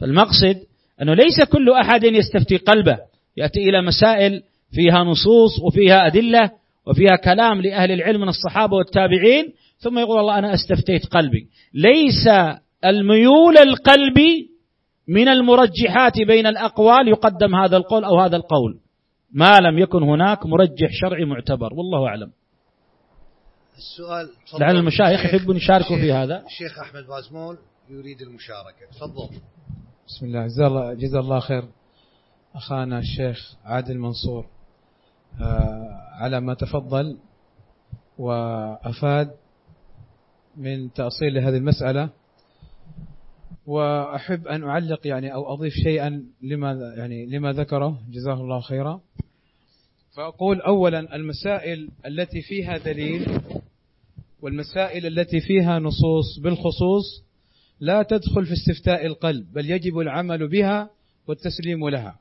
فالمقصد 0.00 0.56
أنه 1.02 1.14
ليس 1.14 1.44
كل 1.52 1.70
أحد 1.70 2.04
يستفتي 2.04 2.56
قلبه 2.56 2.98
يأتي 3.36 3.68
إلى 3.68 3.82
مسائل 3.82 4.42
فيها 4.72 5.04
نصوص 5.04 5.60
وفيها 5.62 6.06
أدلة 6.06 6.50
وفيها 6.86 7.16
كلام 7.16 7.60
لأهل 7.60 7.92
العلم 7.92 8.20
من 8.20 8.28
الصحابة 8.28 8.76
والتابعين 8.76 9.52
ثم 9.78 9.98
يقول 9.98 10.20
الله 10.20 10.38
أنا 10.38 10.54
أستفتيت 10.54 11.06
قلبي. 11.06 11.48
ليس 11.74 12.28
الميول 12.84 13.58
القلبي 13.58 14.48
من 15.08 15.28
المرجحات 15.28 16.12
بين 16.26 16.46
الأقوال 16.46 17.08
يقدم 17.08 17.54
هذا 17.54 17.76
القول 17.76 18.04
أو 18.04 18.20
هذا 18.20 18.36
القول. 18.36 18.78
ما 19.32 19.60
لم 19.60 19.78
يكن 19.78 20.02
هناك 20.02 20.46
مرجح 20.46 20.90
شرعي 20.92 21.24
معتبر 21.24 21.74
والله 21.74 22.06
أعلم. 22.06 22.30
السؤال 23.76 24.28
لعل 24.60 24.76
المشايخ 24.76 25.24
يحبون 25.24 25.56
يشاركوا 25.56 25.96
في 25.96 26.12
هذا. 26.12 26.44
الشيخ 26.46 26.78
أحمد 26.78 27.06
بازمول 27.06 27.58
يريد 27.90 28.22
المشاركة. 28.22 28.86
تفضل. 28.90 29.28
بسم 30.08 30.26
الله. 30.26 30.46
جزا 30.46 30.66
الله, 30.66 30.94
جزا 30.94 31.18
الله 31.18 31.40
خير 31.40 31.64
أخانا 32.54 32.98
الشيخ 32.98 33.54
عادل 33.64 33.98
منصور. 33.98 34.46
آه، 35.40 36.01
على 36.12 36.40
ما 36.40 36.54
تفضل 36.54 37.18
وأفاد 38.18 39.30
من 40.56 40.92
تأصيل 40.92 41.34
لهذه 41.34 41.56
المسألة. 41.56 42.10
وأحب 43.66 44.46
أن 44.46 44.64
أعلق 44.64 45.06
يعني 45.06 45.34
أو 45.34 45.54
أضيف 45.54 45.72
شيئا 45.72 46.24
لما 46.42 46.94
يعني 46.96 47.26
لما 47.26 47.52
ذكره. 47.52 48.00
جزاه 48.10 48.34
الله 48.34 48.60
خيرا. 48.60 49.00
فأقول 50.16 50.60
أولا 50.60 51.16
المسائل 51.16 51.88
التي 52.06 52.42
فيها 52.42 52.78
دليل 52.78 53.40
والمسائل 54.42 55.06
التي 55.06 55.40
فيها 55.40 55.78
نصوص. 55.78 56.38
بالخصوص 56.42 57.24
لا 57.80 58.02
تدخل 58.02 58.46
في 58.46 58.52
استفتاء 58.52 59.06
القلب 59.06 59.52
بل 59.52 59.70
يجب 59.70 59.98
العمل 59.98 60.48
بها 60.48 60.90
والتسليم 61.28 61.88
لها. 61.88 62.18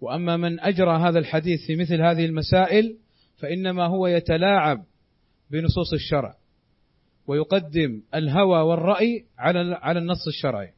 وأما 0.00 0.36
من 0.36 0.60
أجرى 0.60 0.98
هذا 0.98 1.18
الحديث 1.18 1.66
في 1.66 1.76
مثل 1.76 2.02
هذه 2.02 2.24
المسائل 2.24 2.96
فإنما 3.38 3.86
هو 3.86 4.06
يتلاعب 4.06 4.84
بنصوص 5.50 5.92
الشرع 5.92 6.34
ويقدم 7.26 8.02
الهوى 8.14 8.60
والرأي 8.62 9.24
على 9.38 9.78
على 9.82 9.98
النص 9.98 10.26
الشرعي. 10.28 10.70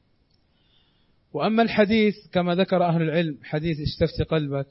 وأما 1.33 1.63
الحديث 1.63 2.15
كما 2.33 2.55
ذكر 2.55 2.85
أهل 2.85 3.03
العلم 3.03 3.39
حديث 3.43 3.77
استفت 3.81 4.31
قلبك 4.31 4.67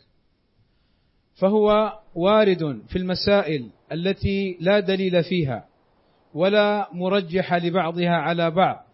فهو 1.35 1.93
وارد 2.15 2.81
في 2.87 2.95
المسائل 2.95 3.69
التي 3.91 4.57
لا 4.59 4.79
دليل 4.79 5.23
فيها 5.23 5.67
ولا 6.33 6.89
مرجح 6.93 7.53
لبعضها 7.53 8.15
على 8.15 8.51
بعض 8.51 8.85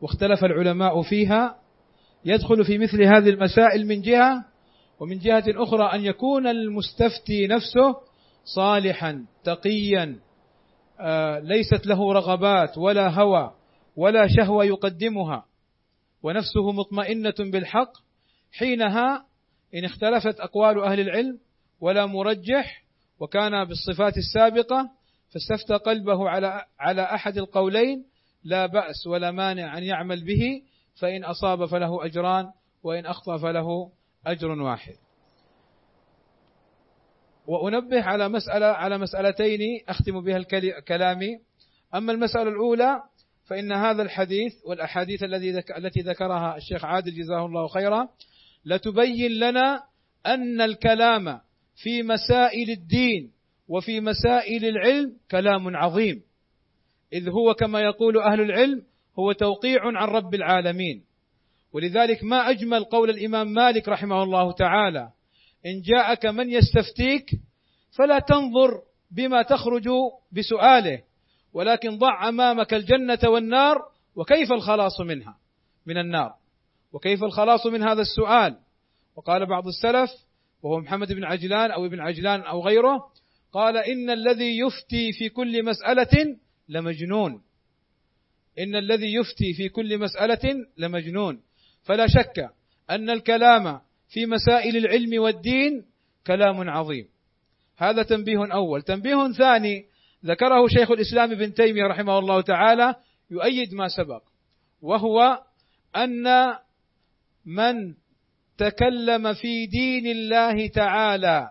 واختلف 0.00 0.44
العلماء 0.44 1.02
فيها. 1.02 1.58
يدخل 2.24 2.64
في 2.64 2.78
مثل 2.78 3.02
هذه 3.02 3.28
المسائل 3.28 3.86
من 3.86 4.00
جهة 4.00 4.44
ومن 5.00 5.18
جهة 5.18 5.44
أخرى 5.48 5.84
أن 5.94 6.04
يكون 6.04 6.46
المستفتي 6.46 7.46
نفسه 7.46 7.96
صالحا 8.44 9.26
تقيا. 9.44 10.18
آه، 11.00 11.38
ليست 11.38 11.86
له 11.86 12.12
رغبات 12.12 12.78
ولا 12.78 13.08
هوى 13.08 13.54
ولا 13.96 14.26
شهوة 14.28 14.64
يقدمها. 14.64 15.44
ونفسه 16.22 16.72
مطمئنة 16.72 17.34
بالحق 17.38 17.92
حينها 18.52 19.26
إن 19.74 19.84
اختلفت 19.84 20.40
أقوال 20.40 20.80
أهل 20.80 21.00
العلم 21.00 21.38
ولا 21.80 22.06
مرجح 22.06 22.84
وكان 23.20 23.64
بالصفات 23.64 24.16
السابقة 24.16 24.90
فاستفتى 25.30 25.74
قلبه 25.74 26.28
على 26.28 26.64
على 26.80 27.02
أحد 27.02 27.38
القولين 27.38 28.04
لا 28.44 28.66
بأس 28.66 29.06
ولا 29.06 29.30
مانع 29.30 29.78
أن 29.78 29.82
يعمل 29.82 30.24
به 30.24 30.62
فإن 31.00 31.24
أصاب 31.24 31.66
فله 31.66 32.04
أجران 32.04 32.50
وإن 32.82 33.06
أخطأ 33.06 33.38
فله 33.38 33.90
أجر 34.26 34.50
واحد. 34.50 34.94
وأنبه 37.46 38.02
على 38.02 38.28
مسألة 38.28 38.66
على 38.66 38.98
مسألتين 38.98 39.60
أختم 39.88 40.20
بها 40.20 40.42
كلامي 40.88 41.38
أما 41.94 42.12
المسألة 42.12 42.50
الأولى 42.50 43.02
فإن 43.44 43.72
هذا 43.72 44.02
الحديث 44.02 44.52
والأحاديث 44.66 45.22
التي 45.76 46.00
ذكرها 46.00 46.56
الشيخ 46.56 46.84
عادل 46.84 47.14
جزاه 47.14 47.46
الله 47.46 47.68
خيرا 47.68 48.08
لتبين 48.64 49.32
لنا 49.32 49.82
أن 50.26 50.60
الكلام 50.60 51.40
في 51.76 52.02
مسائل 52.02 52.70
الدين 52.70 53.32
وفي 53.68 54.00
مسائل 54.00 54.64
العلم 54.64 55.16
كلام 55.30 55.76
عظيم. 55.76 56.22
إذ 57.12 57.28
هو 57.28 57.54
كما 57.54 57.80
يقول 57.80 58.18
أهل 58.18 58.40
العلم 58.40 58.82
هو 59.18 59.32
توقيع 59.32 59.80
عن 59.86 60.08
رب 60.08 60.34
العالمين. 60.34 61.04
ولذلك 61.74 62.24
ما 62.24 62.50
أجمل 62.50 62.84
قول 62.84 63.10
الإمام 63.10 63.52
مالك 63.52 63.88
رحمه 63.88 64.22
الله 64.22 64.52
تعالى 64.52 65.10
إن 65.66 65.80
جاءك 65.80 66.26
من 66.26 66.50
يستفتيك 66.50 67.30
فلا 67.96 68.18
تنظر 68.18 68.82
بما 69.10 69.42
تخرج 69.42 69.88
بسؤاله 70.32 71.02
ولكن 71.52 71.98
ضع 71.98 72.28
أمامك 72.28 72.74
الجنة 72.74 73.18
والنار 73.24 73.76
وكيف 74.16 74.52
الخلاص 74.52 75.00
منها؟ 75.00 75.36
من 75.86 75.98
النار. 75.98 76.34
وكيف 76.92 77.24
الخلاص 77.24 77.66
من 77.66 77.82
هذا 77.82 78.02
السؤال؟ 78.02 78.56
وقال 79.16 79.46
بعض 79.46 79.66
السلف 79.66 80.10
وهو 80.62 80.80
محمد 80.80 81.12
بن 81.12 81.24
عجلان 81.24 81.70
أو 81.70 81.86
ابن 81.86 82.00
عجلان 82.00 82.40
أو 82.40 82.62
غيره 82.62 83.10
قال 83.52 83.76
إن 83.76 84.10
الذي 84.10 84.58
يفتي 84.58 85.12
في 85.12 85.28
كل 85.28 85.64
مسألة 85.64 86.36
لمجنون. 86.68 87.42
إن 88.58 88.76
الذي 88.76 89.14
يفتي 89.14 89.54
في 89.54 89.68
كل 89.68 89.98
مسألة 89.98 90.66
لمجنون. 90.76 91.40
فلا 91.84 92.06
شك 92.06 92.50
أن 92.90 93.10
الكلام 93.10 93.80
في 94.08 94.26
مسائل 94.26 94.76
العلم 94.76 95.22
والدين 95.22 95.84
كلام 96.26 96.70
عظيم. 96.70 97.08
هذا 97.76 98.02
تنبيه 98.02 98.52
أول. 98.52 98.82
تنبيه 98.82 99.32
ثاني 99.32 99.84
ذكره 100.24 100.66
شيخ 100.68 100.90
الإسلام 100.90 101.32
ابن 101.32 101.54
تيمية 101.54 101.86
رحمه 101.86 102.18
الله 102.18 102.40
تعالى 102.40 102.94
يؤيد 103.30 103.74
ما 103.74 103.88
سبق 103.88 104.22
وهو 104.82 105.42
أن 105.96 106.54
من 107.46 107.94
تكلم 108.58 109.34
في 109.34 109.66
دين 109.66 110.06
الله 110.06 110.66
تعالى 110.66 111.50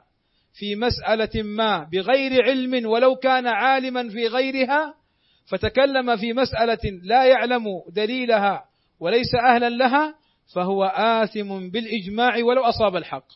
في 0.53 0.75
مسألة 0.75 1.43
ما 1.43 1.83
بغير 1.83 2.43
علم 2.43 2.85
ولو 2.85 3.15
كان 3.15 3.47
عالما 3.47 4.09
في 4.09 4.27
غيرها 4.27 4.93
فتكلم 5.49 6.17
في 6.17 6.33
مسألة 6.33 6.99
لا 7.03 7.25
يعلم 7.25 7.65
دليلها 7.89 8.65
وليس 8.99 9.35
أهلا 9.45 9.69
لها 9.69 10.15
فهو 10.53 10.83
آثم 10.83 11.69
بالإجماع 11.69 12.43
ولو 12.43 12.63
أصاب 12.63 12.95
الحق. 12.95 13.27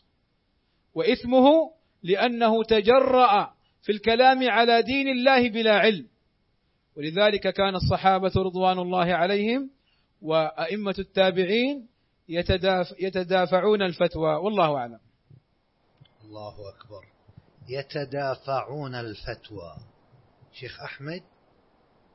وإثمه 0.94 1.46
لأنه 2.02 2.64
تجرأ 2.64 3.54
في 3.82 3.92
الكلام 3.92 4.50
على 4.50 4.82
دين 4.82 5.08
الله 5.08 5.48
بلا 5.48 5.78
علم. 5.78 6.06
ولذلك 6.96 7.48
كان 7.54 7.74
الصحابة 7.74 8.32
رضوان 8.36 8.78
الله 8.78 9.14
عليهم 9.14 9.70
وأئمة 10.22 10.94
التابعين 10.98 11.88
يتدافعون 12.98 13.82
الفتوى. 13.82 14.34
والله 14.34 14.76
أعلم. 14.76 15.00
الله 16.24 16.54
أكبر. 16.68 17.04
يتدافعون 17.68 18.94
الفتوى. 18.94 19.76
شيخ 20.52 20.80
أحمد 20.80 21.22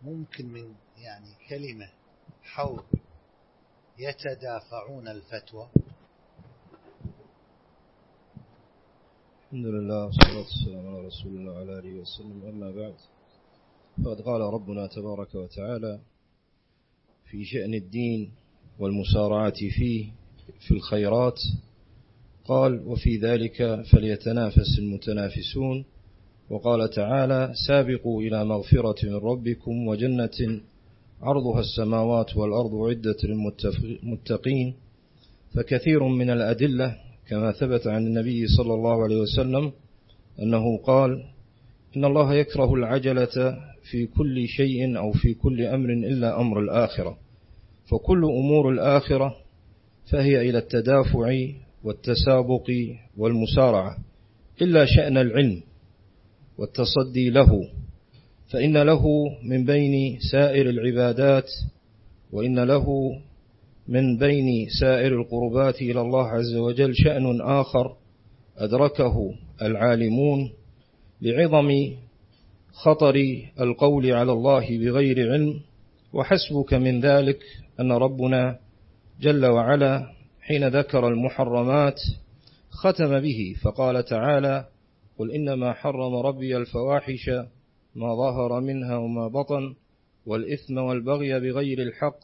ممكن 0.02 0.46
من 0.46 0.76
يعني 0.98 1.36
كلمة 1.50 1.90
حول 2.44 2.84
يتدافعون 4.00 5.08
الفتوى. 5.08 5.68
الحمد 9.44 9.66
لله 9.66 10.06
والصلاة 10.06 10.38
والسلام 10.38 10.88
على 10.88 11.06
رسول 11.08 11.32
الله 11.36 11.52
وعلى 11.52 11.80
آله 11.80 11.94
وسلم. 12.02 12.46
أما 12.46 12.72
بعد 12.72 12.94
فقد 14.06 14.22
قال 14.22 14.42
ربنا 14.42 14.88
تبارك 14.88 15.36
وتعالى 15.36 16.00
في 17.26 17.46
شأن 17.46 17.74
الدين 17.74 18.32
والمسارعة 18.80 19.54
فيه 19.78 20.12
في 20.60 20.72
الخيرات 20.72 21.40
قال 22.46 22.88
وفي 22.88 23.18
ذلك 23.18 23.84
فليتنافس 23.92 24.80
المتنافسون 24.80 25.86
وقال 26.50 26.90
تعالى 26.90 27.54
سابقوا 27.68 28.22
إلى 28.22 28.46
مغفرة 28.46 28.96
من 29.04 29.16
ربكم 29.16 29.88
وجنة 29.88 30.62
عرضها 31.22 31.60
السماوات 31.60 32.38
والأرض 32.38 32.76
عدة 32.76 33.18
للمتقين 33.24 34.74
فكثير 35.56 36.04
من 36.04 36.30
الأدلة 36.30 36.96
كما 37.28 37.52
ثبت 37.52 37.88
عن 37.88 38.08
النبي 38.08 38.48
صلى 38.48 38.74
الله 38.74 39.04
عليه 39.04 39.18
وسلم 39.18 39.72
أنه 40.40 40.78
قال 40.78 41.24
إن 41.98 42.06
الله 42.06 42.34
يكره 42.34 42.74
العجلة 42.74 43.58
في 43.92 44.06
كل 44.06 44.48
شيء 44.48 44.98
أو 44.98 45.12
في 45.12 45.34
كل 45.34 45.62
أمر 45.62 45.90
إلا 45.90 46.42
أمر 46.42 46.60
الآخرة 46.60 47.18
فكل 47.86 48.24
أمور 48.26 48.70
الآخرة 48.70 49.36
فهي 50.12 50.50
إلى 50.50 50.58
التدافع 50.58 51.48
والتسابق 51.84 52.72
والمسارعة 53.18 53.98
إلا 54.62 54.86
شأن 54.86 55.18
العلم 55.18 55.62
والتصدي 56.58 57.30
له. 57.30 57.70
فإن 58.52 58.78
له 58.78 59.06
من 59.44 59.66
بين 59.66 60.20
سائر 60.32 60.70
العبادات 60.70 61.50
وإن 62.32 62.60
له 62.60 63.16
من 63.88 64.18
بين 64.18 64.68
سائر 64.80 65.22
القربات 65.22 65.82
إلى 65.82 66.02
الله 66.02 66.28
عز 66.28 66.56
وجل 66.56 66.96
شأن 66.96 67.42
آخر 67.42 67.96
أدركه 68.58 69.34
العالمون 69.62 70.52
لعظم 71.22 71.92
خطر 72.74 73.16
القول 73.60 74.12
على 74.12 74.32
الله 74.32 74.78
بغير 74.78 75.32
علم. 75.32 75.60
وحسبك 76.14 76.74
من 76.74 77.00
ذلك 77.00 77.40
أن 77.80 77.92
ربنا 77.92 78.60
جل 79.22 79.46
وعلا 79.46 80.08
حين 80.42 80.68
ذكر 80.68 81.08
المحرمات 81.08 82.00
ختم 82.70 83.20
به 83.20 83.56
فقال 83.64 84.06
تعالى 84.06 84.66
قل 85.20 85.32
إنما 85.32 85.74
حرم 85.74 86.16
ربي 86.16 86.58
الفواحش 86.58 87.30
ما 87.96 88.16
ظهر 88.16 88.60
منها 88.60 88.98
وما 88.98 89.28
بطن 89.28 89.76
والإثم 90.26 90.78
والبغي 90.78 91.40
بغير 91.40 91.82
الحق 91.82 92.18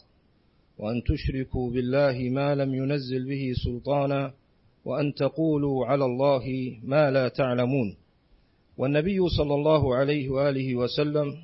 وأن 0.77 1.03
تشركوا 1.03 1.71
بالله 1.71 2.29
ما 2.29 2.55
لم 2.55 2.75
ينزل 2.75 3.25
به 3.29 3.53
سلطانا 3.65 4.33
وأن 4.85 5.13
تقولوا 5.13 5.85
على 5.85 6.05
الله 6.05 6.77
ما 6.83 7.11
لا 7.11 7.27
تعلمون. 7.27 7.95
والنبي 8.77 9.29
صلى 9.37 9.53
الله 9.55 9.95
عليه 9.95 10.29
وآله 10.29 10.75
وسلم 10.75 11.35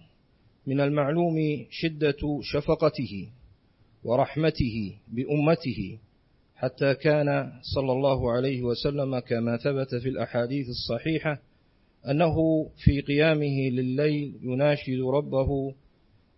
من 0.67 0.81
المعلوم 0.81 1.35
شدة 1.69 2.39
شفقته 2.41 3.29
ورحمته 4.03 4.95
بأمته 5.07 5.97
حتى 6.55 6.93
كان 6.93 7.51
صلى 7.75 7.91
الله 7.91 8.31
عليه 8.31 8.61
وسلم 8.61 9.19
كما 9.19 9.57
ثبت 9.57 9.95
في 9.95 10.09
الأحاديث 10.09 10.69
الصحيحة 10.69 11.39
أنه 12.09 12.35
في 12.83 13.01
قيامه 13.01 13.69
لليل 13.69 14.33
يناشد 14.43 14.99
ربه 15.13 15.73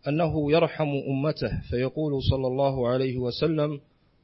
أنه 0.07 0.51
يرحم 0.51 0.89
أمته 1.09 1.61
فيقول 1.69 2.23
صلى 2.23 2.47
الله 2.47 2.87
عليه 2.87 3.17
وسلم 3.17 3.79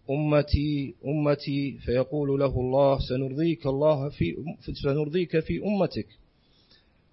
أمتي 0.09 0.95
أمتي 1.05 1.77
فيقول 1.85 2.39
له 2.39 2.59
الله 2.59 2.99
سنرضيك 3.09 3.65
الله 3.65 4.09
في 4.09 4.35
سنرضيك 4.83 5.39
في 5.39 5.59
أمتك. 5.63 6.07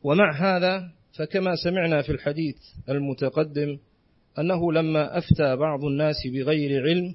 ومع 0.03 0.33
هذا 0.33 0.93
فكما 1.18 1.55
سمعنا 1.64 2.03
في 2.03 2.12
الحديث 2.12 2.57
المتقدم 2.89 3.78
أنه 4.39 4.72
لما 4.72 5.18
أفتى 5.18 5.57
بعض 5.57 5.85
الناس 5.85 6.16
بغير 6.33 6.83
علم 6.83 7.14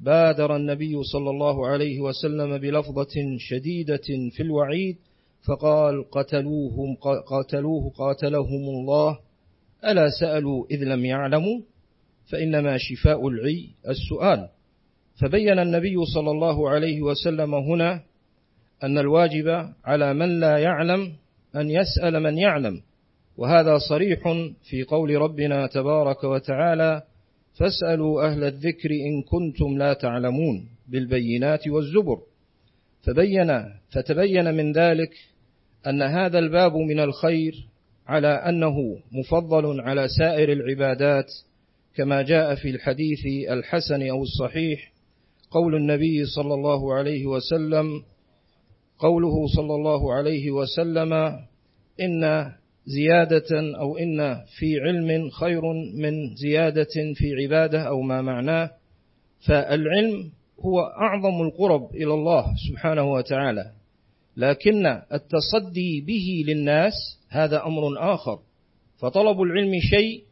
بادر 0.00 0.56
النبي 0.56 1.02
صلى 1.02 1.30
الله 1.30 1.66
عليه 1.66 2.00
وسلم 2.00 2.58
بلفظة 2.58 3.36
شديدة 3.38 4.06
في 4.32 4.42
الوعيد 4.42 4.96
فقال 5.48 6.10
قتلوهم 6.10 6.96
قاتلوه 7.26 7.90
قاتلهم 7.90 8.62
الله. 8.68 9.18
ألا 9.84 10.08
سألوا 10.20 10.66
إذ 10.70 10.84
لم 10.84 11.04
يعلموا؟ 11.04 11.60
فإنما 12.30 12.76
شفاء 12.78 13.28
العي 13.28 13.68
السؤال. 13.88 14.48
فبين 15.20 15.58
النبي 15.58 16.04
صلى 16.14 16.30
الله 16.30 16.70
عليه 16.70 17.02
وسلم 17.02 17.54
هنا 17.54 18.02
أن 18.82 18.98
الواجب 18.98 19.72
على 19.84 20.14
من 20.14 20.40
لا 20.40 20.58
يعلم 20.58 21.12
أن 21.56 21.70
يسأل 21.70 22.20
من 22.20 22.38
يعلم. 22.38 22.82
وهذا 23.36 23.78
صريح 23.78 24.20
في 24.70 24.82
قول 24.82 25.16
ربنا 25.16 25.66
تبارك 25.66 26.24
وتعالى 26.24 27.02
فاسألوا 27.58 28.26
أهل 28.26 28.44
الذكر 28.44 28.90
إن 28.90 29.22
كنتم 29.22 29.78
لا 29.78 29.92
تعلمون 29.92 30.68
بالبينات 30.88 31.68
والزبر. 31.68 32.18
فبين 33.02 33.64
فتبين 33.90 34.54
من 34.54 34.72
ذلك 34.72 35.10
أن 35.88 36.02
هذا 36.02 36.38
الباب 36.38 36.72
من 36.76 37.00
الخير 37.00 37.52
على 38.06 38.28
أنه 38.28 38.74
مفضل 39.12 39.80
على 39.80 40.08
سائر 40.18 40.52
العبادات 40.52 41.26
كما 41.96 42.22
جاء 42.22 42.54
في 42.54 42.70
الحديث 42.70 43.50
الحسن 43.50 44.08
أو 44.08 44.22
الصحيح 44.22 44.92
قول 45.50 45.74
النبي 45.74 46.24
صلى 46.24 46.54
الله 46.54 46.94
عليه 46.94 47.26
وسلم 47.26 48.02
قوله 48.98 49.46
صلى 49.56 49.74
الله 49.74 50.14
عليه 50.14 50.50
وسلم 50.50 51.12
إن 52.00 52.52
زيادة 52.86 53.78
أو 53.80 53.96
إن 53.98 54.36
في 54.58 54.80
علم 54.80 55.30
خير 55.30 55.62
من 55.94 56.34
زيادة 56.34 57.14
في 57.14 57.34
عبادة 57.42 57.82
أو 57.82 58.00
ما 58.00 58.22
معناه 58.22 58.70
فالعلم 59.46 60.30
هو 60.60 60.80
أعظم 60.80 61.42
القرب 61.42 61.94
إلى 61.94 62.14
الله 62.14 62.44
سبحانه 62.70 63.12
وتعالى. 63.12 63.77
لكن 64.38 64.86
التصدي 65.12 66.00
به 66.00 66.44
للناس 66.46 66.92
هذا 67.28 67.66
أمر 67.66 68.14
آخر. 68.14 68.38
فطلب 68.98 69.40
العلم 69.40 69.80
شيء 69.80 70.22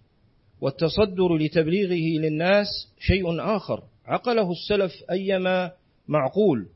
والتصدر 0.61 1.37
لتبليغه 1.37 2.21
للناس 2.21 2.67
شيء 3.01 3.41
آخر. 3.57 3.83
عقله 4.07 4.51
السلف 4.51 4.93
أيما 5.11 5.73
معقول. 6.09 6.67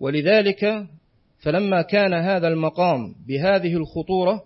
ولذلك 0.00 0.86
فلما 1.38 1.82
كان 1.82 2.14
هذا 2.14 2.48
المقام 2.48 3.14
بهذه 3.28 3.76
الخطورة 3.76 4.44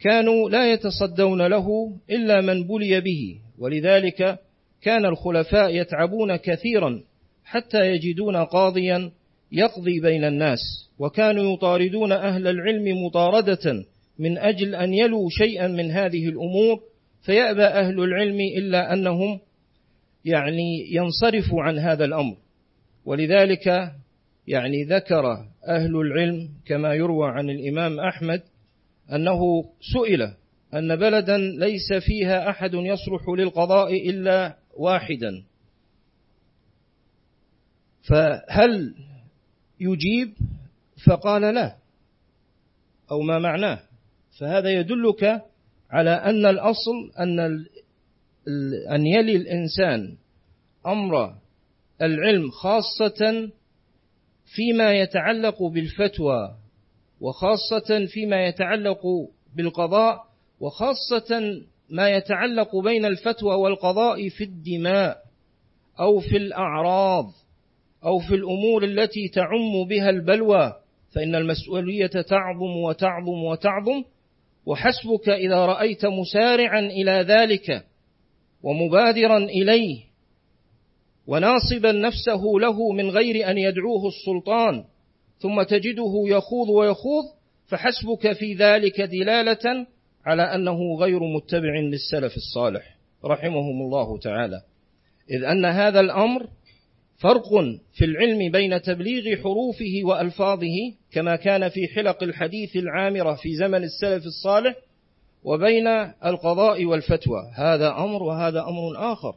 كانوا 0.00 0.50
لا 0.50 0.72
يتصدون 0.72 1.46
له 1.46 1.96
إلا 2.10 2.40
من 2.40 2.66
بلي 2.66 3.00
به. 3.00 3.38
ولذلك 3.58 4.38
كان 4.82 5.04
الخلفاء 5.06 5.74
يتعبون 5.74 6.36
كثيرا 6.36 7.00
حتى 7.44 7.86
يجدون 7.86 8.36
قاضيا 8.36 9.12
يقضي 9.52 10.00
بين 10.00 10.24
الناس 10.24 10.58
وكانوا 10.98 11.54
يطاردون 11.54 12.12
أهل 12.12 12.46
العلم 12.46 13.04
مطاردة 13.06 13.84
من 14.18 14.38
أجل 14.38 14.74
أن 14.74 14.94
يلوا 14.94 15.28
شيئا 15.30 15.68
من 15.68 15.90
هذه 15.90 16.28
الأمور 16.28 16.80
فيأبى 17.22 17.64
أهل 17.64 18.00
العلم 18.00 18.38
إلا 18.56 18.92
أنهم 18.92 19.40
يعني 20.24 20.94
ينصرفوا 20.94 21.62
عن 21.62 21.78
هذا 21.78 22.04
الأمر. 22.04 22.36
ولذلك 23.04 23.92
يعني 24.48 24.84
ذكر 24.84 25.24
أهل 25.68 25.96
العلم 25.96 26.48
كما 26.66 26.94
يروى 26.94 27.28
عن 27.28 27.50
الإمام 27.50 28.00
أحمد 28.00 28.42
أنه 29.12 29.40
سئل 29.94 30.22
أن 30.74 30.96
بلدا 30.96 31.38
ليس 31.38 31.92
فيها 32.06 32.50
أحد 32.50 32.74
يصلح 32.74 33.28
للقضاء 33.38 34.10
إلا 34.10 34.56
واحدا. 34.76 35.44
فهل 38.02 38.94
يجيب 39.82 40.34
فقال 41.06 41.42
لا 41.54 41.76
أو 43.10 43.20
ما 43.20 43.38
معناه. 43.38 43.80
فهذا 44.38 44.70
يدلك 44.70 45.42
على 45.90 46.10
أن 46.10 46.46
الأصل 46.46 47.12
أن 47.18 47.40
أن 48.90 49.06
يلي 49.06 49.36
الإنسان 49.36 50.16
أمر 50.86 51.34
العلم 52.02 52.50
خاصة 52.50 53.50
فيما 54.54 54.92
يتعلق 54.92 55.62
بالفتوى 55.62 56.54
وخاصة 57.20 58.06
فيما 58.06 58.46
يتعلق 58.46 59.02
بالقضاء 59.56 60.24
وخاصة 60.60 61.60
ما 61.90 62.10
يتعلق 62.10 62.76
بين 62.76 63.04
الفتوى 63.04 63.54
والقضاء 63.54 64.28
في 64.28 64.44
الدماء 64.44 65.22
أو 66.00 66.20
في 66.20 66.36
الأعراض. 66.36 67.32
أو 68.04 68.18
في 68.18 68.34
الأمور 68.34 68.84
التي 68.84 69.28
تعم 69.28 69.84
بها 69.88 70.10
البلوى 70.10 70.72
فإن 71.14 71.34
المسؤولية 71.34 72.06
تعظم 72.06 72.76
وتعظم 72.76 73.44
وتعظم 73.44 74.04
وحسبك 74.66 75.28
إذا 75.28 75.66
رأيت 75.66 76.06
مسارعا 76.06 76.80
إلى 76.80 77.12
ذلك 77.12 77.84
ومبادرا 78.62 79.38
إليه 79.38 80.12
وناصبا 81.26 81.92
نفسه 81.92 82.42
له 82.60 82.92
من 82.92 83.10
غير 83.10 83.50
أن 83.50 83.58
يدعوه 83.58 84.08
السلطان 84.08 84.84
ثم 85.38 85.62
تجده 85.62 86.12
يخوض 86.26 86.68
ويخوض 86.68 87.24
فحسبك 87.66 88.32
في 88.32 88.54
ذلك 88.54 89.00
دلالة 89.00 89.86
على 90.26 90.42
أنه 90.42 90.94
غير 90.94 91.20
متبع 91.24 91.80
للسلف 91.80 92.36
الصالح. 92.36 92.96
رحمهم 93.24 93.82
الله 93.82 94.18
تعالى. 94.18 94.62
إذ 95.30 95.44
أن 95.44 95.64
هذا 95.64 96.00
الأمر 96.00 96.46
فرق 97.22 97.48
في 97.92 98.04
العلم 98.04 98.52
بين 98.52 98.82
تبليغ 98.82 99.36
حروفه 99.42 100.00
وألفاظه 100.04 100.94
كما 101.12 101.36
كان 101.36 101.68
في 101.68 101.88
حلق 101.88 102.22
الحديث 102.22 102.76
العامرة 102.76 103.34
في 103.34 103.54
زمن 103.56 103.84
السلف 103.84 104.26
الصالح 104.26 104.76
وبين 105.44 105.86
القضاء 106.24 106.84
والفتوى. 106.84 107.50
هذا 107.54 107.88
أمر 107.88 108.22
وهذا 108.22 108.60
أمر 108.60 109.12
آخر. 109.12 109.34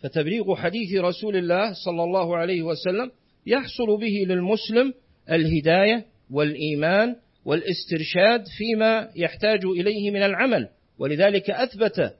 فتبليغ 0.00 0.54
حديث 0.54 1.00
رسول 1.00 1.36
الله 1.36 1.72
صلى 1.84 2.04
الله 2.04 2.36
عليه 2.36 2.62
وسلم 2.62 3.10
يحصل 3.46 4.00
به 4.00 4.24
للمسلم 4.26 4.94
الهداية 5.30 6.04
والإيمان 6.30 7.16
والإسترشاد 7.44 8.44
فيما 8.58 9.08
يحتاج 9.16 9.64
إليه 9.64 10.10
من 10.10 10.22
العمل. 10.22 10.68
ولذلك 10.98 11.50
أثبت 11.50 12.14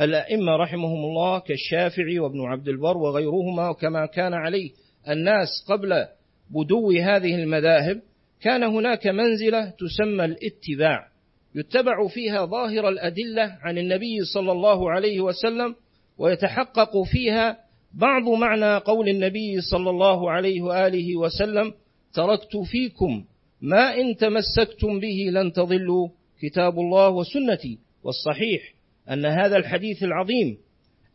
الأئمة 0.00 0.56
رحمهم 0.56 1.04
الله 1.04 1.38
كالشافعي 1.38 2.18
وابن 2.18 2.40
عبد 2.40 2.68
البر 2.68 2.96
وغيرهما 2.96 3.68
وكما 3.68 4.06
كان 4.06 4.34
عليه. 4.34 4.70
الناس 5.08 5.48
قبل 5.68 6.06
بدو 6.50 6.90
هذه 6.90 7.34
المذاهب 7.34 8.00
كان 8.40 8.62
هناك 8.62 9.06
منزلة 9.06 9.72
تسمى 9.78 10.24
الاتباع 10.24 11.08
يتبع 11.54 12.08
فيها 12.08 12.44
ظاهر 12.44 12.88
الأدلة 12.88 13.58
عن 13.62 13.78
النبي 13.78 14.24
صلى 14.34 14.52
الله 14.52 14.90
عليه 14.90 15.20
وسلم 15.20 15.74
ويتحقق 16.18 17.02
فيها 17.02 17.58
بعض 17.94 18.22
معنى 18.28 18.76
قول 18.76 19.08
النبي 19.08 19.60
صلى 19.60 19.90
الله 19.90 20.30
عليه 20.30 20.62
وآله 20.62 21.16
وسلم 21.16 21.72
تركت 22.14 22.56
فيكم 22.56 23.24
ما 23.60 24.00
إن 24.00 24.16
تمسكتم 24.16 25.00
به 25.00 25.30
لن 25.30 25.52
تضلوا 25.52 26.08
كتاب 26.42 26.78
الله 26.78 27.08
وسنتي 27.08 27.78
والصحيح. 28.04 28.73
أن 29.10 29.26
هذا 29.26 29.56
الحديث 29.56 30.02
العظيم 30.02 30.58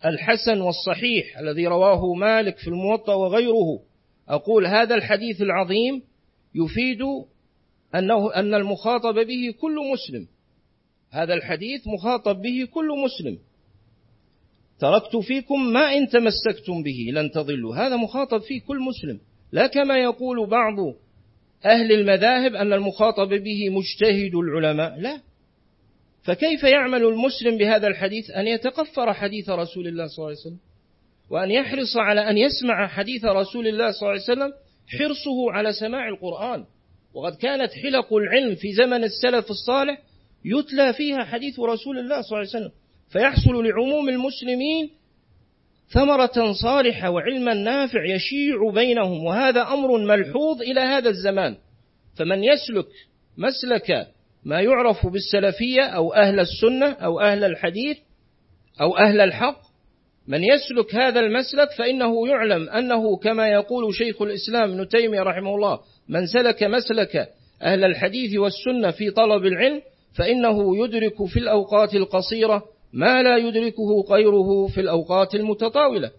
الحسن 0.06 0.62
والصحيح 0.62 1.38
الذي 1.38 1.68
رواه 1.68 2.14
مالك 2.14 2.58
في 2.58 2.68
الموطأ 2.68 3.14
وغيره 3.14 3.80
أقول 4.30 4.68
هذا 4.68 4.96
الحديث 4.96 5.42
العظيم 5.42 6.02
يفيد 6.56 7.02
أنه 7.96 8.34
أن 8.34 8.54
المخاطب 8.54 9.16
به 9.16 9.54
كل 9.62 9.76
مسلم. 9.94 10.28
هذا 11.12 11.34
الحديث 11.34 11.88
مخاطب 11.88 12.42
به 12.42 12.68
كل 12.74 12.88
مسلم. 13.06 13.38
تركت 14.80 15.16
فيكم 15.16 15.74
ما 15.74 15.98
إن 15.98 16.08
تمسكتم 16.08 16.84
به 16.84 17.12
لن 17.14 17.32
تضلوا. 17.32 17.76
هذا 17.76 17.96
مخاطب 17.96 18.42
فيه 18.42 18.62
كل 18.62 18.80
مسلم. 18.80 19.20
لا 19.52 19.68
كما 19.68 19.98
يقول 19.98 20.50
بعض 20.50 20.76
أهل 21.66 21.92
المذاهب 21.92 22.56
أن 22.56 22.74
المخاطب 22.74 23.30
به 23.30 23.70
مجتهد 23.70 24.36
العلماء. 24.36 25.00
لا. 25.00 25.22
فكيف 26.30 26.64
يعمل 26.64 27.04
المسلم 27.04 27.58
بهذا 27.58 27.88
الحديث؟ 27.88 28.32
أن 28.32 28.48
يتقفر 28.48 29.14
حديث 29.14 29.50
رسول 29.50 29.88
الله 29.88 30.08
صلى 30.08 30.18
الله 30.18 30.28
عليه 30.28 30.40
وسلم 30.40 30.60
وأن 31.30 31.52
يحرص 31.52 31.98
على 31.98 32.30
أن 32.30 32.38
يسمع 32.38 32.88
حديث 32.88 33.26
رسول 33.26 33.68
الله 33.68 33.92
صلى 33.92 34.02
الله 34.02 34.12
عليه 34.12 34.22
وسلم 34.22 34.54
حرصه 34.88 35.52
على 35.52 35.74
سماع 35.74 36.08
القرآن. 36.08 36.66
وقد 37.14 37.36
كانت 37.36 37.72
حلق 37.72 38.14
العلم 38.14 38.56
في 38.56 38.74
زمن 38.74 39.04
السلف 39.04 39.52
الصالح 39.52 40.02
يتلى 40.46 40.94
فيها 40.94 41.24
حديث 41.24 41.60
رسول 41.60 42.00
الله 42.00 42.22
صلى 42.22 42.38
الله 42.38 42.38
عليه 42.38 42.50
وسلم 42.50 42.72
فيحصل 43.10 43.66
لعموم 43.66 44.10
المسلمين 44.10 44.90
ثمرة 45.94 46.54
صالحة 46.62 47.10
وعلما 47.10 47.54
نافع 47.54 48.06
يشيع 48.06 48.72
بينهم 48.74 49.26
وهذا 49.26 49.62
أمر 49.62 49.98
ملحوظ 49.98 50.62
إلى 50.62 50.80
هذا 50.80 51.10
الزمان. 51.10 51.58
فمن 52.16 52.44
يسلك 52.44 52.88
مسلك 53.38 54.08
ما 54.50 54.62
يعرف 54.62 55.08
بالسلفية 55.08 55.82
أو 55.82 56.14
أهل 56.14 56.40
السنة 56.40 56.92
أو 56.92 57.20
أهل 57.20 57.44
الحديث 57.44 57.98
أو 58.82 58.98
أهل 58.98 59.22
الحق 59.22 59.62
من 60.28 60.44
يسلك 60.44 60.96
هذا 60.96 61.20
المسلك 61.20 61.72
فإنه 61.78 62.28
يعلم 62.28 62.70
أنه 62.70 63.18
كما 63.18 63.48
يقول 63.48 63.96
شيخ 63.96 64.22
الإسلام 64.22 64.72
ابن 64.72 64.88
تيمية 64.88 65.22
رحمه 65.22 65.56
الله 65.56 65.80
من 66.10 66.28
سلك 66.28 66.64
مسلك 66.64 67.30
أهل 67.62 67.84
الحديث 67.84 68.40
والسنة 68.40 68.92
في 68.92 69.12
طلب 69.12 69.46
العلم 69.46 69.82
فإنه 70.14 70.84
يدرك 70.84 71.26
في 71.26 71.40
الأوقات 71.40 71.96
القصيرة 71.96 72.64
ما 72.94 73.24
لا 73.24 73.38
يدركه 73.38 74.06
غيره 74.10 74.68
في 74.68 74.82
الأوقات 74.82 75.36
المتطاولة. 75.36 76.12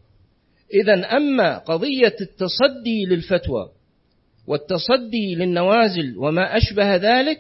إذا 0.74 1.16
أما 1.16 1.58
قضية 1.58 2.16
التصدي 2.20 3.04
للفتوى 3.04 3.68
والتصدي 4.46 5.34
للنوازل 5.34 6.18
وما 6.18 6.56
أشبه 6.56 6.96
ذلك 6.96 7.38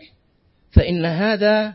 فإن 0.70 1.04
هذا 1.04 1.74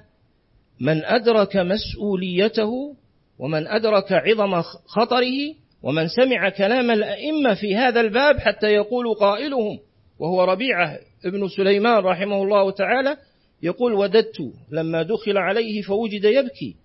من 0.80 1.06
أدرك 1.06 1.58
مسؤوليته 1.58 2.96
ومن 3.40 3.68
أدرك 3.68 4.12
عظم 4.12 4.62
خطره 4.86 5.56
ومن 5.84 6.08
سمع 6.08 6.50
كلام 6.50 6.92
الأئمة 6.92 7.54
في 7.54 7.76
هذا 7.76 8.02
الباب 8.02 8.40
حتى 8.40 8.68
يقول 8.68 9.14
قائلهم 9.14 9.80
وهو 10.20 10.44
ربيعة 10.44 11.00
ابن 11.26 11.48
سليمان 11.48 12.04
رحمه 12.04 12.44
الله 12.44 12.72
تعالى 12.72 13.18
يقول 13.64 13.94
وددت 13.94 14.52
لما 14.72 15.04
دخل 15.04 15.38
عليه 15.38 15.82
فوجد 15.82 16.24
يبكي. 16.24 16.76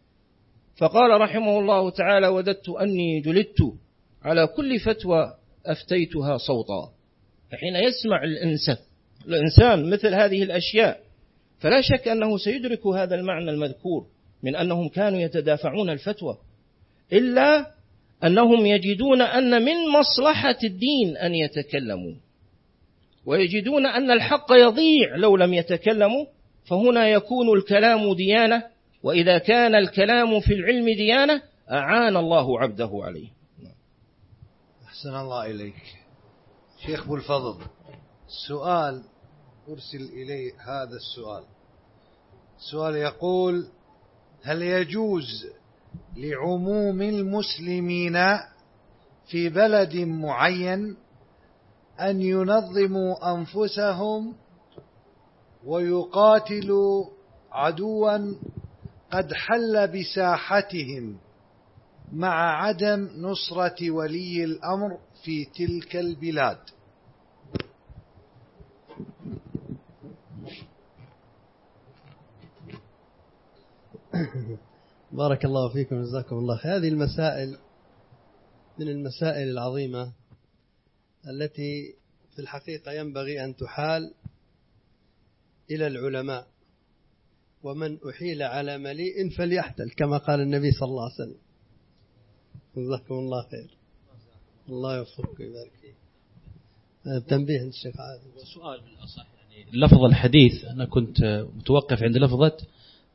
فقال 0.77 1.21
رحمه 1.21 1.59
الله 1.59 1.91
تعالى 1.91 2.29
وددت 2.29 2.69
أني 2.69 3.21
جلدت 3.21 3.73
على 4.23 4.47
كل 4.47 4.79
فتوى 4.81 5.35
أفتيتها 5.67 6.37
صوتا. 6.37 6.93
فحين 7.53 7.77
يسمع 7.77 8.25
الإنسان 8.25 8.77
الإنسان 9.29 9.91
مثل 9.91 10.15
هذه 10.15 10.43
الأشياء 10.43 11.01
فلا 11.61 11.81
شك 11.81 12.09
أنه 12.09 12.39
سيدرك 12.39 12.87
هذا 12.87 13.15
المعنى 13.15 13.51
المذكور 13.51 14.07
من 14.43 14.57
أنهم 14.57 14.89
كانوا 14.89 15.21
يتدافعون 15.21 15.91
الفتوى 15.91 16.39
إلا 17.13 17.67
أنهم 18.25 18.67
يجدون 18.67 19.23
أن 19.23 19.63
من 19.63 19.89
مصلحة 20.01 20.59
الدين 20.65 21.17
أن 21.17 21.35
يتكلموا 21.35 22.15
ويجدون 23.27 23.87
أن 23.87 24.11
الحق 24.11 24.53
يضيع 24.53 25.17
لو 25.17 25.37
لم 25.37 25.55
يتكلموا 25.55 26.27
فهنا 26.71 27.09
يكون 27.09 27.59
الكلام 27.59 28.15
ديانة 28.15 28.63
وإذا 29.03 29.39
كان 29.39 29.75
الكلام 29.75 30.41
في 30.41 30.55
العلم 30.55 30.85
ديانة 30.85 31.43
أعان 31.71 32.17
الله 32.17 32.61
عبده 32.61 32.91
عليه. 32.93 33.29
أحسن 34.87 35.17
الله 35.17 35.47
إليك. 35.47 35.83
شيخ 36.87 37.05
أبو 37.05 37.17
الفضل 37.17 37.65
سؤال 38.49 39.03
أرسل 39.69 40.03
إلي 40.03 40.53
هذا 40.59 40.97
السؤال. 40.97 41.45
سؤال 42.71 42.97
يقول 42.97 43.69
هل 44.43 44.63
يجوز 44.63 45.47
لعموم 46.17 47.03
المسلمين 47.03 48.17
في 49.31 49.49
بلد 49.49 49.97
معين 49.97 50.97
أن 52.01 52.21
ينظموا 52.21 53.35
أنفسهم 53.35 54.35
ويقاتلوا 55.65 57.05
عدوا 57.53 58.35
قد 59.13 59.33
حل 59.33 59.89
بساحتهم 59.89 61.19
مع 62.13 62.63
عدم 62.65 63.09
نصرة 63.17 63.91
ولي 63.91 64.45
الأمر 64.45 64.99
في 65.25 65.45
تلك 65.45 65.97
البلاد؟ 65.97 66.59
بارك 75.13 75.45
الله 75.45 75.69
فيكم 75.69 76.03
جزاكم 76.03 76.37
الله 76.37 76.57
خير. 76.57 76.77
هذه 76.77 76.89
المسائل 76.89 77.59
من 78.79 78.89
المسائل 78.89 79.49
العظيمة 79.49 80.13
التي 81.29 81.95
في 82.35 82.39
الحقيقة 82.39 82.93
ينبغي 82.93 83.45
أن 83.45 83.57
تحال 83.57 84.15
إلى 85.71 85.87
العلماء. 85.87 86.47
ومن 87.63 87.99
أحيل 88.09 88.43
على 88.43 88.79
مليء 88.79 89.31
فليحتل 89.31 89.91
كما 89.91 90.19
قال 90.19 90.41
النبي 90.41 90.73
صلى 90.73 90.89
الله 90.89 91.05
عليه 91.05 91.15
وسلم. 91.15 91.41
جزاكم 92.77 93.15
الله 93.15 93.49
خير. 93.51 93.71
الله 94.69 94.97
يوفقك 94.97 95.41
ويبارك 95.41 95.73
فيك. 95.81 95.95
تنبيه 97.29 97.63
الشيخ 97.63 98.01
عادل. 98.01 98.47
سؤال 98.55 98.81
بالأصح 98.81 99.27
يعني 99.51 99.71
لفظ 99.73 100.05
الحديث 100.05 100.65
أنا 100.65 100.85
كنت 100.85 101.47
متوقف 101.57 102.03
عند 102.03 102.17
لفظة 102.17 102.57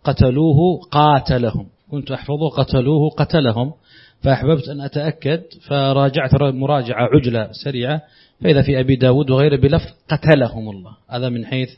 قتلوه 0.06 0.80
قاتلهم. 0.92 1.68
كنت 1.92 2.12
أحفظه 2.12 2.50
قتلوه 2.58 3.10
قتلهم. 3.18 3.74
فأحببت 4.22 4.70
أن 4.70 4.82
أتأكد 4.82 5.44
فراجعت 5.68 6.42
مراجعة 6.42 7.08
عجلة 7.14 7.50
سريعة. 7.64 8.02
فإذا 8.44 8.62
في 8.62 8.80
أبي 8.80 8.96
داود 8.96 9.30
وغيره 9.30 9.56
بلفظ 9.56 9.94
قتلهم 10.10 10.70
الله. 10.70 10.98
هذا 11.10 11.30
من 11.30 11.46
حيث 11.46 11.70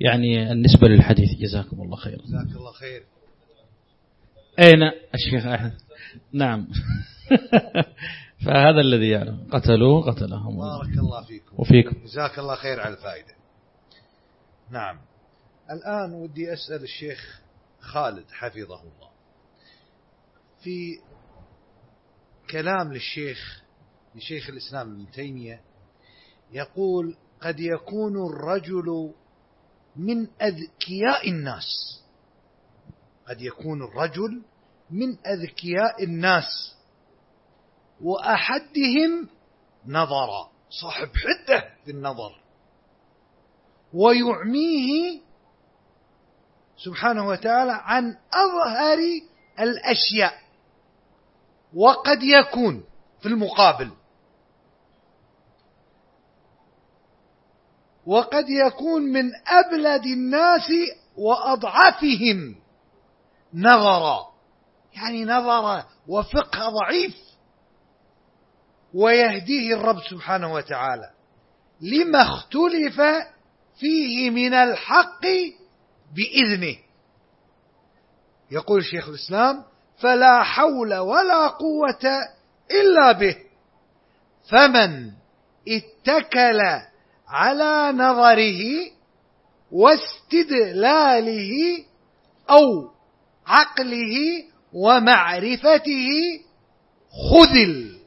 يعني 0.00 0.52
النسبة 0.52 0.88
للحديث. 0.88 1.28
جزاكم 1.40 1.82
الله 1.82 1.96
خير 1.96 2.16
جزاك 2.16 2.56
الله 2.56 2.72
خير. 2.72 3.02
أين 4.58 4.82
الشيخ 5.14 5.46
أحمد؟ 5.46 5.72
نعم. 6.32 6.68
فهذا 8.46 8.80
الذي 8.80 9.08
يعلم. 9.08 9.46
قتلوه 9.52 10.02
قتلهم 10.10 10.58
بارك 10.58 10.98
الله 10.98 11.22
فيكم. 11.22 11.56
وفيكم. 11.58 11.96
جزاك 12.04 12.38
الله 12.38 12.54
خير 12.54 12.80
على 12.80 12.94
الفائدة. 12.94 13.34
نعم. 14.70 14.98
الآن 15.70 16.12
ودي 16.12 16.52
أسأل 16.52 16.82
الشيخ 16.82 17.41
خالد 17.82 18.30
حفظه 18.30 18.82
الله. 18.82 19.10
في 20.62 21.00
كلام 22.50 22.92
للشيخ 22.92 23.62
لشيخ 24.14 24.48
الإسلام 24.48 24.92
ابن 24.92 25.10
تيمية 25.10 25.60
يقول 26.52 27.16
قد 27.40 27.60
يكون 27.60 28.26
الرجل 28.26 29.14
من 29.96 30.26
أذكياء 30.42 31.28
الناس. 31.30 32.02
قد 33.28 33.40
يكون 33.42 33.82
الرجل 33.82 34.42
من 34.90 35.26
أذكياء 35.26 36.04
الناس. 36.04 36.76
وأحدهم 38.00 39.28
نظر 39.86 40.28
صاحب 40.70 41.08
حدة 41.08 41.74
في 41.84 41.90
النظر. 41.90 42.42
ويعميه 43.92 45.20
سبحانه 46.84 47.26
وتعالى 47.26 47.72
عن 47.72 48.16
أظهر 48.32 48.98
الأشياء 49.60 50.42
وقد 51.74 52.18
يكون 52.22 52.84
في 53.20 53.28
المقابل. 53.28 53.90
وقد 58.06 58.44
يكون 58.48 59.02
من 59.02 59.30
أبلد 59.46 60.06
الناس 60.06 60.68
وأضعفهم 61.16 62.56
نظرا 63.54 64.32
يعني 64.92 65.24
نظر 65.24 65.84
وفقه 66.08 66.68
ضعيف 66.68 67.16
ويهديه 68.94 69.74
الرب 69.74 70.00
سبحانه 70.10 70.52
وتعالى. 70.52 71.10
لما 71.80 72.22
اختلف 72.22 73.00
فيه 73.80 74.30
من 74.30 74.54
الحق 74.54 75.26
بإذنه. 76.12 76.76
يقول 78.50 78.84
شيخ 78.84 79.08
الإسلام 79.08 79.64
فلا 79.96 80.42
حول 80.42 80.94
ولا 80.94 81.46
قوة 81.46 82.04
إلا 82.70 83.12
به. 83.12 83.36
فمن 84.50 85.12
اتكل 85.68 86.60
على 87.28 87.98
نظره 87.98 88.62
واستدلاله 89.72 91.50
أو 92.50 92.90
عقله 93.46 94.44
ومعرفته 94.72 96.08
خذل. 97.30 97.98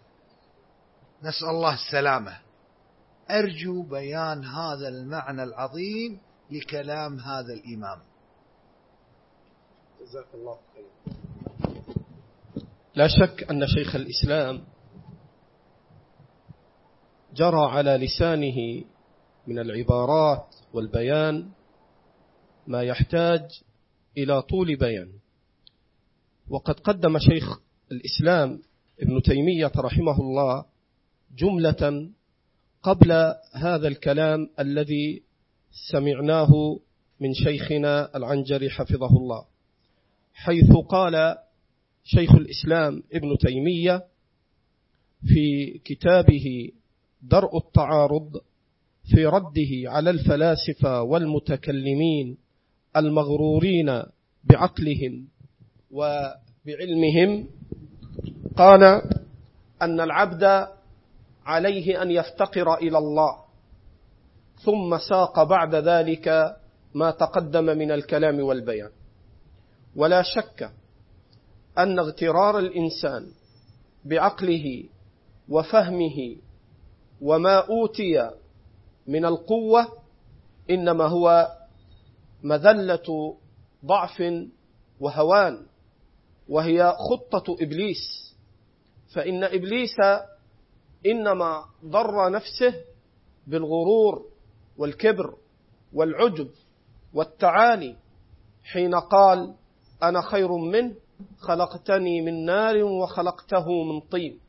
نسأل 1.23 1.49
الله 1.49 1.73
السلامة. 1.73 2.37
أرجو 3.31 3.81
بيان 3.81 4.45
هذا 4.45 4.87
المعنى 4.87 5.43
العظيم 5.43 6.19
لكلام 6.51 7.19
هذا 7.19 7.53
الإمام. 7.53 7.99
جزاك 10.01 10.27
الله 10.33 10.57
خير. 10.73 11.13
لا 12.95 13.07
شك 13.07 13.51
أن 13.51 13.67
شيخ 13.67 13.95
الإسلام 13.95 14.63
جرى 17.33 17.65
على 17.65 17.97
لسانه 17.97 18.83
من 19.47 19.59
العبارات 19.59 20.55
والبيان 20.73 21.49
ما 22.67 22.83
يحتاج 22.83 23.41
إلى 24.17 24.41
طول 24.41 24.75
بيان. 24.75 25.11
وقد 26.49 26.79
قدم 26.79 27.17
شيخ 27.19 27.59
الإسلام 27.91 28.61
ابن 28.99 29.21
تيمية 29.21 29.71
رحمه 29.77 30.19
الله 30.19 30.65
جملة 31.35 32.09
قبل 32.83 33.35
هذا 33.53 33.87
الكلام 33.87 34.49
الذي 34.59 35.23
سمعناه 35.75 36.79
من 37.19 37.33
شيخنا 37.33 38.17
العنجري 38.17 38.69
حفظه 38.69 39.17
الله 39.17 39.45
حيث 40.33 40.71
قال 40.89 41.37
شيخ 42.03 42.35
الإسلام 42.35 43.03
ابن 43.13 43.37
تيمية 43.37 44.03
في 45.27 45.77
كتابه 45.85 46.69
درء 47.21 47.57
التعارض 47.57 48.41
في 49.03 49.25
رده 49.25 49.91
على 49.91 50.09
الفلاسفة 50.09 51.01
والمتكلمين 51.01 52.37
المغرورين 52.97 54.03
بعقلهم 54.43 55.27
وبعلمهم 55.91 57.47
قال 58.57 58.83
أن 59.81 59.99
العبد 60.01 60.67
عليه 61.45 62.01
أن 62.01 62.11
يفتقر 62.11 62.73
إلى 62.77 62.97
الله 62.97 63.44
ثم 64.63 64.97
ساق 64.97 65.43
بعد 65.43 65.75
ذلك 65.75 66.55
ما 66.93 67.11
تقدم 67.11 67.65
من 67.65 67.91
الكلام 67.91 68.39
والبيان. 68.39 68.91
ولا 69.95 70.21
شك 70.21 70.71
أن 71.77 71.99
اغترار 71.99 72.59
الإنسان 72.59 73.27
بعقله 74.05 74.83
وفهمه 75.49 76.35
وما 77.21 77.57
أوتي 77.57 78.31
من 79.07 79.25
القوة 79.25 79.87
إنما 80.69 81.03
هو 81.05 81.51
مذلة 82.43 83.37
ضعف 83.85 84.23
وهوان 84.99 85.65
وهي 86.49 86.95
خطة 87.09 87.55
إبليس. 87.61 88.35
فإن 89.13 89.43
إبليس 89.43 89.95
إنما 91.05 91.65
ضر 91.85 92.29
نفسه 92.31 92.73
بالغرور 93.47 94.34
والكبر 94.77 95.35
والعجب 95.93 96.49
والتعالي 97.13 97.95
حين 98.63 98.95
قال 98.95 99.53
أنا 100.03 100.21
خير 100.21 100.51
منه 100.57 100.95
خلقتني 101.39 102.21
من 102.21 102.45
نار 102.45 102.83
وخلقته 102.83 103.83
من 103.83 103.99
طين. 103.99 104.39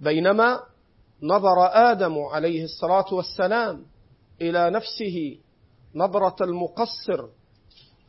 بينما 0.00 0.60
نظر 1.22 1.66
آدم 1.72 2.18
عليه 2.18 2.64
الصلاة 2.64 3.14
والسلام 3.14 3.84
إلى 4.40 4.70
نفسه 4.70 5.38
نظرة 5.94 6.36
المقصر 6.44 7.28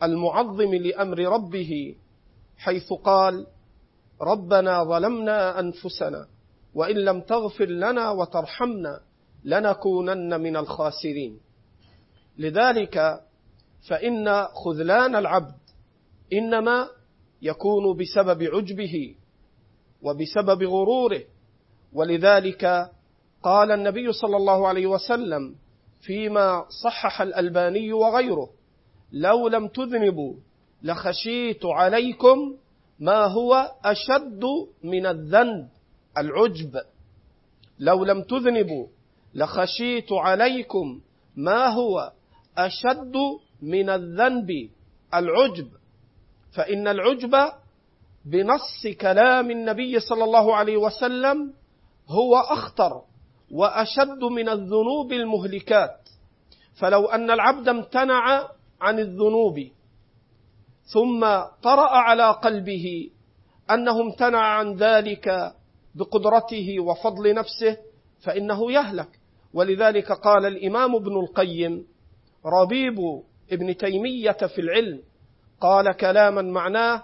المعظم 0.03 0.73
لأمر 0.75 1.19
ربه 1.19 1.95
حيث 2.57 2.93
قال 2.93 3.47
ربنا 4.21 4.83
ظلمنا 4.83 5.59
أنفسنا 5.59 6.27
وإن 6.75 6.95
لم 6.95 7.21
تغفر 7.21 7.65
لنا 7.65 8.09
وترحمنا 8.11 8.99
لنكونن 9.43 10.41
من 10.41 10.55
الخاسرين. 10.57 11.39
لذلك 12.37 13.21
فإن 13.89 14.43
خذلان 14.65 15.15
العبد 15.15 15.55
إنما 16.33 16.87
يكون 17.41 17.97
بسبب 17.97 18.43
عجبه 18.43 19.15
وبسبب 20.01 20.63
غروره. 20.63 21.21
ولذلك 21.93 22.91
قال 23.43 23.71
النبي 23.71 24.11
صلى 24.11 24.37
الله 24.37 24.67
عليه 24.67 24.87
وسلم 24.87 25.55
فيما 26.01 26.65
صحح 26.83 27.21
الألباني 27.21 27.93
وغيره 27.93 28.49
لو 29.11 29.47
لم 29.47 29.67
تذنبوا 29.67 30.33
لخشيت 30.83 31.65
عليكم 31.65 32.55
ما 32.99 33.25
هو 33.25 33.71
أشد 33.85 34.43
من 34.83 35.05
الذنب 35.05 35.67
العجب. 36.17 36.81
لو 37.79 38.05
لم 38.05 38.21
تذنبوا 38.23 38.87
لخشيت 39.33 40.11
عليكم 40.13 41.01
ما 41.35 41.67
هو 41.67 42.11
أشد 42.57 43.15
من 43.61 43.89
الذنب 43.89 44.69
العجب. 45.13 45.67
فإن 46.51 46.87
العجب 46.87 47.35
بنص 48.25 48.87
كلام 49.01 49.51
النبي 49.51 49.99
صلى 49.99 50.23
الله 50.23 50.55
عليه 50.55 50.77
وسلم 50.77 51.53
هو 52.07 52.35
أخطر 52.35 53.01
وأشد 53.51 54.23
من 54.23 54.49
الذنوب 54.49 55.13
المهلكات. 55.13 56.09
فلو 56.75 57.05
أن 57.05 57.31
العبد 57.31 57.67
امتنع 57.69 58.49
عن 58.81 58.99
الذنوب 58.99 59.59
ثم 60.93 61.19
طرأ 61.63 61.89
على 61.89 62.31
قلبه 62.31 63.09
أنه 63.71 64.01
امتنع 64.01 64.39
عن 64.39 64.73
ذلك 64.73 65.53
بقدرته 65.95 66.79
وفضل 66.79 67.35
نفسه 67.35 67.77
فإنه 68.19 68.71
يهلك. 68.71 69.18
ولذلك 69.53 70.11
قال 70.11 70.45
الإمام 70.45 70.95
ابن 70.95 71.19
القيم 71.19 71.85
ربيب 72.45 72.99
ابن 73.51 73.77
تيمية 73.77 74.31
في 74.55 74.61
العلم 74.61 75.01
قال 75.61 75.97
كلاما 75.97 76.41
معناه 76.41 77.03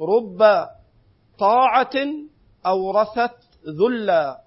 رب 0.00 0.66
طاعة 1.38 1.94
أورثت 2.66 3.36
ذلا 3.66 4.40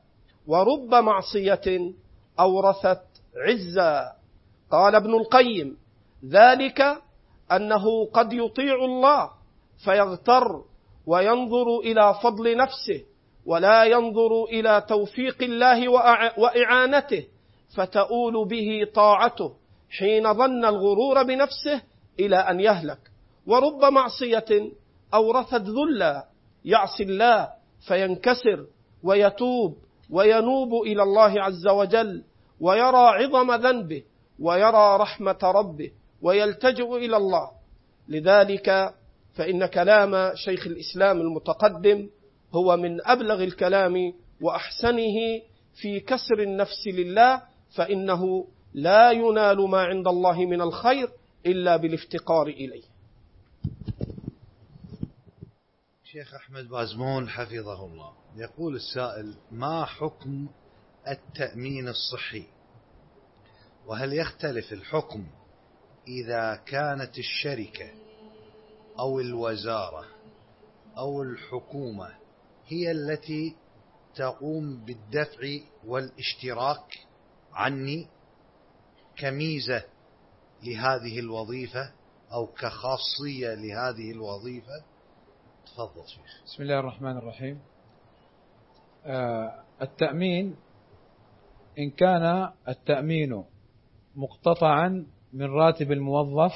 ورب 0.48 0.96
معصية 0.96 1.94
أورثت 2.40 3.04
عزا. 3.38 4.12
قال 4.72 4.96
ابن 4.96 5.14
القيم 5.16 5.78
ذلك 6.26 6.82
أنه 7.52 8.06
قد 8.06 8.34
يطيع 8.34 8.76
الله 8.86 9.30
فيغتر 9.86 10.64
وينظر 11.06 11.80
إلى 11.80 12.16
فضل 12.24 12.58
نفسه 12.58 13.04
ولا 13.46 13.84
ينظر 13.84 14.44
إلى 14.44 14.86
توفيق 14.90 15.44
الله 15.44 15.88
وإعانته. 16.40 17.26
فتؤول 17.76 18.48
به 18.48 18.88
طاعته 18.94 19.54
حين 19.98 20.34
ظن 20.34 20.66
الغرور 20.66 21.24
بنفسه 21.24 21.82
إلى 22.20 22.36
أن 22.36 22.60
يهلك. 22.60 23.00
ورب 23.48 23.84
معصية 23.94 24.72
أورثت 25.14 25.54
ذلا 25.62 26.28
يعصي 26.66 27.04
الله 27.04 27.50
فينكسر 27.88 28.66
ويتوب 29.04 29.78
وينوب 30.10 30.84
إلى 30.86 31.04
الله 31.04 31.42
عز 31.42 31.68
وجل 31.68 32.24
ويرى 32.60 32.98
عظم 32.98 33.52
ذنبه 33.52 34.04
ويرى 34.40 34.98
رحمة 34.98 35.40
ربه 35.44 35.92
ويلتجئ 36.22 36.96
إلى 36.98 37.18
الله. 37.18 37.52
لذلك 38.10 38.94
فإن 39.34 39.66
كلام 39.66 40.32
شيخ 40.36 40.68
الإسلام 40.68 41.22
المتقدم 41.22 42.10
هو 42.56 42.78
من 42.78 43.08
أبلغ 43.08 43.44
الكلام 43.44 44.14
وأحسنه 44.42 45.42
في 45.82 46.00
كسر 46.00 46.40
النفس 46.40 46.88
لله 46.88 47.42
فإنه 47.76 48.48
لا 48.74 49.12
ينال 49.12 49.70
ما 49.70 49.82
عند 49.82 50.08
الله 50.08 50.46
من 50.46 50.62
الخير 50.62 51.12
إلا 51.46 51.78
بالافتقار 51.78 52.48
إليه. 52.48 52.84
شيخ 56.04 56.34
أحمد 56.34 56.68
بازمون 56.68 57.30
حفظه 57.30 57.86
الله. 57.86 58.14
يقول 58.36 58.76
السائل 58.76 59.36
ما 59.52 59.86
حكم 59.86 60.48
التأمين 61.08 61.88
الصحي؟ 61.88 62.44
وهل 63.88 64.14
يختلف 64.14 64.74
الحكم 64.74 65.28
إذا 66.08 66.56
كانت 66.56 67.18
الشركة 67.18 67.92
أو 69.00 69.20
الوزارة 69.20 70.06
أو 70.98 71.24
الحكومة 71.24 72.16
هي 72.68 72.92
التي 72.92 73.56
تقوم 74.16 74.86
بالدفع 74.86 75.60
والاشتراك؟ 75.86 77.00
عني 77.54 78.08
كميزة 79.18 79.84
لهذه 80.64 81.20
الوظيفة 81.20 81.94
أو 82.34 82.48
كخاصية 82.48 83.54
لهذه 83.54 84.12
الوظيفة. 84.12 84.84
تفضل 85.66 86.08
شيخ. 86.08 86.44
بسم 86.46 86.64
الله 86.64 86.80
الرحمن 86.80 87.18
الرحيم. 87.18 87.60
آه 89.06 89.64
التأمين 89.82 90.56
إن 91.80 91.90
كان 91.90 92.50
التأمين 92.68 93.44
مقتطعا 94.16 95.06
من 95.34 95.46
راتب 95.46 95.92
الموظف 95.92 96.52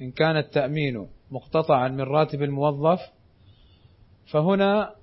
إن 0.00 0.10
كان 0.10 0.36
التأمين 0.36 1.08
مقتطعا 1.30 1.88
من 1.88 2.00
راتب 2.00 2.42
الموظف 2.42 3.00
فهنا 4.32 4.94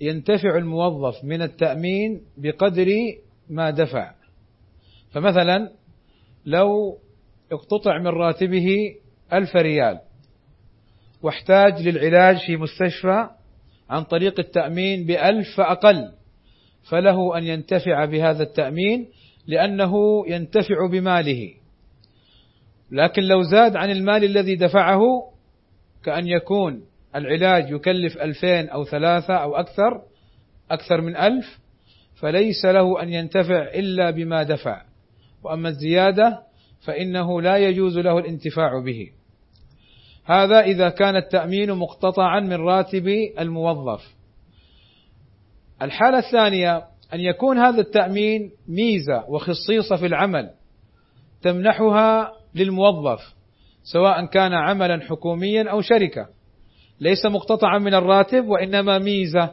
ينتفع 0.00 0.56
الموظف 0.56 1.24
من 1.24 1.42
التأمين 1.42 2.20
بقدر 2.36 2.86
ما 3.50 3.70
دفع. 3.70 4.14
فمثلا 5.10 5.72
لو 6.46 6.98
اقتطع 7.52 7.98
من 7.98 8.06
راتبه 8.06 8.94
ألف 9.32 9.56
ريال 9.56 10.00
واحتاج 11.22 11.88
للعلاج 11.88 12.36
في 12.46 12.56
مستشفى 12.56 13.28
عن 13.90 14.02
طريق 14.04 14.40
التأمين 14.40 15.06
بألف 15.06 15.56
فأقل 15.56 16.12
فله 16.90 17.38
أن 17.38 17.44
ينتفع 17.44 18.04
بهذا 18.04 18.42
التأمين 18.42 19.08
لأنه 19.46 19.94
ينتفع 20.28 20.86
بماله. 20.90 21.54
لكن 22.90 23.22
لو 23.22 23.42
زاد 23.42 23.76
عن 23.76 23.90
المال 23.90 24.24
الذي 24.24 24.56
دفعه 24.56 25.00
كأن 26.04 26.26
يكون 26.26 26.82
العلاج 27.16 27.70
يكلف 27.70 28.16
ألفين 28.16 28.68
أو 28.68 28.84
ثلاثة 28.84 29.34
أو 29.34 29.56
أكثر 29.56 30.02
أكثر 30.70 31.00
من 31.00 31.16
ألف 31.16 31.58
فليس 32.20 32.64
له 32.64 33.02
أن 33.02 33.08
ينتفع 33.08 33.62
إلا 33.62 34.10
بما 34.10 34.42
دفع. 34.42 34.82
وأما 35.44 35.68
الزيادة 35.68 36.42
فإنه 36.80 37.42
لا 37.42 37.56
يجوز 37.56 37.98
له 37.98 38.18
الانتفاع 38.18 38.80
به. 38.84 39.10
هذا 40.24 40.60
إذا 40.60 40.88
كان 40.88 41.16
التأمين 41.16 41.72
مقتطعا 41.72 42.40
من 42.40 42.56
راتب 42.56 43.08
الموظف. 43.38 44.14
الحالة 45.82 46.18
الثانية 46.18 46.76
أن 47.14 47.20
يكون 47.20 47.58
هذا 47.58 47.80
التأمين 47.80 48.50
ميزة 48.68 49.24
وخصيصة 49.28 49.96
في 49.96 50.06
العمل 50.06 50.50
تمنحها 51.42 52.32
للموظف 52.54 53.34
سواء 53.82 54.26
كان 54.26 54.52
عملا 54.52 55.00
حكوميا 55.00 55.70
أو 55.70 55.80
شركة. 55.80 56.35
ليس 57.00 57.26
مقتطعا 57.26 57.78
من 57.78 57.94
الراتب 57.94 58.48
وإنما 58.48 58.98
ميزة. 58.98 59.52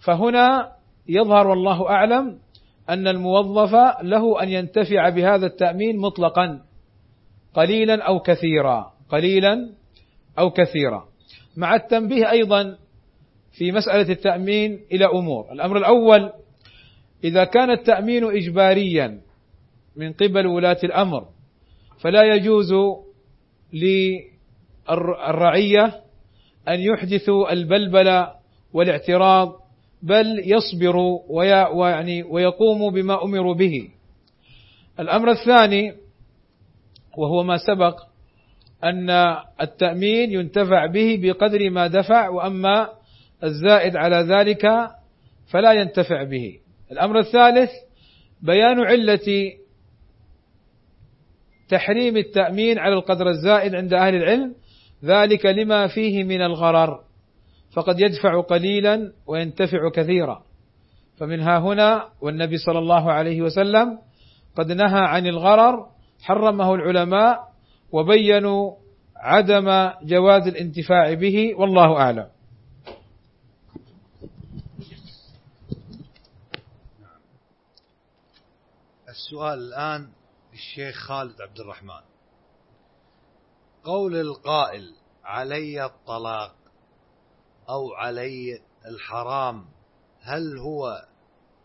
فهنا 0.00 0.72
يظهر 1.08 1.46
والله 1.46 1.90
أعلم 1.90 2.38
أن 2.90 3.08
الموظف 3.08 3.74
له 4.02 4.42
أن 4.42 4.48
ينتفع 4.48 5.08
بهذا 5.08 5.46
التأمين 5.46 5.98
مطلقا 5.98 6.60
قليلا 7.54 8.02
أو 8.02 8.20
كثيرا 8.20 8.92
قليلا 9.08 9.70
أو 10.38 10.50
كثيرا. 10.50 11.08
مع 11.56 11.74
التنبيه 11.74 12.30
أيضا 12.30 12.76
في 13.52 13.72
مسألة 13.72 14.12
التأمين 14.12 14.80
إلى 14.92 15.04
أمور. 15.04 15.52
الأمر 15.52 15.76
الأول 15.76 16.32
إذا 17.24 17.44
كان 17.44 17.70
التأمين 17.70 18.24
إجباريا 18.24 19.20
من 19.96 20.12
قبل 20.12 20.46
ولاة 20.46 20.78
الأمر 20.84 21.28
فلا 22.00 22.34
يجوز 22.34 22.72
للرعية 24.88 26.03
أن 26.68 26.80
يحدثوا 26.80 27.52
البلبلة 27.52 28.32
والاعتراض 28.72 29.52
بل 30.02 30.42
يصبروا 30.44 31.20
ويعني 31.74 32.22
ويقوموا 32.22 32.90
بما 32.90 33.24
أمروا 33.24 33.54
به. 33.54 33.88
الأمر 35.00 35.30
الثاني 35.30 35.94
وهو 37.18 37.42
ما 37.42 37.56
سبق 37.56 38.00
أن 38.84 39.10
التأمين 39.60 40.32
ينتفع 40.32 40.86
به 40.86 41.20
بقدر 41.22 41.70
ما 41.70 41.86
دفع 41.86 42.28
وأما 42.28 42.88
الزائد 43.44 43.96
على 43.96 44.16
ذلك 44.16 44.90
فلا 45.46 45.72
ينتفع 45.72 46.22
به. 46.22 46.58
الأمر 46.92 47.18
الثالث 47.18 47.70
بيان 48.42 48.80
علة 48.80 49.52
تحريم 51.68 52.16
التأمين 52.16 52.78
على 52.78 52.94
القدر 52.94 53.30
الزائد 53.30 53.74
عند 53.74 53.94
أهل 53.94 54.14
العلم 54.14 54.54
ذلك 55.04 55.46
لما 55.46 55.86
فيه 55.86 56.24
من 56.24 56.42
الغرر. 56.42 57.04
فقد 57.72 58.00
يدفع 58.00 58.40
قليلا 58.40 59.12
وينتفع 59.26 59.90
كثيرا. 59.94 60.42
فمنها 61.16 61.58
هنا 61.58 62.08
والنبي 62.20 62.56
صلى 62.56 62.78
الله 62.78 63.12
عليه 63.12 63.42
وسلم 63.42 63.98
قد 64.56 64.72
نهى 64.72 65.00
عن 65.00 65.26
الغرر 65.26 65.86
حرمه 66.22 66.74
العلماء 66.74 67.52
وبينوا 67.92 68.72
عدم 69.16 69.90
جواز 70.02 70.46
الانتفاع 70.46 71.14
به 71.14 71.54
والله 71.54 71.96
أعلم. 71.96 72.28
السؤال 79.08 79.58
الآن 79.58 80.08
الشيخ 80.52 80.94
خالد 80.96 81.40
عبد 81.40 81.60
الرحمن. 81.60 82.13
قول 83.84 84.16
القائل 84.16 84.94
علي 85.24 85.84
الطلاق 85.84 86.54
أو 87.68 87.92
علي 87.92 88.60
الحرام 88.86 89.64
هل 90.20 90.58
هو 90.58 91.06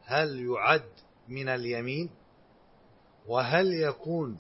هل 0.04 0.46
يعد 0.46 0.92
من 1.28 1.50
اليمين؟ 1.50 2.10
وهل 3.28 3.74
يكون 3.74 4.38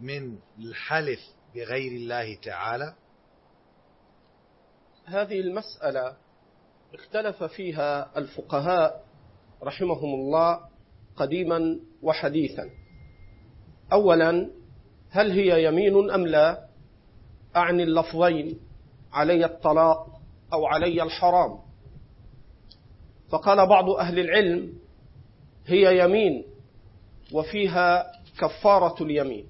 من 0.00 0.38
الحلف 0.58 1.20
بغير 1.54 1.92
الله 1.92 2.34
تعالى؟ 2.34 2.94
هذه 5.04 5.40
المسألة 5.40 6.16
اختلف 6.94 7.42
فيها 7.44 8.18
الفقهاء 8.18 9.04
رحمهم 9.62 10.14
الله 10.14 10.60
قديما 11.16 11.80
وحديثا. 12.02 12.70
أولا 13.92 14.50
هل 15.10 15.30
هي 15.30 15.64
يمين 15.64 16.10
أم 16.10 16.26
لا؟ 16.26 16.65
أعني 17.56 17.82
اللفظين 17.82 18.58
علي 19.12 19.44
الطلاق 19.44 20.06
أو 20.52 20.66
علي 20.66 21.02
الحرام. 21.02 21.58
فقال 23.28 23.66
بعض 23.66 23.90
أهل 23.90 24.18
العلم 24.18 24.72
هي 25.66 26.04
يمين 26.04 26.44
وفيها 27.32 28.12
كفارة 28.38 29.02
اليمين. 29.02 29.46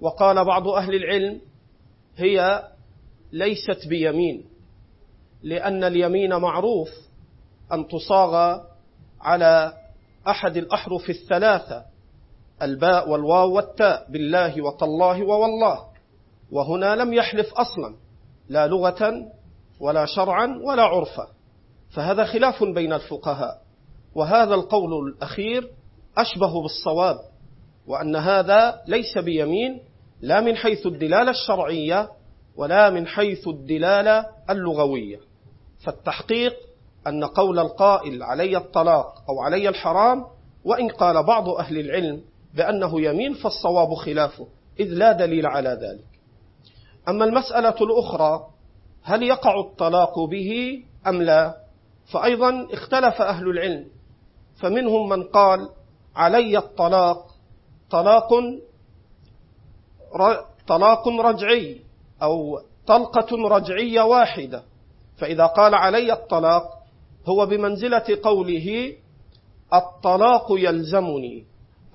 وقال 0.00 0.44
بعض 0.44 0.68
أهل 0.68 0.94
العلم 0.94 1.40
هي 2.16 2.68
ليست 3.32 3.88
بيمين 3.88 4.44
لأن 5.42 5.84
اليمين 5.84 6.36
معروف 6.36 6.88
أن 7.72 7.88
تصاغ 7.88 8.60
على 9.20 9.72
أحد 10.28 10.56
الأحرف 10.56 11.10
الثلاثة 11.10 11.84
الباء 12.62 13.10
والواو 13.10 13.52
والتاء 13.52 14.10
بالله 14.10 14.62
وتالله 14.62 15.22
ووالله. 15.24 15.95
وهنا 16.50 16.96
لم 16.96 17.12
يحلف 17.12 17.54
أصلا 17.54 17.94
لا 18.48 18.66
لغة 18.66 19.26
ولا 19.80 20.06
شرعا 20.06 20.60
ولا 20.64 20.82
عرفا. 20.82 21.28
فهذا 21.90 22.24
خلاف 22.24 22.64
بين 22.64 22.92
الفقهاء. 22.92 23.62
وهذا 24.14 24.54
القول 24.54 25.08
الأخير 25.08 25.70
أشبه 26.18 26.62
بالصواب 26.62 27.16
وأن 27.86 28.16
هذا 28.16 28.82
ليس 28.86 29.18
بيمين 29.18 29.80
لا 30.20 30.40
من 30.40 30.56
حيث 30.56 30.86
الدلالة 30.86 31.30
الشرعية 31.30 32.08
ولا 32.56 32.90
من 32.90 33.06
حيث 33.06 33.48
الدلالة 33.48 34.26
اللغوية. 34.50 35.18
فالتحقيق 35.84 36.54
أن 37.06 37.24
قول 37.24 37.58
القائل 37.58 38.22
علي 38.22 38.56
الطلاق 38.56 39.24
أو 39.28 39.40
علي 39.40 39.68
الحرام 39.68 40.24
وإن 40.64 40.88
قال 40.88 41.26
بعض 41.26 41.48
أهل 41.48 41.78
العلم 41.78 42.20
بأنه 42.54 43.00
يمين 43.00 43.34
فالصواب 43.34 43.94
خلافه 43.94 44.46
إذ 44.80 44.86
لا 44.86 45.12
دليل 45.12 45.46
على 45.46 45.68
ذلك. 45.68 46.15
أما 47.08 47.24
المسألة 47.24 47.74
الأخرى 47.80 48.46
هل 49.02 49.22
يقع 49.22 49.60
الطلاق 49.60 50.20
به 50.20 50.82
أم 51.06 51.22
لا؟ 51.22 51.56
فأيضا 52.12 52.68
اختلف 52.72 53.22
أهل 53.22 53.48
العلم 53.50 53.86
فمنهم 54.60 55.08
من 55.08 55.22
قال 55.22 55.68
علي 56.16 56.58
الطلاق 56.58 57.26
طلاق 57.90 58.30
طلاق 60.66 61.08
رجعي 61.08 61.80
أو 62.22 62.60
طلقة 62.86 63.48
رجعية 63.48 64.00
واحدة. 64.02 64.62
فإذا 65.16 65.46
قال 65.46 65.74
علي 65.74 66.12
الطلاق 66.12 66.62
هو 67.26 67.46
بمنزلة 67.46 68.18
قوله 68.22 68.92
الطلاق 69.74 70.46
يلزمني 70.50 71.44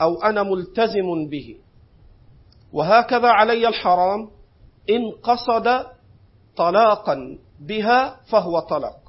أو 0.01 0.21
أنا 0.21 0.43
ملتزم 0.43 1.27
به. 1.29 1.57
وهكذا 2.73 3.27
علي 3.27 3.67
الحرام 3.67 4.29
إن 4.89 5.11
قصد 5.23 5.85
طلاقا 6.55 7.37
بها 7.59 8.19
فهو 8.29 8.59
طلاق. 8.59 8.99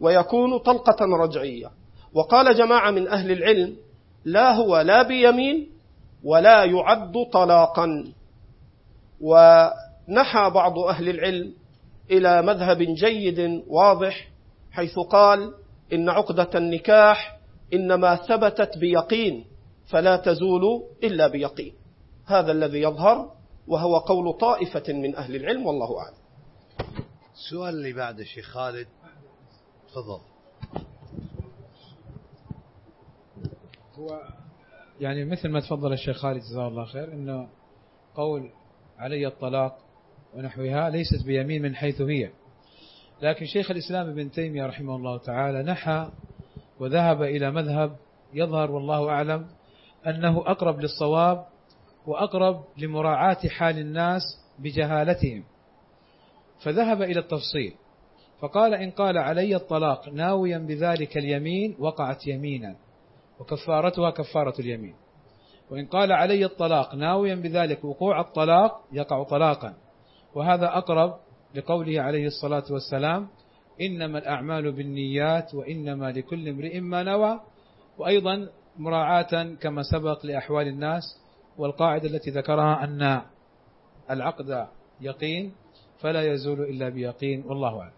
ويكون 0.00 0.58
طلقة 0.58 1.04
رجعية. 1.04 1.70
وقال 2.14 2.54
جماعة 2.54 2.90
من 2.90 3.08
أهل 3.08 3.32
العلم 3.32 3.76
لا 4.24 4.52
هو 4.52 4.80
لا 4.80 5.02
بيمين 5.02 5.70
ولا 6.24 6.64
يعد 6.64 7.12
طلاقا. 7.32 8.04
ونحى 9.20 10.50
بعض 10.50 10.78
أهل 10.78 11.08
العلم 11.08 11.52
إلى 12.10 12.42
مذهب 12.42 12.78
جيد 12.82 13.62
واضح 13.68 14.28
حيث 14.72 14.98
قال 14.98 15.54
إن 15.92 16.08
عقدة 16.08 16.50
النكاح 16.54 17.38
إنما 17.74 18.16
ثبتت 18.16 18.78
بيقين 18.78 19.44
فلا 19.86 20.16
تزول 20.16 20.82
إلا 21.02 21.28
بيقين. 21.28 21.72
هذا 22.26 22.52
الذي 22.52 22.82
يظهر 22.82 23.30
وهو 23.68 23.98
قول 23.98 24.38
طائفة 24.38 24.92
من 24.92 25.16
أهل 25.16 25.36
العلم 25.36 25.66
والله 25.66 25.98
أعلم. 26.00 26.16
السؤال 27.34 27.74
اللي 27.74 27.92
بعده 27.92 28.24
شيخ 28.24 28.46
خالد. 28.46 28.86
تفضل. 29.88 30.20
هو 33.94 34.20
يعني 35.00 35.24
مثل 35.24 35.48
ما 35.48 35.60
تفضل 35.60 35.92
الشيخ 35.92 36.16
خالد 36.16 36.40
جزاه 36.40 36.68
الله 36.68 36.84
خير 36.84 37.12
إنه 37.12 37.48
قول 38.14 38.50
علي 38.98 39.26
الطلاق 39.26 39.78
ونحوها 40.34 40.90
ليست 40.90 41.26
بيمين 41.26 41.62
من 41.62 41.74
حيث 41.74 42.00
هي. 42.00 42.30
لكن 43.22 43.46
شيخ 43.46 43.70
الإسلام 43.70 44.08
ابن 44.08 44.30
تيمية 44.30 44.66
رحمه 44.66 44.96
الله 44.96 45.18
تعالى 45.18 45.62
نحى 45.62 46.10
وذهب 46.80 47.22
إلى 47.22 47.50
مذهب 47.50 47.96
يظهر 48.34 48.70
والله 48.70 49.08
أعلم 49.08 49.46
أنه 50.06 50.38
أقرب 50.38 50.80
للصواب 50.80 51.46
وأقرب 52.06 52.64
لمراعاة 52.78 53.48
حال 53.48 53.78
الناس 53.78 54.22
بجهالتهم. 54.58 55.44
فذهب 56.64 57.02
إلى 57.02 57.20
التفصيل 57.20 57.74
فقال 58.40 58.74
إن 58.74 58.90
قال 58.90 59.18
علي 59.18 59.56
الطلاق 59.56 60.08
ناويا 60.08 60.58
بذلك 60.58 61.16
اليمين 61.16 61.76
وقعت 61.78 62.26
يمينا 62.26 62.76
وكفارتها 63.40 64.10
كفارة 64.10 64.54
اليمين. 64.60 64.94
وإن 65.70 65.86
قال 65.86 66.12
علي 66.12 66.44
الطلاق 66.44 66.94
ناويا 66.94 67.34
بذلك 67.34 67.84
وقوع 67.84 68.20
الطلاق 68.20 68.80
يقع 68.92 69.22
طلاقا. 69.22 69.74
وهذا 70.34 70.78
أقرب 70.78 71.14
لقوله 71.54 72.02
عليه 72.02 72.26
الصلاة 72.26 72.64
والسلام 72.70 73.28
إنما 73.80 74.18
الأعمال 74.18 74.72
بالنيات 74.72 75.54
وإنما 75.54 76.12
لكل 76.12 76.48
امرئ 76.48 76.80
ما 76.80 77.02
نوى. 77.02 77.40
وأيضا 77.98 78.48
مراعاة 78.76 79.54
كما 79.60 79.82
سبق 79.82 80.26
لأحوال 80.26 80.68
الناس 80.68 81.02
والقاعدة 81.58 82.08
التي 82.08 82.30
ذكرها 82.30 82.84
أن 82.84 83.22
العقد 84.10 84.66
يقين 85.00 85.52
فلا 86.00 86.32
يزول 86.32 86.60
إلا 86.60 86.88
بيقين 86.88 87.44
والله 87.46 87.80
أعلم. 87.80 87.92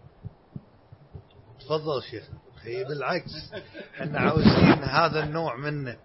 تفضل 1.59 2.03
شيخ. 2.11 2.23
هي 2.63 2.83
بالعكس 2.83 3.53
إحنا 4.01 4.19
عاوزين 4.19 4.83
هذا 4.83 5.23
النوع 5.23 5.55
منه 5.55 5.97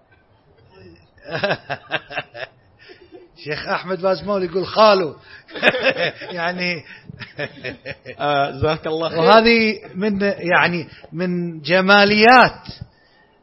شيخ 3.45 3.69
أحمد 3.69 4.01
بازمول 4.01 4.45
يقول 4.45 4.67
خالو. 4.67 5.17
يعني 6.39 6.85
جزاك 8.53 8.87
الله 8.87 9.09
خير. 9.09 9.19
وهذه 9.19 9.81
من 9.95 10.21
يعني 10.23 10.89
من 11.13 11.61
جماليات 11.61 12.69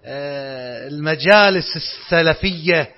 آه، 0.06 0.88
المجالس 0.88 1.76
السلفية 1.76 2.90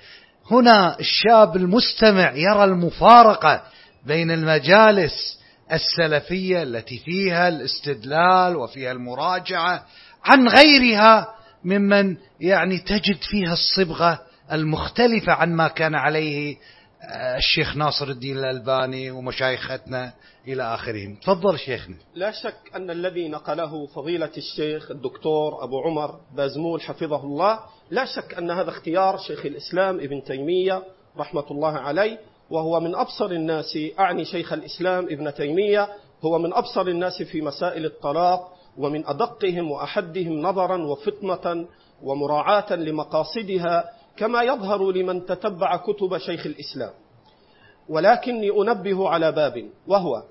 هنا 0.52 1.00
الشاب 1.00 1.56
المستمع 1.56 2.32
يرى 2.36 2.64
المفارقة 2.64 3.64
بين 4.06 4.32
المجالس 4.32 5.40
السلفية 5.72 6.64
التي 6.64 6.98
فيها 6.98 7.48
الاستدلال 7.48 8.56
وفيها 8.56 8.92
المراجعة 8.92 9.86
عن 10.24 10.48
غيرها 10.48 11.28
ممن 11.64 12.18
يعني 12.40 12.78
تجد 12.80 13.18
فيها 13.32 13.54
الصبغة 13.54 14.20
المختلفة 14.52 15.34
عن 15.34 15.56
ما 15.56 15.68
كان 15.68 15.96
عليه 15.96 16.58
آه، 17.04 17.38
الشيخ 17.38 17.78
ناصر 17.78 18.08
الدين 18.08 18.38
الألباني 18.38 19.12
ومشايختنا 19.12 20.14
إلى 20.48 20.64
آخرهم. 20.64 21.16
تفضل 21.16 21.60
شيخنا. 21.60 21.96
لا 22.16 22.32
شك 22.32 22.56
أن 22.76 22.90
الذي 22.90 23.28
نقله 23.28 23.86
فضيلة 23.86 24.32
الشيخ 24.38 24.92
الدكتور 24.92 25.64
أبو 25.64 25.82
عمر 25.82 26.20
بازمول 26.36 26.82
حفظه 26.82 27.24
الله 27.24 27.60
لا 27.92 28.06
شك 28.06 28.34
أن 28.34 28.52
هذا 28.52 28.70
اختيار 28.70 29.18
شيخ 29.18 29.46
الإسلام 29.46 30.00
ابن 30.00 30.24
تيمية 30.24 30.84
رحمة 31.18 31.46
الله 31.52 31.72
عليه 31.80 32.20
وهو 32.50 32.80
من 32.80 32.96
أبصر 32.96 33.26
الناس 33.26 33.78
أعني 34.00 34.26
شيخ 34.26 34.54
الإسلام 34.54 35.06
ابن 35.06 35.34
تيمية 35.34 35.90
هو 36.26 36.40
من 36.40 36.54
أبصر 36.54 36.82
الناس 36.88 37.22
في 37.22 37.42
مسائل 37.42 37.86
الطلاق 37.86 38.54
ومن 38.78 39.08
أدقهم 39.08 39.72
وأحدهم 39.72 40.42
نظرا 40.42 40.78
وفطنة 40.78 41.68
ومراعاة 42.04 42.74
لمقاصدها 42.76 43.84
كما 44.18 44.42
يظهر 44.44 44.92
لمن 44.92 45.26
تتبع 45.26 45.78
كتب 45.78 46.18
شيخ 46.18 46.46
الإسلام. 46.46 46.92
ولكني 47.90 48.50
أنبه 48.50 49.10
على 49.10 49.32
باب 49.32 49.70
وهو 49.88 50.24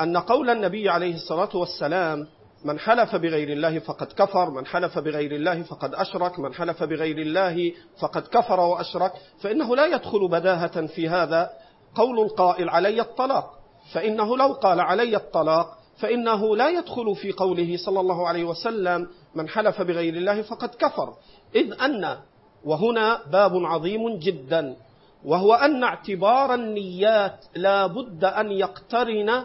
أن 0.00 0.16
قول 0.16 0.50
النبي 0.50 0.88
عليه 0.88 1.14
الصلاة 1.14 1.56
والسلام 1.56 2.26
من 2.64 2.78
حلف 2.78 3.16
بغير 3.16 3.48
الله 3.48 3.78
فقد 3.78 4.06
كفر 4.06 4.50
من 4.50 4.66
حلف 4.66 4.98
بغير 4.98 5.32
الله 5.32 5.62
فقد 5.62 5.94
أشرك 5.94 6.38
من 6.38 6.54
حلف 6.54 6.82
بغير 6.82 7.18
الله 7.18 7.72
فقد 8.00 8.22
كفر 8.26 8.60
وأشرك 8.60 9.12
فإنه 9.40 9.76
لا 9.76 9.86
يدخل 9.86 10.28
بداهة 10.28 10.86
في 10.86 11.08
هذا 11.08 11.50
قول 11.94 12.20
القائل 12.20 12.68
علي 12.68 13.00
الطلاق 13.00 13.58
فإنه 13.92 14.36
لو 14.36 14.52
قال 14.52 14.80
علي 14.80 15.16
الطلاق 15.16 15.78
فإنه 15.96 16.56
لا 16.56 16.68
يدخل 16.68 17.14
في 17.14 17.32
قوله 17.32 17.76
صلى 17.76 18.00
الله 18.00 18.28
عليه 18.28 18.44
وسلم 18.44 19.08
من 19.34 19.48
حلف 19.48 19.82
بغير 19.82 20.14
الله 20.14 20.42
فقد 20.42 20.68
كفر. 20.68 21.14
إذ 21.54 21.82
أن 21.82 22.16
وهنا 22.64 23.20
باب 23.32 23.56
عظيم 23.56 24.18
جدا 24.18 24.76
وهو 25.24 25.54
أن 25.54 25.82
اعتبار 25.84 26.54
النيات 26.54 27.44
لا 27.56 27.86
بد 27.86 28.24
أن 28.24 28.52
يقترن 28.52 29.44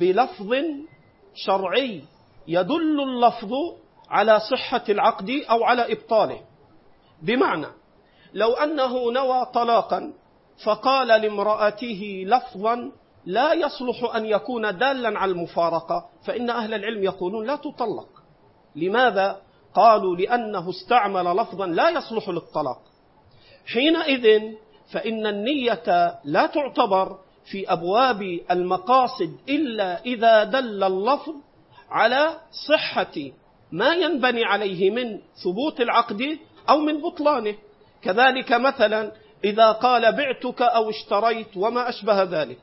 بلفظ 0.00 0.54
شرعي. 1.34 2.02
يدل 2.48 3.00
اللفظ 3.00 3.52
على 4.10 4.40
صحة 4.40 4.84
العقد 4.88 5.30
أو 5.50 5.64
على 5.64 5.92
إبطاله. 5.92 6.40
بمعنى 7.22 7.66
لو 8.34 8.52
أنه 8.52 9.12
نوى 9.12 9.46
طلاقا 9.54 10.12
فقال 10.64 11.08
لامرأته 11.08 12.24
لفظا 12.26 12.92
لا 13.26 13.52
يصلح 13.52 14.14
أن 14.14 14.26
يكون 14.26 14.78
دالا 14.78 15.18
على 15.18 15.32
المفارقة 15.32 16.06
فإن 16.24 16.50
أهل 16.50 16.74
العلم 16.74 17.02
يقولون 17.02 17.46
لا 17.46 17.56
تطلق. 17.56 18.08
لماذا؟ 18.76 19.40
قالوا 19.74 20.16
لأنه 20.16 20.70
استعمل 20.70 21.36
لفظا 21.36 21.66
لا 21.66 21.88
يصلح 21.88 22.28
للطلاق. 22.28 22.80
حينئذ 23.66 24.54
فإن 24.92 25.26
النية 25.26 26.18
لا 26.24 26.46
تعتبر 26.46 27.18
في 27.44 27.72
أبواب 27.72 28.22
المقاصد 28.50 29.36
إلا 29.48 30.00
إذا 30.02 30.44
دل 30.44 30.84
اللفظ 30.84 31.34
على 31.90 32.36
صحة 32.68 33.14
ما 33.72 33.94
ينبني 33.94 34.44
عليه 34.44 34.90
من 34.90 35.18
ثبوت 35.44 35.80
العقد 35.80 36.38
أو 36.68 36.78
من 36.78 37.00
بطلانه. 37.00 37.54
كذلك 38.02 38.52
مثلا 38.52 39.12
إذا 39.44 39.72
قال 39.72 40.12
بعتك 40.12 40.62
أو 40.62 40.90
اشتريت 40.90 41.56
وما 41.56 41.88
أشبه 41.88 42.22
ذلك. 42.22 42.58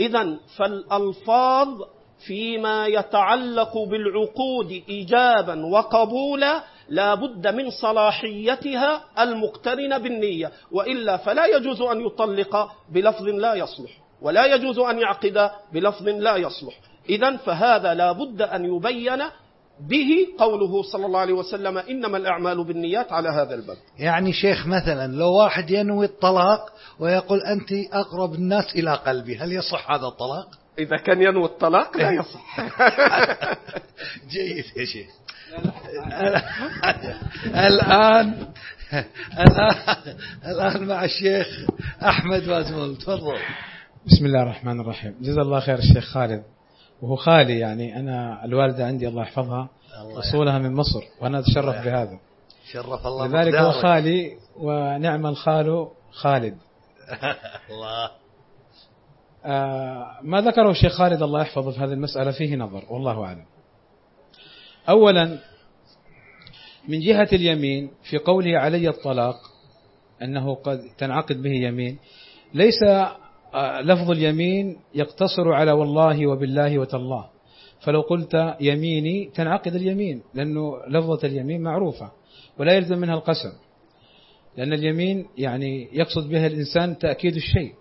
إذا 0.00 0.36
فالألفاظ 0.56 1.82
فيما 2.26 2.86
يتعلق 2.86 3.78
بالعقود 3.78 4.82
إيجابا 4.88 5.66
وقبولا 5.66 6.62
لا 6.88 7.14
بد 7.14 7.46
من 7.46 7.70
صلاحيتها 7.70 9.04
المقترنة 9.18 9.98
بالنية 9.98 10.52
وإلا 10.72 11.16
فلا 11.16 11.46
يجوز 11.46 11.82
أن 11.82 12.00
يطلق 12.06 12.72
بلفظ 12.92 13.22
لا 13.22 13.54
يصلح 13.54 13.90
ولا 14.22 14.54
يجوز 14.54 14.78
أن 14.78 14.98
يعقد 14.98 15.50
بلفظ 15.72 16.08
لا 16.08 16.36
يصلح. 16.36 16.74
إذا 17.10 17.36
فهذا 17.36 17.94
لا 17.94 18.12
بد 18.12 18.42
أن 18.42 18.64
يبين 18.64 19.22
به 19.88 20.26
قوله 20.38 20.82
صلى 20.82 21.06
الله 21.06 21.20
عليه 21.20 21.32
وسلم 21.32 21.78
إنما 21.78 22.16
الأعمال 22.16 22.64
بالنيات 22.64 23.12
على 23.12 23.28
هذا 23.28 23.54
الباب 23.54 23.76
يعني 23.98 24.32
شيخ 24.32 24.66
مثلا 24.66 25.12
لو 25.12 25.32
واحد 25.32 25.70
ينوي 25.70 26.06
الطلاق 26.06 26.72
ويقول 26.98 27.40
أنت 27.40 27.72
أقرب 27.92 28.34
الناس 28.34 28.64
إلى 28.74 28.94
قلبي 28.94 29.36
هل 29.36 29.52
يصح 29.52 29.90
هذا 29.90 30.06
الطلاق؟ 30.06 30.48
إذا 30.78 30.96
كان 30.96 31.22
ينوي 31.22 31.44
الطلاق 31.44 31.96
لا 31.96 32.10
يصح. 32.10 32.60
جيد 34.32 34.64
يا 34.76 34.84
شيخ. 34.84 35.10
الآن 37.46 38.34
الآن 39.38 39.72
الآن 40.46 40.86
مع 40.86 41.04
الشيخ 41.04 41.46
أحمد 42.02 42.46
بازمول 42.46 42.96
تفضل. 42.96 43.38
بسم 44.06 44.26
الله 44.26 44.42
الرحمن 44.42 44.80
الرحيم. 44.80 45.14
جزا 45.20 45.42
الله 45.42 45.60
خير 45.60 45.78
الشيخ 45.78 46.04
خالد. 46.04 46.42
وهو 47.02 47.16
خالي 47.16 47.58
يعني 47.58 48.00
أنا 48.00 48.44
الوالدة 48.44 48.86
عندي 48.86 49.08
الله 49.08 49.22
يحفظها 49.22 49.68
الله 50.02 50.18
أصولها 50.18 50.58
من 50.58 50.74
مصر 50.74 51.04
وأنا 51.20 51.38
أتشرف 51.38 51.84
بهذا. 51.84 52.18
شرف 52.72 53.06
الله 53.06 53.26
لذلك 53.26 53.54
هو. 53.54 53.72
خالي 53.72 54.36
ونعم 54.56 55.26
الخال 55.26 55.88
خالد. 56.10 56.56
الله. 57.70 58.10
آه، 59.44 60.18
ما 60.22 60.40
ذكره 60.40 60.70
الشيخ 60.70 60.92
خالد 60.92 61.22
الله 61.22 61.40
يحفظه 61.40 61.70
في 61.70 61.78
هذه 61.80 61.92
المسألة 61.92 62.30
فيه 62.30 62.56
نظر 62.56 62.84
والله 62.90 63.24
أعلم. 63.24 63.44
أولا 64.88 65.38
من 66.88 67.00
جهة 67.00 67.28
اليمين 67.32 67.90
في 68.10 68.18
قوله 68.18 68.58
علي 68.58 68.88
الطلاق 68.88 69.36
أنه 70.22 70.54
قد 70.54 70.80
تنعقد 70.98 71.42
به 71.42 71.50
يمين 71.50 71.98
ليس 72.54 72.82
لفظ 73.80 74.10
اليمين 74.10 74.76
يقتصر 74.94 75.52
على 75.52 75.72
والله 75.72 76.26
وبالله 76.26 76.78
وتالله. 76.78 77.24
فلو 77.80 78.00
قلت 78.00 78.56
يميني 78.60 79.30
تنعقد 79.34 79.74
اليمين 79.74 80.22
لأنه 80.34 80.76
لفظة 80.88 81.26
اليمين 81.28 81.62
معروفة 81.62 82.10
ولا 82.58 82.72
يلزم 82.72 82.98
منها 82.98 83.14
القسم. 83.14 83.52
لأن 84.56 84.72
اليمين 84.72 85.26
يعني 85.38 85.88
يقصد 85.92 86.28
بها 86.28 86.46
الإنسان 86.46 86.98
تأكيد 86.98 87.34
الشيء. 87.34 87.74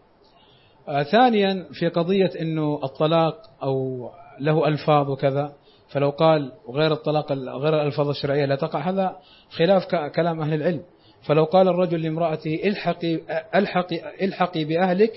آه، 0.87 1.03
ثانيا 1.03 1.67
في 1.73 1.87
قضية 1.87 2.31
أنه 2.41 2.79
الطلاق 2.83 3.35
أو 3.63 4.09
له 4.39 4.67
ألفاظ 4.67 5.09
وكذا 5.09 5.53
فلو 5.89 6.09
قال 6.09 6.51
غير 6.69 6.93
الطلاق 6.93 7.31
غير 7.33 7.81
الألفاظ 7.81 8.09
الشرعية 8.09 8.45
لا 8.45 8.55
تقع 8.55 8.89
هذا 8.89 9.15
خلاف 9.49 9.85
كلام 10.15 10.41
أهل 10.41 10.53
العلم. 10.53 10.83
فلو 11.21 11.43
قال 11.43 11.67
الرجل 11.67 12.01
لامرأته 12.01 12.59
الحقي 12.63 13.19
الحقي 13.55 14.25
الحقي 14.25 14.65
بأهلك 14.65 15.11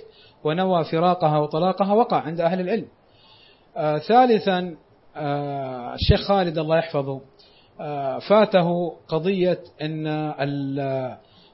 ونوى 0.45 0.85
فراقها 0.85 1.39
وطلاقها 1.39 1.93
وقع 1.93 2.21
عند 2.21 2.41
أهل 2.41 2.61
العلم. 2.61 2.87
آه 3.77 3.99
ثالثا 3.99 4.77
آه 5.17 5.95
الشيخ 5.95 6.29
خالد 6.29 6.59
الله 6.59 6.79
يحفظه 6.79 7.21
آه 7.81 8.19
فاته 8.19 8.97
قضية 9.09 9.59
أن 9.83 10.05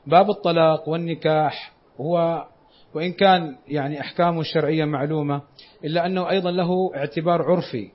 باب 0.07 0.30
الطلاق 0.30 0.89
والنكاح 0.89 1.72
هو 2.01 2.45
وإن 2.95 3.12
كان 3.12 3.57
يعني 3.68 4.01
أحكامه 4.01 4.41
الشرعية 4.41 4.84
معلومة 4.84 5.43
إلا 5.84 6.07
أنه 6.07 6.30
أيضا 6.30 6.51
له 6.51 6.70
اعتبار 6.97 7.43
عرفي 7.43 7.91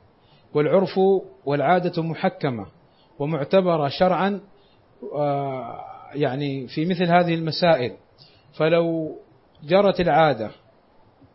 والعرف 0.54 1.00
والعادة 1.46 2.02
محكمة 2.04 2.66
ومعتبرة 3.20 3.88
شرعا 3.88 4.42
آه، 5.16 5.80
يعني 6.16 6.68
في 6.68 6.86
مثل 6.86 7.04
هذه 7.04 7.34
المسائل. 7.34 7.96
فلو 8.58 9.16
جرت 9.64 10.00
العادة 10.00 10.52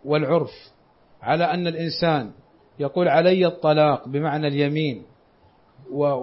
والعرف 0.05 0.51
على 1.23 1.45
أن 1.45 1.67
الإنسان 1.67 2.31
يقول 2.79 3.09
علي 3.09 3.47
الطلاق 3.47 4.09
بمعنى 4.09 4.47
اليمين 4.47 5.03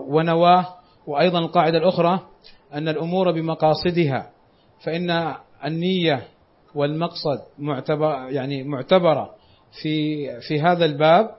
ونواه 0.07 0.65
وأيضا 1.07 1.39
القاعدة 1.39 1.77
الأخرى 1.77 2.19
أن 2.73 2.87
الأمور 2.87 3.31
بمقاصدها 3.31 4.29
فإن 4.83 5.33
النية 5.65 6.27
والمقصد 6.75 7.39
معتبر 7.59 8.27
يعني 8.29 8.63
معتبرة 8.63 9.35
في 9.81 10.27
في 10.41 10.61
هذا 10.61 10.85
الباب 10.85 11.29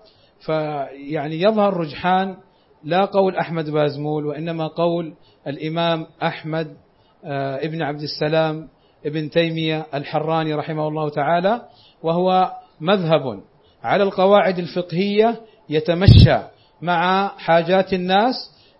فيعني 0.46 1.40
يظهر 1.42 1.76
رجحان 1.76 2.36
لا 2.84 3.04
قول 3.04 3.36
أحمد 3.36 3.70
بازمول 3.70 4.26
وإنما 4.26 4.66
قول 4.66 5.14
الإمام 5.46 6.06
أحمد 6.22 6.76
آه، 7.24 7.56
ابن 7.56 7.82
عبد 7.82 8.00
السلام 8.00 8.68
ابن 9.06 9.30
تيمية 9.30 9.86
الحراني 9.94 10.54
رحمه 10.54 10.88
الله 10.88 11.08
تعالى. 11.08 11.62
وهو 12.02 12.52
مذهب 12.80 13.40
على 13.82 14.02
القواعد 14.02 14.58
الفقهية 14.58 15.40
يتمشى 15.68 16.38
مع 16.82 17.28
حاجات 17.38 17.92
الناس 17.92 18.34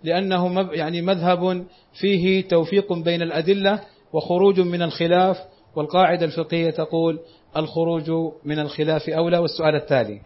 لأنه 0.04 0.68
يعني 0.72 1.02
مذهب 1.02 1.64
فيه 1.94 2.48
توفيق 2.48 2.92
بين 2.92 3.22
الأدلة 3.22 3.80
وخروج 4.12 4.60
من 4.60 4.82
الخلاف 4.82 5.38
والقاعدة 5.76 6.26
الفقهية 6.26 6.70
تقول 6.70 7.18
الخروج 7.56 8.10
من 8.44 8.58
الخلاف 8.58 9.08
أولى 9.08 9.38
والسؤال 9.38 9.74
التالي. 9.74 10.20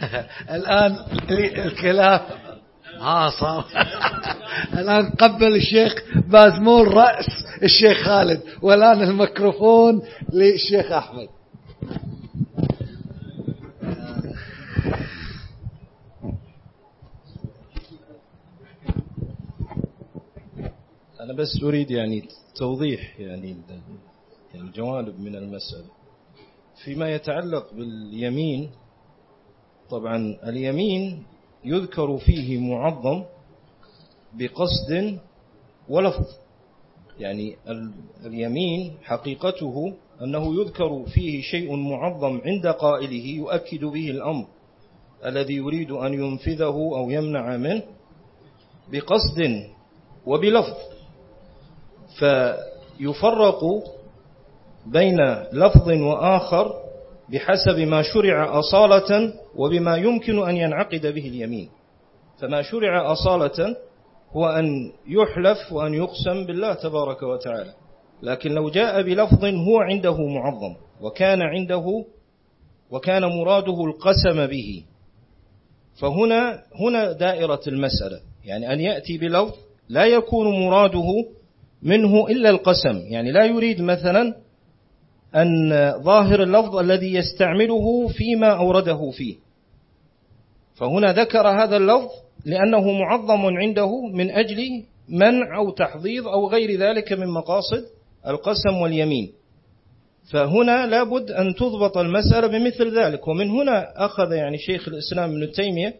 الآن 0.56 0.96
الخلاف. 1.64 2.22
ها 3.00 3.30
صار 3.40 3.64
الآن 4.80 5.10
قبل 5.10 5.56
الشيخ 5.56 5.94
بازمول 6.28 6.94
رأس 6.94 7.26
الشيخ 7.62 8.02
خالد 8.02 8.40
والآن 8.62 9.02
الميكروفون 9.02 10.02
للشيخ 10.32 10.92
أحمد. 10.92 11.28
أنا 21.26 21.32
بس 21.34 21.62
أريد 21.62 21.90
يعني 21.90 22.28
توضيح 22.54 23.20
يعني 23.20 23.56
يعني 24.54 24.70
جوانب 24.70 25.20
من 25.20 25.36
المسألة. 25.36 25.84
فيما 26.84 27.10
يتعلق 27.14 27.74
باليمين 27.74 28.70
طبعا 29.90 30.38
اليمين 30.48 31.22
يذكر 31.64 32.18
فيه 32.18 32.58
معظم 32.58 33.24
بقصد 34.34 35.18
ولفظ. 35.88 36.26
يعني 37.18 37.56
ال- 37.68 37.92
اليمين 38.26 38.92
حقيقته 39.02 39.94
أنه 40.22 40.60
يذكر 40.60 41.04
فيه 41.06 41.42
شيء 41.42 41.76
معظم 41.76 42.40
عند 42.44 42.66
قائله 42.66 43.26
يؤكد 43.26 43.84
به 43.84 44.10
الأمر 44.10 44.46
الذي 45.26 45.54
يريد 45.54 45.90
أن 45.90 46.14
ينفذه 46.14 46.64
أو 46.96 47.10
يمنع 47.10 47.56
منه 47.56 47.82
بقصد 48.92 49.66
وبلفظ. 50.26 50.95
فيفرق 52.18 53.60
بين 54.86 55.20
لفظ 55.52 55.88
وآخر 55.88 56.72
بحسب 57.28 57.78
ما 57.78 58.02
شرع 58.02 58.58
أصالة 58.58 59.32
وبما 59.56 59.96
يمكن 59.96 60.48
أن 60.48 60.56
ينعقد 60.56 61.06
به 61.06 61.28
اليمين. 61.28 61.68
فما 62.40 62.62
شرع 62.62 63.12
أصالة 63.12 63.76
هو 64.32 64.48
أن 64.48 64.92
يحلف 65.08 65.72
وأن 65.72 65.94
يقسم 65.94 66.46
بالله 66.46 66.74
تبارك 66.74 67.22
وتعالى. 67.22 67.72
لكن 68.22 68.50
لو 68.52 68.70
جاء 68.70 69.02
بلفظ 69.02 69.44
هو 69.44 69.78
عنده 69.78 70.16
معظم 70.26 70.76
وكان 71.00 71.42
عنده 71.42 72.04
وكان 72.90 73.24
مراده 73.24 73.84
القسم 73.84 74.46
به. 74.46 74.84
فهنا 76.00 76.62
هنا 76.80 77.12
دائرة 77.12 77.60
المسألة. 77.66 78.20
يعني 78.44 78.72
أن 78.72 78.80
يأتي 78.80 79.18
بلفظ 79.18 79.54
لا 79.88 80.04
يكون 80.06 80.60
مراده 80.66 81.08
منه 81.86 82.26
إلا 82.28 82.50
القسم. 82.50 82.98
يعني 83.08 83.32
لا 83.32 83.44
يريد 83.44 83.82
مثلا 83.82 84.34
أن 85.34 85.70
ظاهر 86.02 86.42
اللفظ 86.42 86.76
الذي 86.76 87.14
يستعمله 87.14 88.08
فيما 88.08 88.48
أورده 88.56 89.10
فيه. 89.10 89.36
فهنا 90.74 91.12
ذكر 91.12 91.48
هذا 91.48 91.76
اللفظ 91.76 92.10
لأنه 92.46 92.92
معظم 92.92 93.56
عنده 93.56 94.06
من 94.06 94.30
أجل 94.30 94.58
منع 95.08 95.58
أو 95.58 95.70
تحضيض 95.70 96.28
أو 96.28 96.48
غير 96.48 96.80
ذلك 96.80 97.12
من 97.12 97.28
مقاصد 97.28 97.84
القسم 98.26 98.76
واليمين. 98.82 99.32
فهنا 100.32 100.86
لابد 100.86 101.30
أن 101.30 101.54
تضبط 101.54 101.98
المسألة 101.98 102.46
بمثل 102.46 102.98
ذلك. 102.98 103.28
ومن 103.28 103.50
هنا 103.50 104.04
أخذ 104.06 104.32
يعني 104.32 104.58
شيخ 104.58 104.88
الإسلام 104.88 105.30
ابن 105.30 105.52
تيمية 105.52 105.94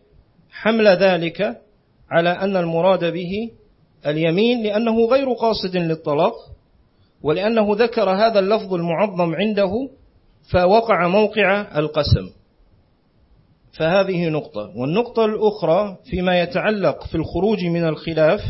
حمل 0.51 0.89
ذلك 0.89 1.61
على 2.11 2.30
أن 2.30 2.57
المراد 2.57 3.12
به 3.12 3.51
اليمين 4.07 4.62
لأنه 4.62 5.07
غير 5.07 5.32
قاصد 5.32 5.76
للطلاق 5.76 6.34
ولأنه 7.22 7.66
ذكر 7.70 8.11
هذا 8.11 8.38
اللفظ 8.38 8.74
المعظم 8.74 9.34
عنده 9.34 9.72
فوقع 10.52 11.09
موقع 11.09 11.78
القسم. 11.78 12.30
فهذه 13.72 14.28
نقطة. 14.28 14.72
والنقطة 14.76 15.24
الأخرى 15.24 15.96
فيما 16.04 16.40
يتعلق 16.40 17.07
في 17.07 17.14
الخروج 17.14 17.64
من 17.64 17.84
الخلاف 17.88 18.40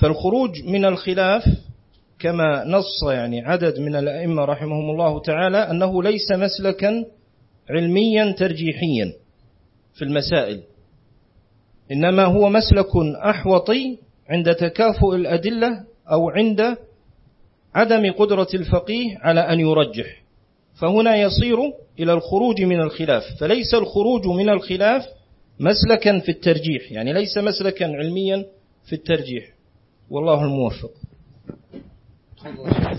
فالخروج 0.00 0.50
من 0.64 0.84
الخلاف 0.84 1.42
كما 2.18 2.64
نص 2.64 3.02
يعني 3.10 3.40
عدد 3.44 3.80
من 3.80 3.96
الأئمة 3.96 4.44
رحمهم 4.44 4.90
الله 4.90 5.20
تعالى 5.20 5.58
أنه 5.58 6.02
ليس 6.02 6.32
مسلكا 6.32 7.04
علميا 7.70 8.32
ترجيحيا 8.32 9.12
في 9.94 10.02
المسائل 10.02 10.62
إنما 11.92 12.24
هو 12.24 12.48
مسلك 12.48 12.96
أحوطي 13.30 13.98
عند 14.28 14.54
تكافؤ 14.54 15.14
الأدلة 15.14 15.84
أو 16.10 16.30
عند 16.30 16.76
عدم 17.74 18.12
قدرة 18.12 18.48
الفقيه 18.54 19.18
على 19.18 19.40
أن 19.40 19.60
يرجح. 19.60 20.22
فهنا 20.74 21.16
يصير 21.16 21.58
إلى 21.98 22.12
الخروج 22.12 22.62
من 22.62 22.80
الخلاف. 22.80 23.22
فليس 23.40 23.74
الخروج 23.74 24.26
من 24.26 24.48
الخلاف 24.48 25.06
مسلكا 25.60 26.18
في 26.18 26.28
الترجيح. 26.28 26.92
يعني 26.92 27.12
ليس 27.12 27.38
مسلكا 27.38 27.86
علميا 27.86 28.46
في 28.84 28.92
الترجيح. 28.92 29.44
والله 30.10 30.44
الموفق. 30.44 30.90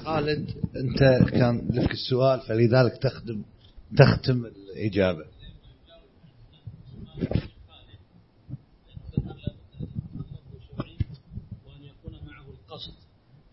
خالد 0.03 0.51
أنت 0.75 1.29
كان 1.29 1.67
لك 1.73 1.91
السؤال 1.91 2.39
فلذلك 2.39 2.97
تخدم 2.97 3.41
تختم 3.97 4.45
الإجابة. 4.45 5.25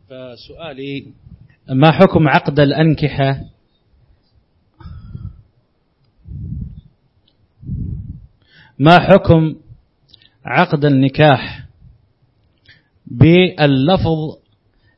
فسؤالي 0.08 1.06
ما 1.68 1.90
حكم 1.92 2.28
عقد 2.28 2.60
الأنكحة؟ 2.60 3.40
ما 8.78 8.98
حكم 8.98 9.54
عقد 10.44 10.84
النكاح 10.84 11.64
باللفظ 13.06 14.36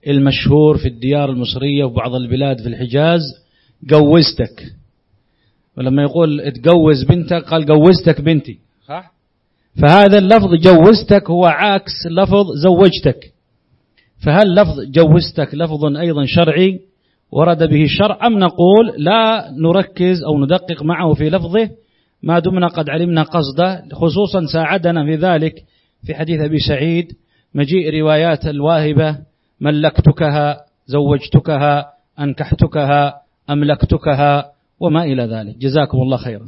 المشهور 0.07 0.79
في 0.79 0.89
الديار 0.89 1.31
المصرية 1.31 1.85
وبعض 1.85 2.15
البلاد 2.15 2.61
في 2.61 2.69
الحجاز 2.69 3.21
جوزتك 3.83 4.75
ولما 5.77 6.03
يقول 6.03 6.41
اتجوز 6.41 7.05
بنتك 7.05 7.45
قال 7.45 7.67
جوزتك 7.67 8.21
بنتي 8.21 8.59
صح؟ 8.89 9.13
فهذا 9.83 10.19
اللفظ 10.19 10.55
جوزتك 10.55 11.31
هو 11.31 11.47
عكس 11.47 11.93
لفظ 12.11 12.47
زوجتك 12.63 13.33
فهل 14.25 14.55
لفظ 14.55 14.81
جوزتك 14.81 15.55
لفظ 15.55 15.97
أيضا 15.97 16.25
شرعي 16.25 16.81
ورد 17.33 17.63
به 17.63 17.85
الشرع 17.85 18.27
أم 18.27 18.39
نقول 18.39 18.93
لا 18.99 19.51
نركز 19.51 20.23
أو 20.23 20.45
ندقق 20.45 20.83
معه 20.83 21.15
في 21.15 21.31
لفظه؟ 21.31 21.71
ما 22.23 22.39
دمنا 22.39 22.67
قد 22.67 22.91
علمنا 22.91 23.23
قصده 23.23 23.85
خصوصا 23.93 24.47
ساعدنا 24.53 25.05
في 25.05 25.15
ذلك 25.15 25.55
في 26.07 26.15
حديث 26.15 26.41
أبي 26.41 26.59
سعيد 26.59 27.13
مجيء 27.55 28.01
روايات 28.01 28.47
الواهبة 28.47 29.19
ملكتكها 29.61 30.61
زوجتكها 30.87 31.87
أنكحتكها 32.21 33.15
أملكتكها 33.51 34.45
وما 34.81 35.05
إلى 35.05 35.23
ذلك. 35.23 35.59
جزاكم 35.59 35.99
الله 35.99 36.17
خيرا. 36.17 36.47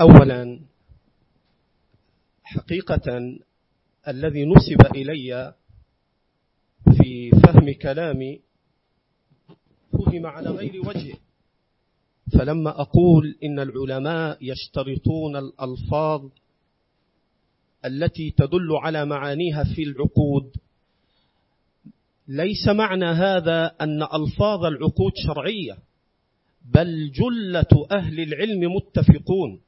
أولا 0.00 0.60
حقيقة 2.42 3.36
الذي 4.08 4.44
نسب 4.44 4.86
إلي 4.96 5.54
في 6.96 7.30
فهم 7.30 7.72
كلامي 7.72 8.40
فهم 9.92 10.26
على 10.26 10.50
غير 10.50 10.88
وجه. 10.88 11.14
فلما 12.32 12.80
أقول 12.80 13.36
إن 13.44 13.58
العلماء 13.58 14.38
يشترطون 14.40 15.36
الألفاظ 15.36 16.28
التي 17.84 18.30
تدل 18.30 18.76
على 18.82 19.04
معانيها 19.04 19.64
في 19.64 19.82
العقود 19.82 20.56
ليس 22.28 22.68
معنى 22.68 23.04
هذا 23.04 23.66
أن 23.80 24.02
ألفاظ 24.02 24.64
العقود 24.64 25.12
شرعية 25.26 25.78
بل 26.74 27.10
جلة 27.12 27.86
أهل 27.92 28.20
العلم 28.20 28.74
متفقون. 28.74 29.60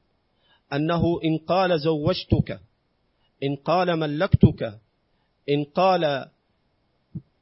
أنه 0.73 1.19
إن 1.23 1.37
قال 1.37 1.79
زوجتك 1.79 2.59
إن 3.43 3.55
قال 3.55 3.99
ملكتك 3.99 4.79
إن 5.49 5.63
قال 5.63 6.25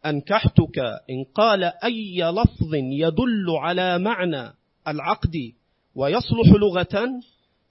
أنكحتك 0.06 0.80
إن 1.10 1.24
قال 1.36 1.64
أي 1.64 2.24
لفظ 2.24 2.74
يدل 2.74 3.46
على 3.50 4.00
معنى 4.00 4.54
العقد 4.88 5.54
ويصلح 5.96 6.48
لغة 6.48 7.22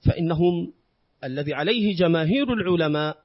فإنهم 0.05 0.73
الذي 1.23 1.53
عليه 1.53 1.95
جماهير 1.95 2.53
العلماء 2.53 3.17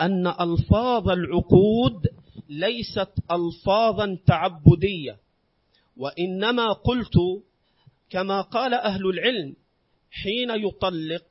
أن 0.00 0.26
ألفاظ 0.26 1.08
العقود 1.08 2.06
ليست 2.48 3.12
ألفاظا 3.30 4.18
تعبدية. 4.26 5.18
وإنما 5.96 6.72
قلت 6.72 7.14
كما 8.10 8.40
قال 8.40 8.74
أهل 8.74 9.06
العلم 9.06 9.56
حين 10.10 10.50
يطلق 10.50 11.24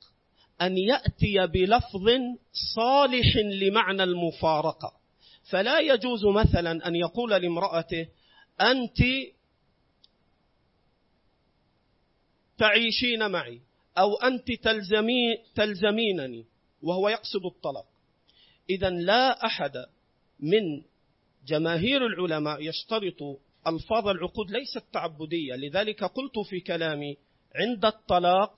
أن 0.61 0.77
يأتي 0.77 1.47
بلفظ 1.47 2.09
صالح 2.75 3.37
لمعنى 3.37 4.03
المفارقة. 4.03 4.93
فلا 5.49 5.79
يجوز 5.79 6.25
مثلا 6.25 6.87
أن 6.87 6.95
يقول 6.95 7.31
لامرأته 7.31 8.07
أنت 8.61 8.97
تعيشين 12.57 13.31
معي 13.31 13.61
أو 13.97 14.15
أنت 14.15 14.51
تلزمي 14.51 15.37
تلزمينني 15.55 16.45
وهو 16.81 17.09
يقصد 17.09 17.45
الطلاق. 17.45 17.85
إذا 18.69 18.89
لا 18.89 19.45
أحد 19.45 19.85
من 20.39 20.83
جماهير 21.47 22.05
العلماء 22.05 22.61
يشترط 22.61 23.39
ألفاظ 23.67 24.07
العقود 24.07 24.51
ليست 24.51 24.83
تعبدية. 24.93 25.55
لذلك 25.55 26.03
قلت 26.03 26.39
في 26.39 26.59
كلامي 26.59 27.17
عند 27.55 27.85
الطلاق 27.85 28.55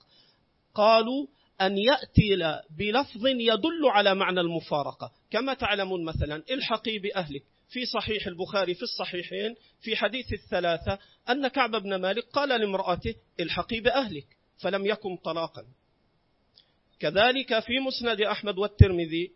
قالوا 0.74 1.26
أن 1.60 1.78
يأتي 1.78 2.60
بلفظ 2.78 3.26
يدل 3.26 3.86
على 3.86 4.14
معنى 4.14 4.40
المفارقة. 4.40 5.12
كما 5.30 5.54
تعلمون 5.54 6.04
مثلا 6.04 6.42
الحقي 6.50 6.98
بأهلك. 6.98 7.42
في 7.68 7.86
صحيح 7.86 8.26
البخاري 8.26 8.74
في 8.74 8.82
الصحيحين 8.82 9.54
في 9.80 9.96
حديث 9.96 10.32
الثلاثة 10.32 10.98
أن 11.30 11.48
كعب 11.48 11.70
بن 11.70 11.94
مالك 11.94 12.24
قال 12.32 12.48
لامرأته 12.48 13.14
الحقي 13.40 13.80
بأهلك 13.80 14.26
فلم 14.58 14.86
يكن 14.86 15.16
طلاقا. 15.16 15.64
كذلك 17.00 17.58
في 17.58 17.78
مسند 17.78 18.20
أحمد 18.20 18.58
والترمذي 18.58 19.30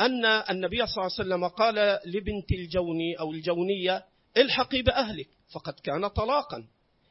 أن 0.00 0.24
النبي 0.24 0.86
صلى 0.86 1.06
الله 1.06 1.12
عليه 1.18 1.28
وسلم 1.28 1.48
قال 1.48 1.98
لبنت 2.06 2.52
الجوني 2.52 3.14
أو 3.20 3.32
الجونية 3.32 4.04
الحقي 4.36 4.82
بأهلك 4.82 5.28
فقد 5.52 5.74
كان 5.80 6.08
طلاقا. 6.08 6.66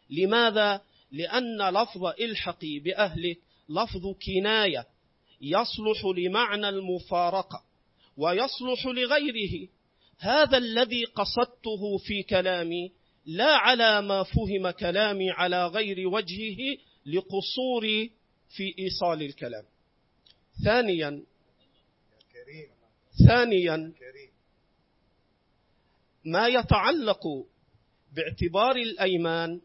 لماذا؟ 0.10 0.82
لأن 1.12 1.70
لفظ 1.70 2.06
الحقي 2.06 2.80
بأهلك 2.80 3.38
لفظ 3.70 4.08
كناية 4.26 4.88
يصلح 5.42 6.06
لمعنى 6.18 6.70
المفارقة 6.70 7.64
ويصلح 8.18 8.86
لغيره. 8.86 9.68
هذا 10.20 10.58
الذي 10.58 11.06
قصدته 11.06 11.98
في 11.98 12.24
كلامي 12.24 12.92
لا 13.26 13.56
على 13.56 14.02
ما 14.02 14.24
فهم 14.24 14.70
كلامي 14.70 15.32
على 15.32 15.68
غير 15.68 16.08
وجهه 16.08 16.78
لقصوري 17.06 18.12
في 18.50 18.76
إيصال 18.80 19.22
الكلام. 19.22 19.64
ثانيا 20.66 21.24
ثانيا 23.28 23.94
ما 26.26 26.48
يتعلق 26.48 27.24
باعتبار 28.16 28.76
الأيمان 28.76 29.62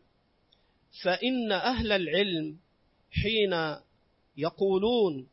فإن 1.03 1.53
أهل 1.53 1.93
العلم 1.93 2.59
حين 3.11 3.77
يقولون 4.37 5.27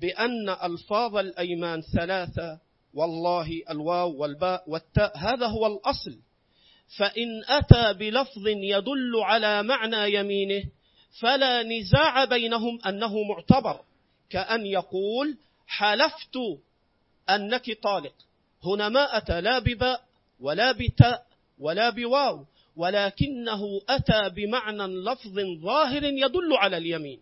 بأن 0.00 0.48
ألفاظ 0.48 1.16
الأيمان 1.16 1.80
ثلاثة 1.80 2.58
والله 2.94 3.62
الواو 3.70 4.16
والباء 4.16 4.64
والتاء 4.66 5.18
هذا 5.18 5.46
هو 5.46 5.66
الأصل. 5.66 6.18
فإن 6.98 7.44
أتى 7.48 7.92
بلفظ 7.92 8.46
يدل 8.46 9.16
على 9.16 9.62
معنى 9.62 10.14
يمينه 10.14 10.64
فلا 11.20 11.62
نزاع 11.62 12.24
بينهم 12.24 12.78
أنه 12.86 13.22
معتبر. 13.22 13.80
كأن 14.30 14.66
يقول 14.66 15.36
حلفت 15.66 16.36
أنك 17.30 17.78
طالق. 17.82 18.14
هنا 18.64 18.88
ما 18.88 19.16
أتى 19.16 19.40
لا 19.40 19.58
بباء 19.58 20.00
ولا 20.40 20.72
بتاء 20.72 21.26
ولا 21.58 21.90
بواو 21.90 22.44
ولكنه 22.76 23.80
أتى 23.88 24.28
بمعنى 24.28 24.86
لفظ 24.86 25.40
ظاهر 25.62 26.04
يدل 26.04 26.52
على 26.52 26.76
اليمين. 26.76 27.20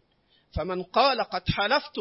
فمن 0.57 0.83
قال 0.83 1.21
قد 1.21 1.43
حلفت 1.51 1.99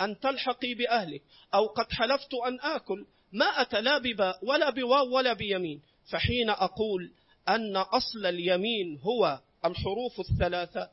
أن 0.00 0.20
تلحقي 0.20 0.74
بأهلك 0.74 1.22
أو 1.54 1.66
قد 1.66 1.92
حلفت 1.92 2.34
أن 2.46 2.60
آكل 2.60 3.06
ما 3.32 3.46
أتى 3.46 3.80
لا 3.80 3.98
بباء 3.98 4.38
ولا 4.42 4.70
بواو 4.70 5.16
ولا 5.16 5.32
بيمين. 5.32 5.80
فحين 6.10 6.50
أقول 6.50 7.12
أن 7.48 7.76
أصل 7.76 8.26
اليمين 8.26 8.98
هو 8.98 9.40
الحروف 9.64 10.20
الثلاثة 10.20 10.90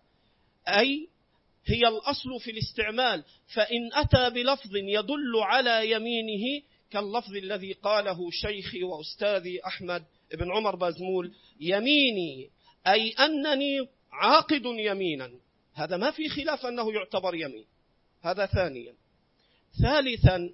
أي 0.68 1.08
هي 1.66 1.88
الأصل 1.88 2.40
في 2.40 2.52
الاستعمال 2.52 3.24
فإن 3.54 3.94
أتى 3.94 4.30
بلفظ 4.30 4.76
يدل 4.76 5.36
على 5.36 5.92
يمينه 5.92 6.64
كاللفظ 6.92 7.36
الذي 7.36 7.74
قاله 7.74 8.32
شيخي 8.32 8.84
وأستاذي 8.84 9.66
أحمد 9.66 10.06
بن 10.34 10.52
عمر 10.52 10.76
بازمول 10.76 11.34
يميني 11.60 12.50
أي 12.88 13.12
أنني 13.12 13.88
عاقد 14.12 14.66
يمينا. 14.66 15.32
هذا 15.74 15.98
ما 15.98 16.12
في 16.12 16.30
خلاف 16.30 16.66
أنه 16.66 16.94
يعتبر 16.94 17.36
يمين. 17.36 17.66
هذا 18.22 18.46
ثانيا. 18.46 18.96
ثالثا 19.82 20.54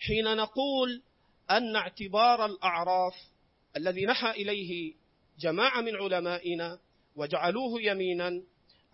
حين 0.00 0.36
نقول 0.36 1.02
أن 1.50 1.76
اعتبار 1.76 2.46
الأعراف 2.46 3.14
الذي 3.76 4.06
نحى 4.06 4.30
إليه 4.30 4.94
جماعة 5.40 5.80
من 5.80 5.96
علمائنا 5.96 6.78
وجعلوه 7.16 7.82
يمينا 7.82 8.28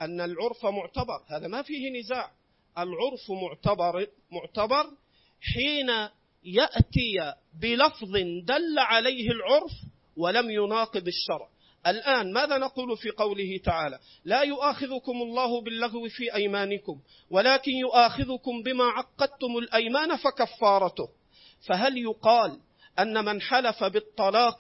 أن 0.03 0.20
العرف 0.20 0.66
معتبر. 0.66 1.23
هذا 1.27 1.49
ما 1.49 1.62
فيه 1.62 2.01
نزاع. 2.01 2.32
العرف 2.78 3.31
معتبر 3.31 4.07
معتبر 4.31 4.90
حين 5.40 6.09
يأتي 6.44 7.35
بلفظ 7.61 8.12
دل 8.44 8.78
عليه 8.78 9.31
العرف 9.31 9.73
ولم 10.16 10.51
يناقض 10.51 11.07
الشرع. 11.07 11.49
الآن 11.86 12.32
ماذا 12.32 12.59
نقول 12.59 12.96
في 12.96 13.10
قوله 13.10 13.60
تعالى؟ 13.64 13.98
لا 14.24 14.42
يؤاخذكم 14.42 15.12
الله 15.22 15.60
باللغو 15.60 16.09
في 16.09 16.34
أيمانكم 16.34 17.00
ولكن 17.30 17.72
يؤاخذكم 17.72 18.62
بما 18.62 18.84
عقدتم 18.84 19.59
الأيمان 19.59 20.16
فكفارته. 20.16 21.09
فهل 21.68 21.98
يقال 21.98 22.59
أن 22.98 23.24
من 23.24 23.40
حلف 23.40 23.84
بالطلاق 23.84 24.59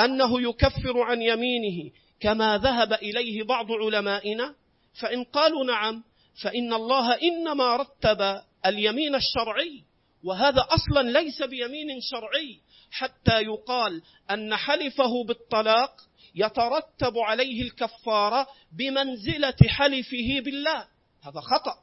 أنه 0.00 0.42
يكفر 0.42 1.00
عن 1.00 1.22
يمينه 1.22 1.90
كما 2.20 2.58
ذهب 2.58 2.92
إليه 2.92 3.42
بعض 3.42 3.66
علمائنا؟ 3.72 4.54
فإن 5.00 5.24
قالوا 5.24 5.64
نعم 5.64 6.04
فإن 6.42 6.72
الله 6.72 7.14
إنما 7.14 7.76
رتب 7.76 8.40
اليمين 8.66 9.14
الشرعي 9.14 9.84
وهذا 10.24 10.66
أصلا 10.70 11.10
ليس 11.20 11.42
بيمين 11.42 12.00
شرعي 12.00 12.60
حتى 12.90 13.40
يقال 13.42 14.02
أن 14.30 14.56
حلفه 14.56 15.24
بالطلاق 15.24 16.07
يترتب 16.38 17.18
عليه 17.18 17.62
الكفارة 17.62 18.46
بمنزلة 18.72 19.56
حلفه 19.68 20.40
بالله. 20.44 20.88
هذا 21.22 21.40
خطأ. 21.40 21.74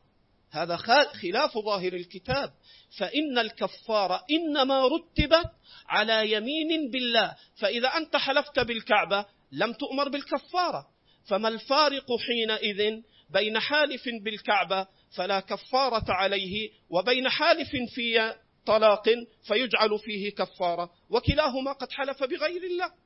هذا 0.51 0.75
خلاف 1.21 1.57
ظاهر 1.57 1.93
الكتاب. 1.93 2.53
فإن 2.99 3.37
الكفارة 3.39 4.23
إنما 4.31 4.87
رتبت 4.87 5.51
على 5.87 6.31
يمين 6.31 6.91
بالله. 6.91 7.35
فإذا 7.55 7.87
أنت 7.87 8.15
حلفت 8.15 8.59
بالكعبة 8.59 9.25
لم 9.51 9.73
تؤمر 9.73 10.09
بالكفارة. 10.09 10.87
فما 11.27 11.47
الفارق 11.47 12.05
حينئذ 12.27 13.01
بين 13.29 13.59
حالف 13.59 14.03
بالكعبة 14.23 14.87
فلا 15.15 15.39
كفارة 15.39 16.11
عليه 16.11 16.69
وبين 16.89 17.29
حالف 17.29 17.69
في 17.95 18.35
طلاق 18.65 19.03
فيجعل 19.47 19.99
فيه 19.99 20.31
كفارة. 20.35 20.91
وكلاهما 21.09 21.71
قد 21.71 21.91
حلف 21.91 22.23
بغير 22.23 22.63
الله. 22.63 23.04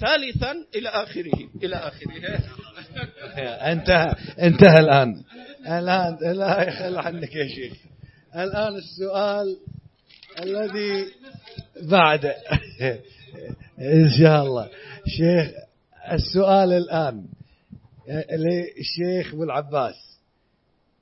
ثالثا 0.00 0.52
إلى 0.74 0.88
آخره 0.88 1.48
إلى 1.62 1.76
آخره. 1.76 2.40
انتهى 3.72 4.14
انتهى 4.40 4.80
الآن. 4.80 5.22
الآن 5.66 6.36
لا 6.36 6.68
يخل 6.68 6.96
عنك 6.98 7.34
يا 7.34 7.48
شيخ. 7.48 7.76
الآن 8.34 8.76
السؤال 8.76 9.56
الذي 10.38 11.06
بعد. 11.82 12.24
إن 13.78 14.10
شاء 14.18 14.42
الله. 14.42 14.70
شيخ 15.06 15.50
السؤال 16.12 16.72
الآن 16.72 17.26
للشيخ 18.32 19.34
أبو 19.34 19.44
العباس. 19.44 20.18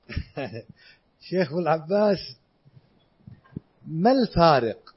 شيخ 1.31 1.49
أبو 1.49 1.59
العباس 1.59 2.19
ما 3.87 4.12
الفارق 4.12 4.95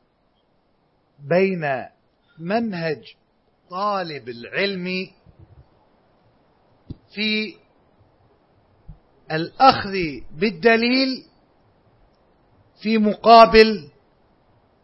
بين 1.19 1.85
منهج 2.39 3.15
طالب 3.71 4.29
العلم 4.29 5.07
في 7.13 7.55
الأخذ 9.31 9.93
بالدليل 10.31 11.25
في 12.81 12.97
مقابل 12.97 13.89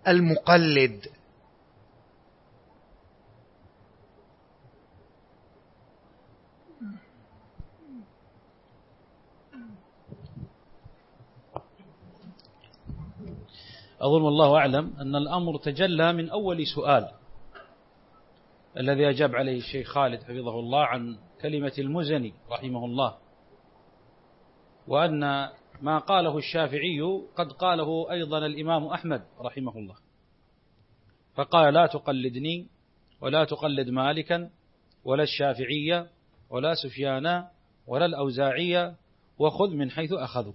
المقلد. 0.07 1.05
أظن 14.01 14.21
والله 14.21 14.55
أعلم 14.57 14.93
أن 14.99 15.15
الأمر 15.15 15.57
تجلى 15.57 16.13
من 16.13 16.29
أول 16.29 16.67
سؤال. 16.67 17.11
الذي 18.77 19.09
أجاب 19.09 19.35
عليه 19.35 19.57
الشيخ 19.57 19.87
خالد 19.87 20.23
حفظه 20.23 20.59
الله 20.59 20.85
عن 20.85 21.17
كلمة 21.41 21.73
المزني 21.79 22.33
رحمه 22.51 22.85
الله 22.85 23.17
وأن 24.87 25.19
ما 25.81 25.99
قاله 25.99 26.37
الشافعي 26.37 27.01
قد 27.35 27.51
قاله 27.51 28.11
أيضا 28.11 28.45
الإمام 28.45 28.85
أحمد 28.85 29.23
رحمه 29.39 29.77
الله. 29.77 29.95
فقال 31.35 31.73
لا 31.73 31.85
تقلدني 31.85 32.67
ولا 33.21 33.45
تقلد 33.45 33.89
مالكا 33.89 34.49
ولا 35.03 35.23
الشافعية 35.23 36.09
ولا 36.49 36.73
سفيانا 36.73 37.51
ولا 37.87 38.05
الأوزاعية 38.05 38.95
وخذ 39.39 39.69
من 39.73 39.91
حيث 39.91 40.13
أخذوا. 40.13 40.53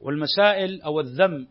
والمسائل 0.00 0.82
أو 0.82 1.00
الذم 1.00 1.48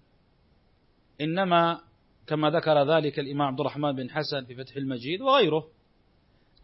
إنما 1.22 1.87
كما 2.28 2.50
ذكر 2.50 2.96
ذلك 2.96 3.20
الإمام 3.20 3.48
عبد 3.48 3.60
الرحمن 3.60 3.92
بن 3.92 4.10
حسن 4.10 4.46
في 4.46 4.56
فتح 4.56 4.76
المجيد 4.76 5.22
وغيره 5.22 5.68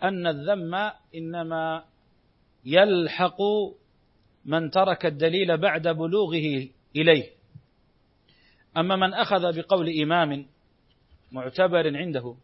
أن 0.03 0.27
الذم 0.27 0.91
إنما 1.15 1.84
يلحق 2.65 3.38
من 4.45 4.69
ترك 4.69 5.06
الدليل 5.06 5.57
بعد 5.57 5.88
بلوغه 5.88 6.68
إليه. 6.95 7.30
أما 8.77 8.95
من 8.95 9.14
أخذ 9.14 9.61
بقول 9.61 10.02
إمام 10.02 10.45
معتبر 11.31 11.98
عنده 11.98 12.35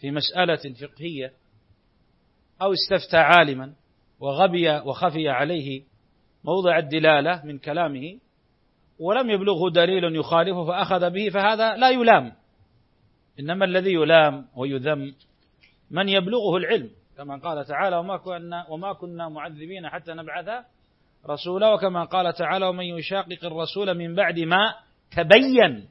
في 0.00 0.10
مسألة 0.10 0.74
فقهية 0.80 1.32
أو 2.62 2.72
استفتى 2.72 3.16
عالما 3.16 3.72
وغبي 4.20 4.70
وخفي 4.70 5.28
عليه 5.28 5.82
موضع 6.44 6.78
الدلالة 6.78 7.44
من 7.44 7.58
كلامه 7.58 8.18
ولم 9.04 9.30
يبلغه 9.30 9.70
دليل 9.70 10.16
يخالفه 10.16 10.64
فأخذ 10.64 11.10
به 11.10 11.28
فهذا 11.28 11.76
لا 11.76 11.90
يلام. 11.90 12.32
إنما 13.40 13.64
الذي 13.64 13.92
يلام 13.92 14.46
ويذم 14.56 15.14
من 15.90 16.08
يبلغه 16.08 16.56
العلم. 16.56 16.90
كما 17.16 17.36
قال 17.36 17.64
تعالى 17.64 17.96
وما 17.96 18.16
كنا, 18.16 18.66
وما 18.68 18.92
كنا 18.92 19.28
معذبين 19.28 19.88
حتى 19.88 20.12
نبعث 20.12 20.48
رسوله 21.28 21.74
وكما 21.74 22.04
قال 22.04 22.34
تعالى 22.34 22.66
ومن 22.66 22.84
يشاقق 22.84 23.44
الرسول 23.44 23.94
من 23.94 24.14
بعد 24.14 24.38
ما 24.40 24.74
تبين. 25.12 25.88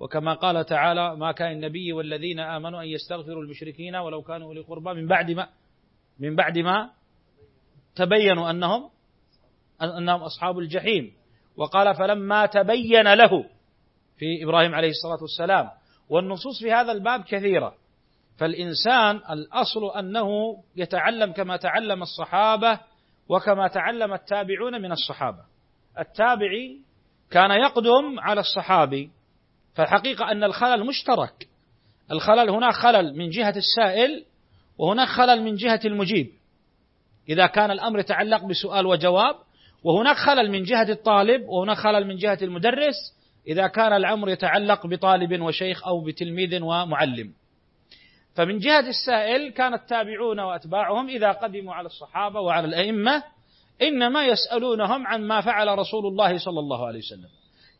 وكما 0.00 0.34
قال 0.34 0.64
تعالى 0.64 1.16
ما 1.16 1.32
كان 1.32 1.52
النبي 1.52 1.92
والذين 1.92 2.40
آمنوا 2.40 2.82
أن 2.82 2.86
يستغفروا 2.86 3.42
المشركين 3.42 3.96
ولو 3.96 4.22
كانوا 4.22 4.46
أولي 4.46 4.60
قربى 4.60 4.92
من 4.94 5.06
بعد 5.06 5.30
ما 5.30 5.48
من 6.18 6.36
بعد 6.36 6.58
ما 6.58 6.90
تبينوا 7.94 8.50
أنهم 8.50 8.90
أنهم 9.82 10.20
أصحاب 10.20 10.58
الجحيم. 10.58 11.12
وقال 11.56 11.94
فلما 11.94 12.46
تبين 12.46 13.12
له 13.14 13.44
في 14.18 14.44
إبراهيم 14.44 14.74
عليه 14.74 14.90
الصلاة 14.90 15.22
والسلام 15.22 15.70
والنصوص 16.08 16.62
في 16.62 16.72
هذا 16.72 16.92
الباب 16.92 17.24
كثيرة. 17.24 17.74
فالإنسان 18.38 19.16
الأصل 19.30 19.98
أنه 19.98 20.28
يتعلم 20.76 21.32
كما 21.32 21.56
تعلم 21.56 22.02
الصحابة 22.02 22.80
وكما 23.28 23.68
تعلم 23.68 24.12
التابعون 24.12 24.82
من 24.82 24.92
الصحابة. 24.92 25.44
التابعي 25.98 26.80
كان 27.30 27.50
يقدم 27.50 28.20
على 28.20 28.40
الصحابي 28.40 29.10
فالحقيقة 29.74 30.30
أن 30.32 30.44
الخلل 30.44 30.86
مشترك. 30.86 31.48
الخلل 32.10 32.50
هناك 32.50 32.74
خلل 32.74 33.16
من 33.18 33.30
جهة 33.30 33.54
السائل 33.56 34.24
وهناك 34.78 35.08
خلل 35.08 35.42
من 35.42 35.54
جهة 35.54 35.80
المجيب. 35.84 36.30
إذا 37.28 37.46
كان 37.46 37.70
الأمر 37.70 37.98
يتعلق 37.98 38.44
بسؤال 38.44 38.86
وجواب 38.86 39.45
وهناك 39.86 40.16
خلل 40.16 40.50
من 40.50 40.62
جهة 40.62 40.90
الطالب 40.90 41.48
وهناك 41.48 41.76
خلل 41.76 42.06
من 42.06 42.16
جهة 42.16 42.38
المدرس 42.42 42.94
إذا 43.48 43.66
كان 43.66 43.92
الأمر 43.92 44.28
يتعلق 44.28 44.86
بطالب 44.86 45.42
وشيخ 45.42 45.86
أو 45.86 46.04
بتلميذ 46.04 46.62
ومعلم. 46.62 47.32
فمن 48.34 48.58
جهة 48.58 48.88
السائل 48.88 49.52
كان 49.52 49.74
التابعون 49.74 50.40
وأتباعهم 50.40 51.08
إذا 51.08 51.32
قدموا 51.32 51.74
على 51.74 51.86
الصحابة 51.86 52.40
وعلى 52.40 52.66
الأئمة 52.66 53.22
إنما 53.82 54.26
يسألونهم 54.26 55.06
عن 55.06 55.22
ما 55.22 55.40
فعل 55.40 55.78
رسول 55.78 56.06
الله 56.06 56.38
صلى 56.38 56.60
الله 56.60 56.86
عليه 56.86 56.98
وسلم. 56.98 57.28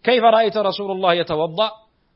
كيف 0.04 0.22
رأيت 0.22 0.56
رسول 0.56 0.90
الله 0.90 1.14
يتوضأ؟ 1.14 1.70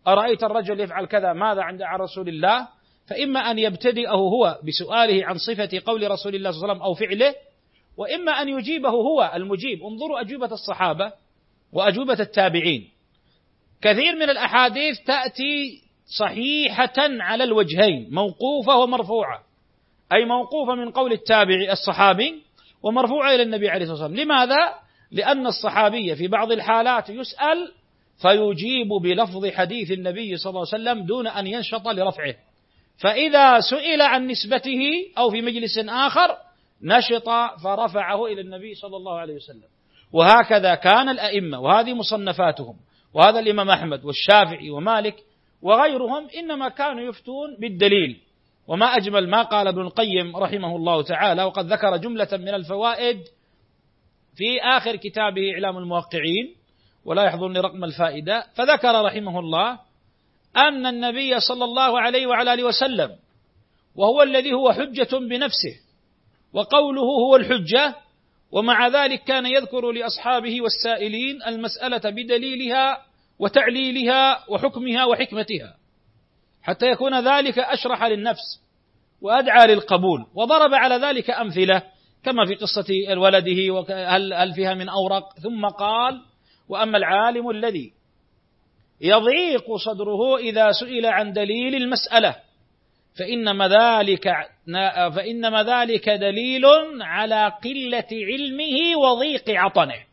أرأيت 0.08 0.42
الرجل 0.42 0.80
يفعل 0.80 1.06
كذا؟ 1.06 1.32
ماذا 1.32 1.62
عند 1.62 1.82
عن 1.82 1.98
رسول 1.98 2.28
الله؟ 2.28 2.68
فإما 3.08 3.40
أن 3.40 3.58
يبتدئه 3.58 4.10
هو 4.10 4.58
بسؤاله 4.66 5.26
عن 5.26 5.38
صفة 5.38 5.82
قول 5.86 6.10
رسول 6.10 6.34
الله 6.34 6.50
صلى 6.50 6.58
الله 6.58 6.70
عليه 6.70 6.74
وسلم 6.74 6.82
أو 6.82 6.94
فعله 6.94 7.34
وإما 8.00 8.32
أن 8.32 8.48
يجيبه 8.48 8.88
هو 8.88 9.32
المجيب. 9.34 9.82
انظروا 9.82 10.20
أجوبة 10.20 10.46
الصحابة 10.52 11.12
وأجوبة 11.72 12.20
التابعين. 12.20 12.88
كثير 13.82 14.16
من 14.16 14.30
الأحاديث 14.30 15.00
تأتي 15.00 15.82
صحيحة 16.18 16.94
على 16.98 17.44
الوجهين 17.44 18.08
موقوفة 18.10 18.76
ومرفوعة. 18.76 19.42
أي 20.12 20.24
موقوفة 20.24 20.74
من 20.74 20.90
قول 20.90 21.12
التابعي 21.12 21.72
الصحابي 21.72 22.42
ومرفوعة 22.82 23.34
إلى 23.34 23.42
النبي 23.42 23.68
عليه 23.68 23.84
الصلاة 23.84 24.02
والسلام. 24.02 24.24
لماذا؟ 24.26 24.74
لأن 25.10 25.46
الصحابي 25.46 26.16
في 26.16 26.28
بعض 26.28 26.52
الحالات 26.52 27.10
يسأل 27.10 27.72
فيجيب 28.22 28.88
بلفظ 29.02 29.46
حديث 29.46 29.90
النبي 29.90 30.36
صلى 30.36 30.50
الله 30.50 30.66
عليه 30.72 30.82
وسلم 30.82 31.06
دون 31.06 31.26
أن 31.26 31.46
ينشط 31.46 31.88
لرفعه. 31.88 32.34
فإذا 32.98 33.60
سئل 33.60 34.02
عن 34.02 34.26
نسبته 34.26 34.80
أو 35.18 35.30
في 35.30 35.42
مجلس 35.42 35.78
آخر 35.78 36.36
نشط 36.82 37.28
فرفعه 37.64 38.26
إلى 38.26 38.40
النبي 38.40 38.74
صلى 38.74 38.96
الله 38.96 39.18
عليه 39.18 39.34
وسلم. 39.34 39.68
وهكذا 40.12 40.74
كان 40.74 41.08
الأئمة 41.08 41.60
وهذه 41.60 41.94
مصنفاتهم 41.94 42.76
وهذا 43.14 43.38
الإمام 43.38 43.70
أحمد 43.70 44.04
والشافعي 44.04 44.70
ومالك 44.70 45.16
وغيرهم 45.62 46.28
إنما 46.36 46.68
كانوا 46.68 47.02
يفتون 47.02 47.56
بالدليل. 47.60 48.20
وما 48.70 48.86
أجمل 48.86 49.28
ما 49.28 49.42
قال 49.42 49.68
ابن 49.68 49.80
القيم 49.80 50.36
رحمه 50.36 50.76
الله 50.76 51.02
تعالى 51.02 51.44
وقد 51.44 51.72
ذكر 51.72 51.96
جملة 51.96 52.28
من 52.32 52.54
الفوائد 52.54 53.20
في 54.36 54.60
آخر 54.62 54.96
كتابه 54.96 55.52
إعلام 55.54 55.78
الموقعين 55.78 56.54
ولا 57.04 57.24
يحضرني 57.24 57.60
رقم 57.60 57.84
الفائدة 57.84 58.46
فذكر 58.54 59.04
رحمه 59.04 59.38
الله 59.38 59.78
أن 60.56 60.86
النبي 60.86 61.40
صلى 61.40 61.64
الله 61.64 62.00
عليه 62.00 62.26
وعلى 62.26 62.54
آله 62.54 62.64
وسلم 62.64 63.16
وهو 63.94 64.22
الذي 64.22 64.52
هو 64.52 64.72
حجة 64.72 65.18
بنفسه 65.18 65.74
وقوله 66.52 67.02
هو 67.02 67.36
الحجة 67.36 67.94
ومع 68.52 68.88
ذلك 68.88 69.24
كان 69.24 69.46
يذكر 69.46 69.90
لأصحابه 69.90 70.60
والسائلين 70.60 71.42
المسألة 71.46 72.10
بدليلها 72.10 72.98
وتعليلها 73.38 74.44
وحكمها 74.48 75.04
وحكمتها 75.04 75.76
حتى 76.62 76.86
يكون 76.86 77.28
ذلك 77.28 77.58
أشرح 77.58 78.04
للنفس 78.04 78.60
وأدعى 79.22 79.66
للقبول 79.66 80.26
وضرب 80.34 80.74
على 80.74 80.94
ذلك 80.94 81.30
أمثلة 81.30 81.82
كما 82.24 82.46
في 82.46 82.54
قصة 82.54 83.16
ولده 83.16 83.84
هل 84.42 84.54
فيها 84.54 84.74
من 84.74 84.88
أورق 84.88 85.32
ثم 85.42 85.66
قال 85.66 86.20
وأما 86.68 86.98
العالم 86.98 87.50
الذي 87.50 87.92
يضيق 89.00 89.76
صدره 89.76 90.36
إذا 90.38 90.72
سئل 90.72 91.06
عن 91.06 91.32
دليل 91.32 91.74
المسألة 91.74 92.36
فإنما 93.18 93.68
ذلك 93.68 94.28
فإنما 95.16 95.62
ذلك 95.62 96.08
دليل 96.08 96.64
على 97.00 97.52
قلة 97.64 98.08
علمه 98.12 98.96
وضيق 98.96 99.50
عطنه. 99.50 100.04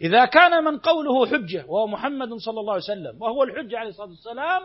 إذا 0.00 0.24
كان 0.24 0.64
من 0.64 0.78
قوله 0.78 1.26
حجة 1.26 1.64
وهو 1.68 1.86
محمد 1.86 2.34
صلى 2.34 2.60
الله 2.60 2.72
عليه 2.72 2.82
وسلم 2.82 3.22
وهو 3.22 3.42
الحجة 3.42 3.78
عليه 3.78 3.88
الصلاة 3.88 4.08
والسلام 4.08 4.62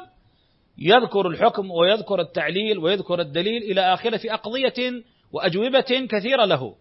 يذكر 0.77 1.27
الحكم 1.27 1.71
ويذكر 1.71 2.21
التعليل 2.21 2.77
ويذكر 2.77 3.21
الدليل 3.21 3.63
إلى 3.63 3.81
آخرة 3.93 4.17
في 4.17 4.33
أقضية 4.33 5.03
وأجوبة 5.31 6.07
كثيرة 6.09 6.45
له. 6.45 6.75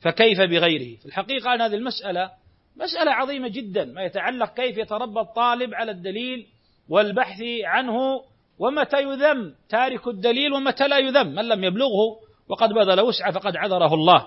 فكيف 0.00 0.40
بغيره؟ 0.40 0.96
في 0.96 1.06
الحقيقة 1.06 1.54
أن 1.54 1.60
هذه 1.60 1.74
المسألة 1.74 2.30
مسألة 2.76 3.10
عظيمة 3.10 3.48
جدا 3.48 3.84
ما 3.84 4.02
يتعلق 4.02 4.54
كيف 4.54 4.78
يتربى 4.78 5.20
الطالب 5.20 5.74
على 5.74 5.90
الدليل 5.90 6.46
والبحث 6.88 7.42
عنه 7.64 8.22
ومتى 8.60 9.02
يذم؟ 9.02 9.54
تارك 9.68 10.08
الدليل 10.08 10.52
ومتى 10.52 10.88
لا 10.88 10.98
يذم؟ 10.98 11.26
من 11.26 11.48
لم 11.48 11.64
يبلغه 11.64 12.16
وقد 12.48 12.68
بذل 12.72 13.00
وسعة 13.00 13.32
فقد 13.32 13.56
عذره 13.56 13.94
الله. 13.94 14.26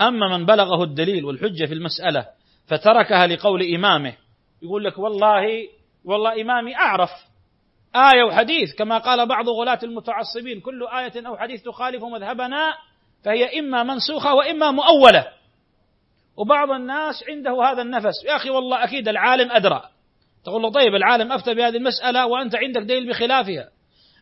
أما 0.00 0.36
من 0.36 0.46
بلغه 0.46 0.84
الدليل 0.84 1.24
والحجة 1.24 1.66
في 1.66 1.74
المسألة 1.74 2.26
فتركها 2.66 3.26
لقول 3.26 3.74
إمامه 3.74 4.14
يقول 4.62 4.84
لك 4.84 4.98
والله 4.98 5.68
والله 6.04 6.40
إمامي 6.42 6.76
أعرف 6.76 7.10
آية 7.96 8.22
وحديث 8.24 8.74
كما 8.78 8.98
قال 8.98 9.28
بعض 9.28 9.48
غلاة 9.48 9.78
المتعصبين 9.82 10.60
كل 10.60 10.86
آية 10.86 11.26
أو 11.26 11.36
حديث 11.36 11.62
تخالف 11.62 12.04
مذهبنا 12.04 12.74
فهي 13.24 13.58
إما 13.58 13.82
منسوخة 13.82 14.34
وإما 14.34 14.70
مؤولة. 14.70 15.28
وبعض 16.36 16.70
الناس 16.70 17.24
عنده 17.28 17.62
هذا 17.64 17.82
النفس 17.82 18.24
يا 18.26 18.36
أخي 18.36 18.50
والله 18.50 18.84
أكيد 18.84 19.08
العالم 19.08 19.52
أدرى. 19.52 19.82
تقول 20.44 20.62
له 20.62 20.70
طيب 20.70 20.94
العالم 20.94 21.32
أفتى 21.32 21.54
بهذه 21.54 21.76
المسألة 21.76 22.26
وأنت 22.26 22.56
عندك 22.56 22.82
دليل 22.82 23.08
بخلافها. 23.08 23.68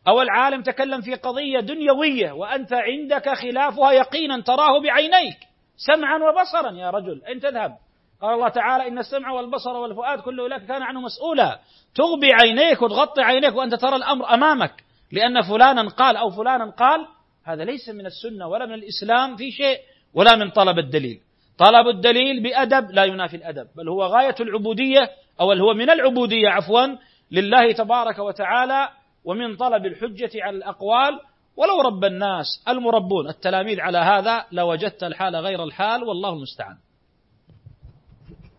أو 0.09 0.22
العالم 0.22 0.62
تكلم 0.62 1.01
في 1.01 1.14
قضية 1.14 1.60
دنيوية 1.60 2.32
وأنت 2.32 2.72
عندك 2.72 3.28
خلافها 3.28 3.92
يقينا 3.92 4.40
تراه 4.40 4.80
بعينيك 4.82 5.36
سمعا 5.76 6.18
وبصرا 6.18 6.72
يا 6.72 6.90
رجل. 6.90 7.22
أنت 7.24 7.42
تذهب 7.42 7.76
قال 8.22 8.34
الله 8.34 8.48
تعالى 8.48 8.88
إن 8.88 8.98
السمع 8.98 9.32
والبصر 9.32 9.76
والفؤاد 9.76 10.20
كل 10.20 10.40
أولئك 10.40 10.62
كان 10.62 10.82
عنه 10.82 11.01
مسؤولا. 11.01 11.59
تغبي 11.94 12.32
عينيك 12.42 12.82
وتغطي 12.82 13.22
عينيك 13.22 13.56
وأنت 13.56 13.74
ترى 13.74 13.97
الأمر 13.97 14.34
أمامك. 14.34 14.72
لأن 15.12 15.42
فلانا 15.42 15.88
قال 15.88 16.16
أو 16.16 16.30
فلانا 16.30 16.70
قال 16.70 17.06
هذا 17.44 17.64
ليس 17.64 17.88
من 17.88 18.06
السنة 18.06 18.48
ولا 18.48 18.66
من 18.66 18.74
الإسلام 18.74 19.36
في 19.36 19.51
شيء 19.51 19.78
ولا 20.14 20.36
من 20.36 20.51
طلب 20.51 20.78
الدليل. 20.78 21.20
طلب 21.60 21.88
الدليل 21.88 22.42
بأدب 22.42 22.90
لا 22.90 23.04
ينافي 23.04 23.36
الأدب 23.36 23.68
بل 23.76 23.88
هو 23.88 24.02
غاية 24.02 24.34
العبودية 24.40 25.10
أو 25.40 25.52
هو 25.52 25.74
من 25.74 25.90
العبودية 25.90 26.48
عفوا 26.48 26.86
لله 27.30 27.72
تبارك 27.72 28.18
وتعالى 28.18 28.88
ومن 29.24 29.56
طلب 29.56 29.86
الحجة 29.86 30.30
على 30.34 30.56
الأقوال. 30.56 31.20
ولو 31.56 31.80
رب 31.80 32.04
الناس 32.04 32.46
المربون 32.68 33.28
التلاميذ 33.28 33.80
على 33.80 33.98
هذا 33.98 34.46
لوجدت 34.52 35.02
الحال 35.02 35.36
غير 35.36 35.64
الحال 35.64 36.04
والله 36.04 36.32
المستعان. 36.32 36.76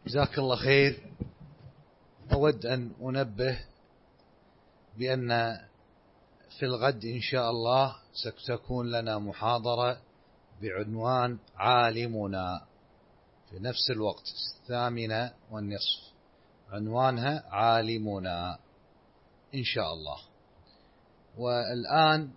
جزاك 0.08 0.38
الله 0.38 0.56
خير. 0.56 0.98
أود 2.34 2.66
أن 2.66 2.92
أنبه 3.02 3.60
بأن 4.98 5.58
في 6.60 6.66
الغد 6.66 7.06
إن 7.06 7.22
شاء 7.22 7.50
الله 7.50 7.96
ستكون 8.14 8.92
لنا 8.92 9.20
محاضرة 9.20 9.98
بعنوان 10.62 11.38
عالمنا. 11.58 12.71
في 13.52 13.60
نفس 13.60 13.92
الوقت. 13.92 14.24
الثامنة 14.62 15.34
والنصف. 15.52 16.14
عنوانها 16.70 17.44
عالمنا. 17.50 18.60
إن 19.56 19.64
شاء 19.64 19.94
الله. 19.94 20.18
والآن 21.38 22.32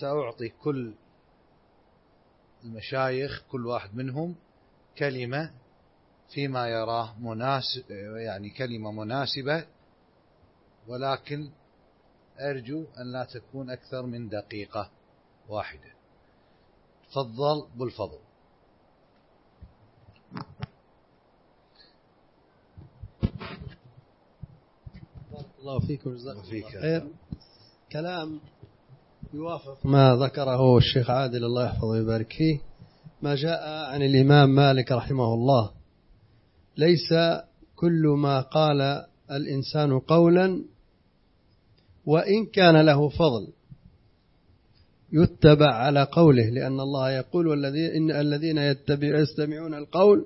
سأعطي 0.00 0.48
كل 0.48 0.94
المشايخ 2.64 3.42
كل 3.50 3.66
واحد 3.66 3.94
منهم 3.94 4.34
كلمة 4.98 5.50
فيما 6.28 6.68
يراه 6.68 7.18
مناسب 7.18 7.90
يعني 8.16 8.50
كلمة 8.50 8.92
مناسبة. 8.92 9.66
ولكن 10.88 11.50
أرجو 12.40 12.84
أن 12.98 13.12
لا 13.12 13.24
تكون 13.24 13.70
أكثر 13.70 14.02
من 14.02 14.28
دقيقة 14.28 14.90
واحدة. 15.48 15.92
تفضل 17.10 17.68
بالفضل. 17.76 18.27
بارك 25.32 25.46
الله 25.60 25.78
فيك 25.86 26.06
وجزاكم 26.06 26.40
الله 26.40 26.80
خير. 26.80 27.08
كلام 27.92 28.40
يوافق 29.34 29.86
ما 29.86 30.16
ذكره 30.16 30.76
الشيخ 30.78 31.10
عادل 31.10 31.44
الله 31.44 31.64
يحفظه 31.64 31.86
ويبارك 31.86 32.32
فيه. 32.32 32.60
ما 33.22 33.34
جاء 33.34 33.68
عن 33.92 34.02
الإمام 34.02 34.54
مالك 34.54 34.92
رحمه 34.92 35.34
الله. 35.34 35.70
ليس 36.76 37.08
كل 37.76 38.14
ما 38.18 38.40
قال 38.40 39.06
الإنسان 39.30 39.98
قولا 39.98 40.64
وإن 42.06 42.46
كان 42.46 42.80
له 42.80 43.08
فضل. 43.08 43.52
يتبع 45.12 45.74
على 45.74 46.02
قوله 46.02 46.50
لأن 46.50 46.80
الله 46.80 47.10
يقول 47.10 47.64
إن 47.76 48.10
الذين 48.10 48.58
يتبع 48.58 49.18
يستمعون 49.18 49.74
القول 49.74 50.24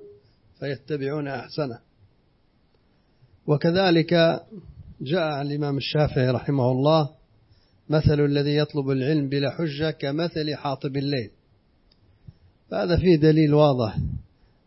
فيتبعون 0.59 1.27
أحسنه. 1.27 1.79
وكذلك 3.47 4.41
جاء 5.01 5.21
عن 5.21 5.47
الإمام 5.47 5.77
الشافعي 5.77 6.29
رحمه 6.29 6.71
الله 6.71 7.09
مثل 7.89 8.19
الذي 8.19 8.55
يطلب 8.55 8.89
العلم 8.89 9.29
بلا 9.29 9.51
حجة 9.51 9.91
كمثل 9.91 10.55
حاطب 10.55 10.97
الليل. 10.97 11.29
فهذا 12.71 12.97
فيه 12.97 13.15
دليل 13.15 13.53
واضح 13.53 13.97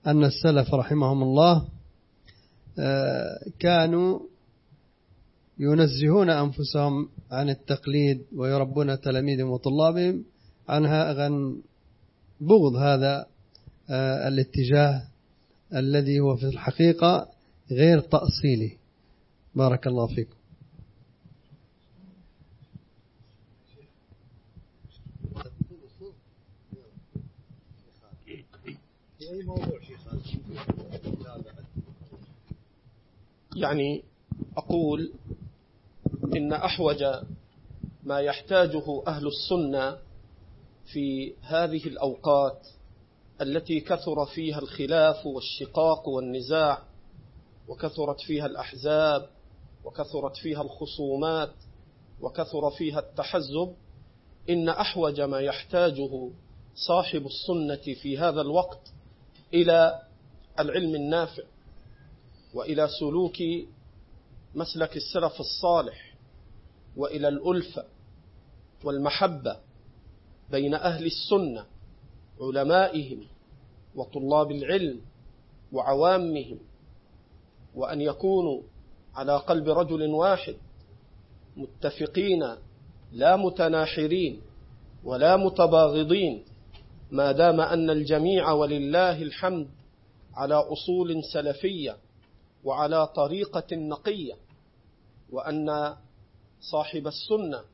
أن 0.06 0.24
السلف 0.24 0.74
رحمهم 0.74 1.22
الله 1.22 1.66
آه، 2.78 3.38
كانوا 3.58 4.20
ينزهون 5.58 6.30
أنفسهم 6.30 7.08
عن 7.30 7.48
التقليد 7.48 8.22
ويربون 8.36 9.00
تلاميذهم 9.00 9.50
وطلابهم 9.50 10.24
عنها 10.68 11.24
عن 11.24 11.60
بغض 12.40 12.76
هذا 12.76 13.26
آه، 13.90 14.28
الاتجاه 14.28 15.02
الذي 15.74 16.20
هو 16.20 16.36
في 16.36 16.46
الحقيقة 16.46 17.28
غير 17.70 18.00
تأصيلي. 18.00 18.76
بارك 19.54 19.86
الله 19.86 20.06
فيكم. 20.06 20.36
يعني 33.56 34.02
أقول 34.56 35.12
إن 36.34 36.52
أحوج 36.52 37.04
ما 38.02 38.20
يحتاجه 38.20 39.02
أهل 39.06 39.26
السنة 39.26 39.98
في 40.92 41.34
هذه 41.42 41.86
الأوقات 41.86 42.66
التي 43.40 43.80
كثر 43.80 44.26
فيها 44.26 44.58
الخلاف 44.58 45.26
والشقاق 45.26 46.08
والنزاع 46.08 46.82
وكثرت 47.68 48.20
فيها 48.20 48.46
الأحزاب 48.46 49.28
وكثرت 49.84 50.36
فيها 50.36 50.62
الخصومات 50.62 51.52
وكثر 52.20 52.70
فيها 52.70 52.98
التحزب 52.98 53.74
إن 54.50 54.68
أحوج 54.68 55.20
ما 55.20 55.40
يحتاجه 55.40 56.30
صاحب 56.74 57.26
السنة 57.26 57.94
في 57.94 58.18
هذا 58.18 58.40
الوقت 58.40 58.92
إلى 59.54 60.02
العلم 60.60 60.94
النافع 60.94 61.42
وإلى 62.54 62.88
سلوك 63.00 63.36
مسلك 64.54 64.96
السلف 64.96 65.40
الصالح. 65.40 66.05
وإلى 66.96 67.28
الألفة 67.28 67.84
والمحبة 68.84 69.56
بين 70.50 70.74
أهل 70.74 71.06
السنة 71.06 71.66
علمائهم 72.40 73.20
وطلاب 73.94 74.50
العلم 74.50 75.00
وعوامهم 75.72 76.58
وأن 77.74 78.00
يكونوا 78.00 78.62
على 79.14 79.36
قلب 79.36 79.68
رجل 79.68 80.02
واحد 80.10 80.56
متفقين 81.56 82.44
لا 83.12 83.36
متناحرين 83.36 84.40
ولا 85.04 85.36
متباغضين 85.36 86.44
ما 87.10 87.32
دام 87.32 87.60
أن 87.60 87.90
الجميع 87.90 88.50
ولله 88.50 89.22
الحمد 89.22 89.68
على 90.34 90.54
أصول 90.54 91.24
سلفية 91.32 91.96
وعلى 92.64 93.06
طريقة 93.06 93.76
نقية 93.76 94.34
وأن 95.32 95.96
صاحب 96.60 97.06
السنة 97.06 97.64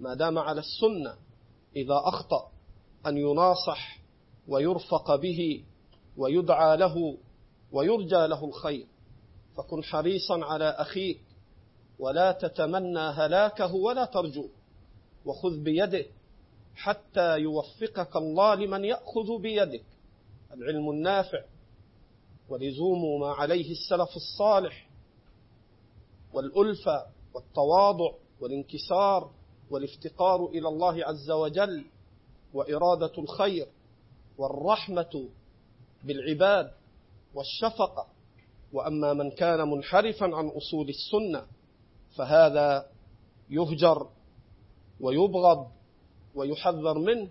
ما 0.00 0.14
دام 0.14 0.38
على 0.38 0.60
السنة 0.60 1.16
إذا 1.76 2.02
أخطأ 2.04 2.50
أن 3.06 3.16
يناصح 3.16 3.98
ويرفق 4.48 5.16
به 5.16 5.64
ويدعى 6.16 6.76
له 6.76 7.16
ويرجى 7.72 8.26
له 8.26 8.44
الخير. 8.44 8.86
فكن 9.56 9.84
حريصا 9.84 10.44
على 10.44 10.64
أخيك 10.64 11.20
ولا 11.98 12.32
تتمنى 12.32 12.98
هلاكه 12.98 13.74
ولا 13.74 14.04
ترجو 14.04 14.48
وخذ 15.24 15.62
بيده 15.62 16.04
حتى 16.74 17.38
يوفقك 17.38 18.16
الله 18.16 18.54
لمن 18.54 18.84
يأخذ 18.84 19.38
بيدك. 19.42 19.84
العلم 20.52 20.90
النافع 20.90 21.44
ولزوم 22.48 23.20
ما 23.20 23.32
عليه 23.32 23.70
السلف 23.72 24.16
الصالح 24.16 24.88
والألفة 26.32 27.06
والتواضع 27.34 28.12
والانكسار 28.40 29.30
والافتقار 29.70 30.46
إلى 30.46 30.68
الله 30.68 31.04
عز 31.06 31.30
وجل 31.30 31.84
وإرادة 32.54 33.12
الخير 33.18 33.66
والرحمة 34.38 35.28
بالعباد 36.04 36.70
والشفقة. 37.34 38.06
وأما 38.72 39.12
من 39.14 39.30
كان 39.30 39.70
منحرفا 39.70 40.36
عن 40.36 40.48
أصول 40.48 40.88
السنة 40.88 41.46
فهذا 42.16 42.86
يهجر 43.50 44.08
ويبغض 45.00 45.70
ويحذر 46.34 46.98
منه 46.98 47.28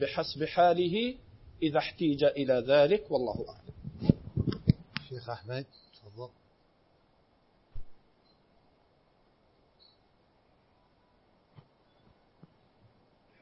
بحسب 0.00 0.44
حاله 0.44 1.14
إذا 1.62 1.78
احتيج 1.78 2.24
إلى 2.24 2.54
ذلك 2.68 3.10
والله 3.10 3.44
أعلم. 3.48 3.72
شيخ 5.08 5.30
أحمد 5.30 5.66
تفضل 5.94 6.28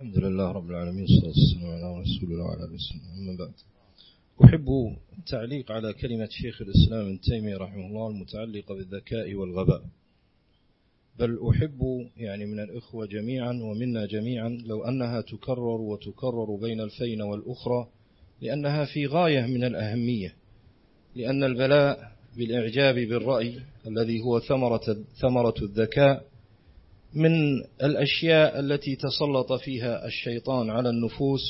الحمد 0.01 0.19
لله 0.19 0.53
رب 0.53 0.71
العالمين 0.71 1.03
والصلاة 1.03 1.29
والسلام 1.29 1.71
على 1.71 2.01
رسول 2.01 2.33
الله 2.33 2.45
وعلى 2.45 2.65
آله 2.65 2.75
وسلم 2.75 3.01
أما 3.19 3.37
بعد 3.39 3.53
أحب 4.45 4.97
التعليق 5.19 5.73
على 5.73 5.93
كلمة 5.93 6.29
شيخ 6.31 6.63
الإسلام 6.63 7.07
ابن 7.07 7.21
تيمية 7.21 7.57
رحمه 7.57 7.87
الله 7.87 8.09
المتعلقة 8.09 8.75
بالذكاء 8.75 9.35
والغباء. 9.35 9.83
بل 11.19 11.39
أحب 11.51 12.09
يعني 12.17 12.47
من 12.47 12.61
الإخوة 12.61 13.07
جميعا 13.07 13.53
ومنا 13.53 14.07
جميعا 14.07 14.49
لو 14.49 14.85
أنها 14.85 15.21
تكرر 15.21 15.81
وتكرر 15.81 16.57
بين 16.57 16.81
الفين 16.81 17.23
والأخرى 17.23 17.89
لأنها 18.41 18.85
في 18.85 19.07
غاية 19.07 19.47
من 19.47 19.65
الأهمية. 19.65 20.35
لأن 21.17 21.45
البلاء 21.45 22.13
بالإعجاب 22.37 22.95
بالرأي 22.95 23.61
الذي 23.87 24.21
هو 24.21 24.41
ثمرة, 24.41 24.97
ثمرة 25.21 25.55
الذكاء 25.63 26.30
من 27.15 27.33
الأشياء 27.83 28.61
التي 28.61 28.97
تسلط 28.97 29.53
فيها 29.53 30.07
الشيطان 30.07 30.71
على 30.71 30.91
النفوس 30.91 31.41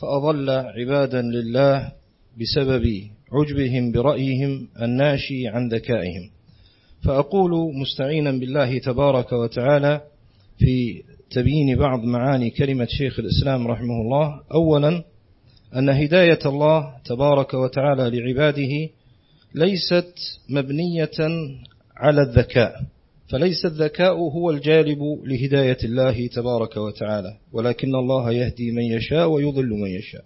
فأضل 0.00 0.50
عبادا 0.50 1.22
لله 1.22 1.92
بسبب 2.40 2.84
عجبهم 3.32 3.92
برأيهم 3.92 4.68
الناشي 4.82 5.48
عن 5.48 5.68
ذكائهم. 5.68 6.30
فأقول 7.04 7.74
مستعينا 7.74 8.30
بالله 8.30 8.78
تبارك 8.78 9.32
وتعالى 9.32 10.00
في 10.58 11.02
تبيين 11.30 11.78
بعض 11.78 12.04
معاني 12.04 12.50
كلمة 12.50 12.86
شيخ 12.90 13.18
الإسلام 13.18 13.68
رحمه 13.68 14.00
الله. 14.00 14.40
أولا 14.54 15.04
أن 15.76 15.88
هداية 15.88 16.38
الله 16.46 16.94
تبارك 17.04 17.54
وتعالى 17.54 18.20
لعباده 18.20 18.88
ليست 19.54 20.14
مبنية 20.48 21.10
على 21.96 22.22
الذكاء. 22.22 22.82
فليس 23.30 23.64
الذكاء 23.64 24.14
هو 24.14 24.50
الجالب 24.50 24.98
لهداية 25.24 25.78
الله 25.84 26.26
تبارك 26.26 26.76
وتعالى 26.76 27.36
ولكن 27.52 27.94
الله 27.94 28.32
يهدي 28.32 28.70
من 28.70 28.82
يشاء 28.82 29.28
ويضل 29.28 29.68
من 29.68 29.90
يشاء. 29.90 30.24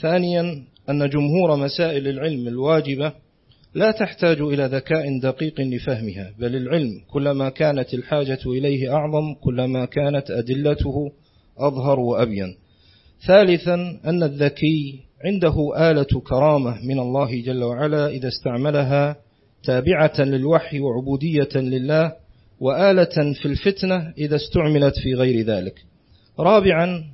ثانيا 0.00 0.64
أن 0.90 1.08
جمهور 1.08 1.56
مسائل 1.56 2.08
العلم 2.08 2.48
الواجبة 2.48 3.12
لا 3.74 3.90
تحتاج 3.90 4.40
إلى 4.40 4.66
ذكاء 4.66 5.18
دقيق 5.18 5.60
لفهمها 5.60 6.32
بل 6.38 6.56
العلم 6.56 7.00
كلما 7.10 7.48
كانت 7.48 7.94
الحاجة 7.94 8.38
إليه 8.46 8.94
أعظم 8.94 9.34
كلما 9.34 9.84
كانت 9.84 10.30
أدلته 10.30 11.12
أظهر 11.58 12.00
وأبين. 12.00 12.56
ثالثا 13.26 14.00
أن 14.04 14.22
الذكي 14.22 15.00
عنده 15.24 15.54
آلة 15.90 16.20
كرامة 16.26 16.84
من 16.84 16.98
الله 16.98 17.42
جل 17.42 17.64
وعلا 17.64 18.08
إذا 18.08 18.28
استعملها 18.28 19.16
تابعة 19.64 20.12
للوحي 20.18 20.80
وعبودية 20.80 21.48
لله 21.56 22.12
وآلة 22.60 23.34
في 23.42 23.46
الفتنة 23.46 24.12
إذا 24.18 24.36
استعملت 24.36 24.94
في 24.98 25.14
غير 25.14 25.46
ذلك. 25.46 25.74
رابعا 26.38 27.04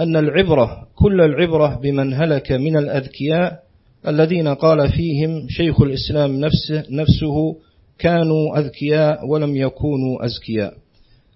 أن 0.00 0.16
العبرة 0.16 0.88
كل 0.94 1.20
العبرة 1.20 1.80
بمن 1.82 2.14
هلك 2.14 2.52
من 2.52 2.76
الأذكياء 2.76 3.62
الذين 4.08 4.48
قال 4.48 4.92
فيهم 4.92 5.46
شيخ 5.48 5.80
الإسلام 5.82 6.40
نفسه, 6.40 6.84
نفسه 6.90 7.56
كانوا 7.98 8.58
أذكياء 8.58 9.26
ولم 9.26 9.56
يكونوا 9.56 10.24
أزكياء 10.24 10.74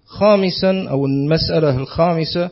خامسا 0.05 0.87
أو 0.89 1.05
المسألة 1.05 1.77
الخامسة 1.77 2.49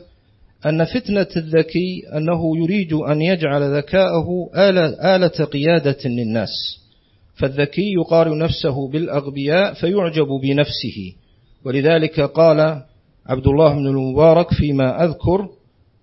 أن 0.66 0.84
فتنة 0.84 1.26
الذكي 1.36 2.02
أنه 2.16 2.56
يريد 2.58 2.92
أن 2.92 3.22
يجعل 3.22 3.76
ذكاءه 3.76 4.50
آلة 4.56 5.44
قيادة 5.44 5.98
للناس. 6.04 6.50
فالذكي 7.36 7.92
يقارن 7.92 8.38
نفسه 8.38 8.88
بالأغبياء 8.88 9.74
فيعجب 9.74 10.26
بنفسه. 10.42 11.12
ولذلك 11.64 12.20
قال 12.20 12.82
عبد 13.26 13.46
الله 13.46 13.74
بن 13.74 13.86
المبارك 13.86 14.54
فيما 14.54 15.04
أذكر 15.04 15.48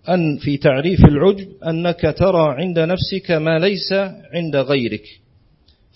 أن 0.09 0.37
في 0.37 0.57
تعريف 0.57 1.05
العجب 1.05 1.47
أنك 1.67 2.15
ترى 2.17 2.55
عند 2.57 2.79
نفسك 2.79 3.31
ما 3.31 3.59
ليس 3.59 3.93
عند 4.33 4.55
غيرك. 4.55 5.03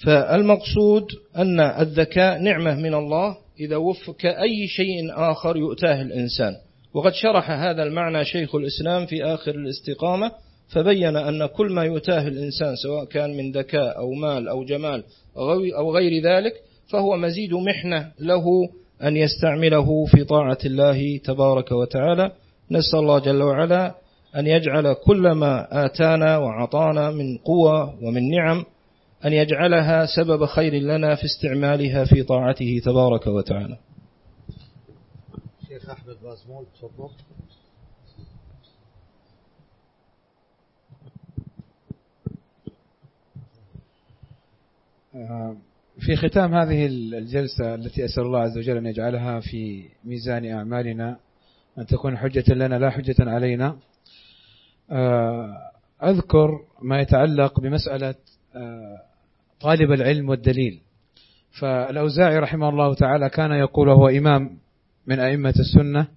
فالمقصود 0.06 1.06
أن 1.38 1.60
الذكاء 1.60 2.40
نعمة 2.40 2.76
من 2.76 2.94
الله 2.94 3.38
إذا 3.60 3.76
وفق 3.76 4.26
أي 4.26 4.68
شيء 4.68 5.12
آخر 5.12 5.58
يؤتاه 5.58 6.02
الإنسان. 6.02 6.56
وقد 6.94 7.14
شرح 7.14 7.52
هذا 7.52 7.84
المعنى 7.84 8.26
شيخ 8.26 8.56
الإسلام 8.56 9.06
في 9.06 9.24
آخر 9.24 9.56
الاستقامة 9.56 10.32
فبين 10.68 11.16
أن 11.16 11.46
كل 11.46 11.74
ما 11.74 11.84
يؤتاه 11.84 12.28
الإنسان 12.28 12.76
سواء 12.76 13.06
كان 13.06 13.38
من 13.38 13.52
ذكاء 13.52 13.98
أو 13.98 14.12
مال 14.12 14.48
أو 14.48 14.64
جمال 14.64 15.04
أو 15.78 15.96
غير 15.96 16.24
ذلك 16.24 16.54
فهو 16.92 17.18
مزيد 17.18 17.54
محنة 17.54 18.12
له 18.20 18.44
أن 19.04 19.18
يستعمله 19.18 20.06
في 20.06 20.24
طاعة 20.24 20.58
الله 20.66 21.18
تبارك 21.18 21.72
وتعالى. 21.72 22.32
نسأل 22.72 23.00
الله 23.00 23.20
جل 23.20 23.44
وعلا 23.44 23.96
أن 24.36 24.48
يجعل 24.48 24.94
كل 24.94 25.32
ما 25.32 25.86
آتانا 25.86 26.38
وعطانا 26.38 27.12
من 27.12 27.38
قوة 27.38 28.04
ومن 28.04 28.30
نعم 28.30 28.66
أن 29.26 29.34
يجعلها 29.34 30.06
سبب 30.06 30.46
خير 30.46 30.74
لنا 30.74 31.16
في 31.16 31.26
استعمالها 31.26 32.06
في 32.06 32.24
طاعته 32.24 32.82
تبارك 32.86 33.28
وتعالى. 33.28 33.78
شيخ 35.68 35.90
أحمد 35.90 36.16
بازمول 36.24 36.66
تفضل. 36.82 37.10
في 46.00 46.16
ختام 46.16 46.56
هذه 46.56 46.86
الجلسة 46.86 47.76
التي 47.76 48.06
أسأل 48.06 48.24
الله 48.24 48.40
عز 48.40 48.58
وجل 48.58 48.78
أن 48.78 48.86
يجعلها 48.86 49.40
في 49.40 49.84
ميزان 50.06 50.46
أعمالنا 50.46 51.18
أن 51.78 51.86
تكون 51.86 52.18
حجة 52.18 52.54
لنا 52.54 52.80
لا 52.80 52.90
حجة 52.90 53.16
علينا. 53.20 53.78
أذكر 56.04 56.50
ما 56.82 57.02
يتعلق 57.02 57.60
بمسألة 57.60 58.16
طالب 59.62 59.92
العلم 59.92 60.30
والدليل. 60.30 60.80
فالأوزاعي 61.60 62.40
رحمه 62.40 62.70
الله 62.70 62.94
تعالى 62.94 63.30
كان 63.30 63.52
يقول 63.52 63.90
وهو 63.90 64.08
إمام 64.08 64.58
من 65.08 65.20
أئمة 65.20 65.54
السنة 65.60 66.08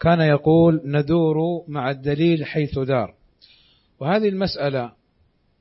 كان 0.00 0.20
يقول 0.20 0.82
ندور 0.84 1.64
مع 1.68 1.90
الدليل 1.90 2.44
حيث 2.44 2.78
دار. 2.78 3.14
وهذه 4.00 4.28
المسألة 4.28 4.92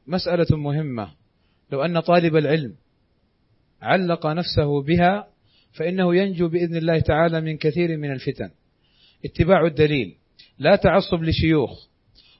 مسألة 0.07 0.57
مهمة. 0.57 1.18
لو 1.71 1.81
أن 1.85 1.99
طالب 1.99 2.35
العلم 2.35 2.75
علق 3.81 4.25
نفسه 4.27 4.81
بها 4.83 5.27
فإنه 5.73 6.15
ينجو 6.15 6.47
بإذن 6.47 6.75
الله 6.75 6.99
تعالى 6.99 7.41
من 7.41 7.57
كثير 7.57 7.97
من 7.97 8.11
الفتن. 8.11 8.49
اتباع 9.25 9.65
الدليل 9.65 10.15
لا 10.59 10.75
تعصب 10.75 11.23
لشيوخ 11.23 11.87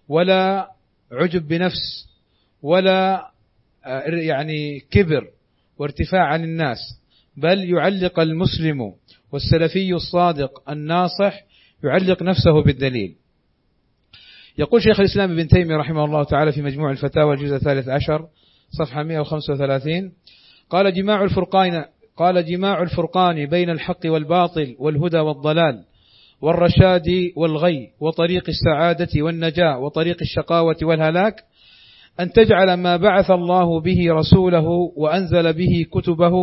ولا 0.08 0.72
عجب 1.12 1.48
بنفس 1.48 2.10
ولا 2.62 3.30
آه، 3.86 4.02
يعني 4.10 4.80
كبر 4.80 5.28
وارتفاع 5.78 6.26
عن 6.26 6.44
الناس 6.44 6.78
بل 7.38 7.70
يعلق 7.70 8.20
المسلم 8.20 8.94
والسلفي 9.32 9.94
الصادق 9.94 10.70
الناصح 10.70 11.44
يعلق 11.84 12.24
نفسه 12.24 12.64
بالدليل. 12.64 13.16
يقول 14.58 14.84
شيخ 14.84 15.00
الإسلام 15.00 15.32
ابن 15.32 15.48
تيمية 15.48 15.76
رحمه 15.76 16.06
الله 16.06 16.24
تعالى 16.24 16.52
في 16.52 16.62
مجموع 16.62 16.92
الفتاوى 16.92 17.34
الجزء 17.36 17.56
الثالث 17.56 17.90
عشر 17.90 18.28
صفحة 18.72 19.04
135 19.04 20.12
قال 20.70 20.94
جماع 20.94 21.24
الفرقان 21.24 21.86
قال 22.18 22.46
جماع 22.46 22.82
الفرقان 22.82 23.46
بين 23.46 23.70
الحق 23.70 24.00
والباطل 24.06 24.76
والهدى 24.80 25.20
والضلال 25.20 25.84
والرشاد 26.42 27.32
والغي 27.36 27.90
وطريق 28.00 28.44
السعادة 28.50 29.22
والنجاة 29.22 29.80
وطريق 29.80 30.18
الشقاوة 30.22 30.76
والهلاك. 30.82 31.44
أن 32.20 32.32
تجعل 32.32 32.74
ما 32.74 32.98
بعث 32.98 33.32
الله 33.32 33.82
به 33.82 34.14
رسوله 34.14 34.68
وأنزل 34.96 35.54
به 35.54 35.86
كتبه 35.92 36.34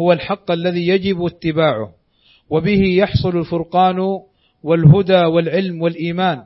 هو 0.00 0.12
الحق 0.12 0.50
الذي 0.50 0.88
يجب 0.88 1.24
اتباعه 1.24 1.92
وبه 2.50 2.82
يحصل 2.82 3.38
الفرقان 3.38 3.98
والهدى 4.62 5.24
والعلم 5.24 5.82
والإيمان. 5.82 6.44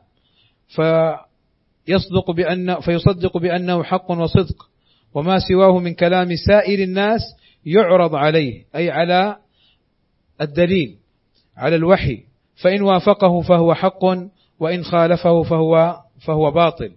فيصدق 0.69 2.31
بأن 2.31 2.81
فيصدق 2.81 3.39
بأنه 3.39 3.83
حق 3.83 4.11
وصدق. 4.11 4.72
وما 5.15 5.39
سواه 5.39 5.79
من 5.79 5.95
كلام 5.95 6.29
سائر 6.47 6.79
الناس 6.79 7.21
يعرض 7.67 8.15
عليه 8.15 8.65
أي 8.77 8.91
على 8.91 9.37
الدليل 10.41 10.97
على 11.57 11.77
الوحي. 11.77 12.21
فإن 12.63 12.83
وافقه 12.83 13.41
فهو 13.41 13.75
حق 13.75 14.05
وإن 14.61 14.85
خالفه 14.85 15.43
فهو 15.43 16.01
فهو 16.27 16.51
باطل. 16.51 16.93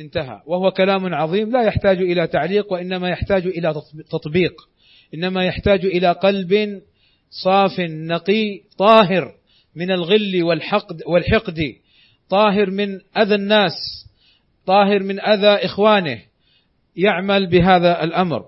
انتهى. 0.00 0.40
وهو 0.46 0.70
كلام 0.70 1.14
عظيم 1.14 1.50
لا 1.50 1.62
يحتاج 1.62 1.98
إلى 1.98 2.26
تعليق 2.26 2.72
وإنما 2.72 3.08
يحتاج 3.08 3.46
إلى 3.46 3.74
تطبيق 4.10 4.68
إنما 5.14 5.44
يحتاج 5.44 5.84
إلى 5.84 6.12
قلب 6.12 6.82
صاف 7.30 7.80
نقي 7.80 8.60
طاهر 8.78 9.34
من 9.76 9.90
الغل 9.90 10.42
والحقد 10.42 11.02
والحقد 11.06 11.74
طاهر 12.28 12.70
من 12.70 13.00
أذى 13.18 13.34
الناس 13.34 13.72
طاهر 14.66 15.02
من 15.02 15.20
أذى 15.20 15.64
إخوانه. 15.64 16.18
يعمل 16.98 17.46
بهذا 17.46 18.04
الأمر. 18.04 18.44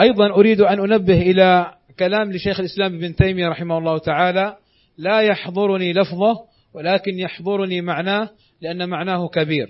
أيضا 0.00 0.30
أريد 0.30 0.60
أن 0.60 0.92
أنبه 0.92 1.22
إلى 1.22 1.74
كلام 1.98 2.32
لشيخ 2.32 2.60
الإسلام 2.60 2.94
ابن 2.94 3.14
تيمية 3.14 3.48
رحمه 3.48 3.78
الله 3.78 3.98
تعالى 3.98 4.56
لا 4.98 5.20
يحضرني 5.20 5.92
لفظه 5.92 6.34
ولكن 6.74 7.18
يحضرني 7.18 7.80
معناه 7.80 8.30
لأن 8.60 8.88
معناه 8.88 9.28
كبير. 9.28 9.68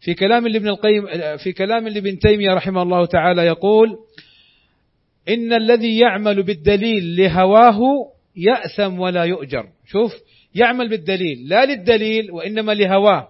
في 0.00 0.14
كلام 0.14 0.48
لابن 0.48 0.68
القيم 0.68 1.06
في 1.36 1.52
كلام 1.52 1.88
لابن 1.88 2.18
تيمية 2.18 2.54
رحمه 2.54 2.82
الله 2.82 3.06
تعالى 3.06 3.42
يقول 3.42 3.98
إن 5.28 5.52
الذي 5.52 5.98
يعمل 5.98 6.42
بالدليل 6.42 7.16
لهواه 7.16 7.80
يأثم 8.36 9.00
ولا 9.00 9.24
يؤجر. 9.24 9.66
شوف 9.86 10.12
يعمل 10.54 10.88
بالدليل 10.88 11.48
لا 11.48 11.64
للدليل 11.64 12.30
وإنما 12.30 12.72
لهواه. 12.72 13.28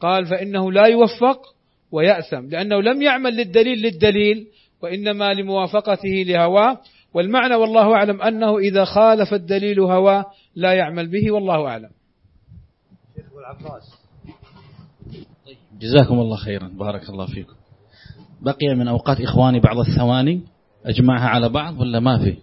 قال 0.00 0.26
فإنه 0.26 0.72
لا 0.72 0.86
يوفق 0.86 1.55
ويأثم 1.92 2.48
لأنه 2.48 2.80
لم 2.80 3.02
يعمل 3.02 3.36
للدليل 3.36 3.78
للدليل 3.82 4.46
وإنما 4.82 5.34
لموافقته 5.34 6.24
لهواه. 6.26 6.78
والمعنى 7.14 7.54
والله 7.54 7.94
أعلم 7.94 8.22
أنه 8.22 8.58
إذا 8.58 8.84
خالف 8.84 9.34
الدليل 9.34 9.80
هواه 9.80 10.24
لا 10.56 10.72
يعمل 10.72 11.06
به 11.06 11.32
والله 11.32 11.66
أعلم. 11.66 11.90
شيخ 13.16 13.24
العباس. 13.38 13.82
جزاكم 15.80 16.14
الله 16.18 16.36
خيرا. 16.36 16.68
بارك 16.68 17.10
الله 17.10 17.26
فيكم. 17.26 17.54
بقي 18.42 18.74
من 18.74 18.88
أوقات 18.88 19.20
إخواني 19.20 19.60
بعض 19.60 19.78
الثواني. 19.78 20.40
أجمعها 20.86 21.28
على 21.28 21.48
بعض 21.48 21.80
ولا 21.80 22.00
ما 22.00 22.18
في؟ 22.18 22.36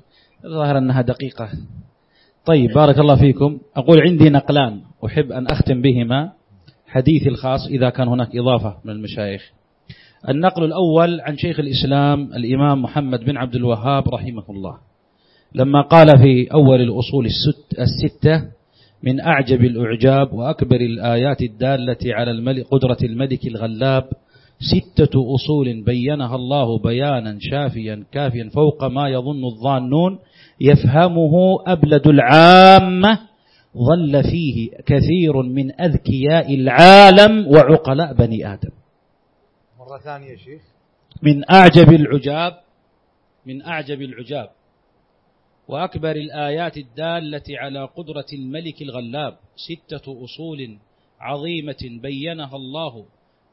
الظاهر 0.46 0.78
أنها 0.78 1.02
دقيقة. 1.02 1.50
طيب 2.46 2.72
بارك 2.74 3.00
الله 3.00 3.16
فيكم. 3.16 3.60
أقول 3.76 4.02
عندي 4.02 4.30
نقلان 4.30 4.82
أحب 5.06 5.32
أن 5.32 5.48
أختم 5.48 5.82
بهما. 5.82 6.32
حديثي 6.94 7.30
الخاص 7.30 7.68
إذا 7.68 7.90
كان 7.90 8.08
هناك 8.08 8.36
إضافة 8.36 8.78
من 8.86 8.92
المشايخ. 8.92 9.52
النقل 10.30 10.64
الأول 10.64 11.22
عن 11.22 11.38
شيخ 11.38 11.60
الإسلام 11.60 12.34
الإمام 12.34 12.82
محمد 12.82 13.20
بن 13.20 13.38
عبد 13.38 13.56
الوهاب 13.56 14.10
رحمه 14.10 14.44
الله. 14.50 14.78
لما 15.56 15.82
قال 15.82 16.08
في 16.18 16.54
أول 16.54 16.82
الأصول 16.82 17.26
الستة 17.80 18.44
من 19.04 19.20
أعجب 19.22 19.62
الأعجاب 19.62 20.34
وأكبر 20.34 20.76
الآيات 20.76 21.42
الدالة 21.42 21.98
على 22.06 22.32
الملك 22.32 22.66
قدرة 22.72 22.98
الملك 23.04 23.48
الغلاب 23.48 24.04
ستة 24.60 25.36
أصول 25.36 25.84
بينها 25.84 26.36
الله 26.36 26.80
بيانا 26.80 27.38
شافيا 27.42 28.04
كافيا 28.12 28.50
فوق 28.54 28.84
ما 28.84 29.10
يظن 29.10 29.46
الظانون 29.46 30.20
يفهمه 30.62 31.34
أبلد 31.68 32.08
العامة 32.08 33.20
ظل 33.78 34.24
فيه 34.24 34.72
كثير 34.86 35.42
من 35.42 35.82
أذكياء 35.82 36.56
العالم 36.56 37.48
وعقلاء 37.48 38.14
بني 38.14 38.54
آدم. 38.54 38.72
مرة 39.80 39.98
ثانية 39.98 40.36
شيخ. 40.36 40.62
من 41.24 41.52
أعجب 41.52 41.90
العجاب 41.94 42.54
من 43.46 43.62
أعجب 43.62 44.02
العجاب 44.02 44.50
وأكبر 45.68 46.12
الآيات 46.12 46.78
الدالة 46.78 47.44
على 47.50 47.86
قدرة 47.86 48.26
الملك 48.34 48.82
الغلاب 48.82 49.38
ستة 49.56 50.24
أصول 50.24 50.78
عظيمة 51.20 52.00
بينها 52.02 52.56
الله 52.56 53.06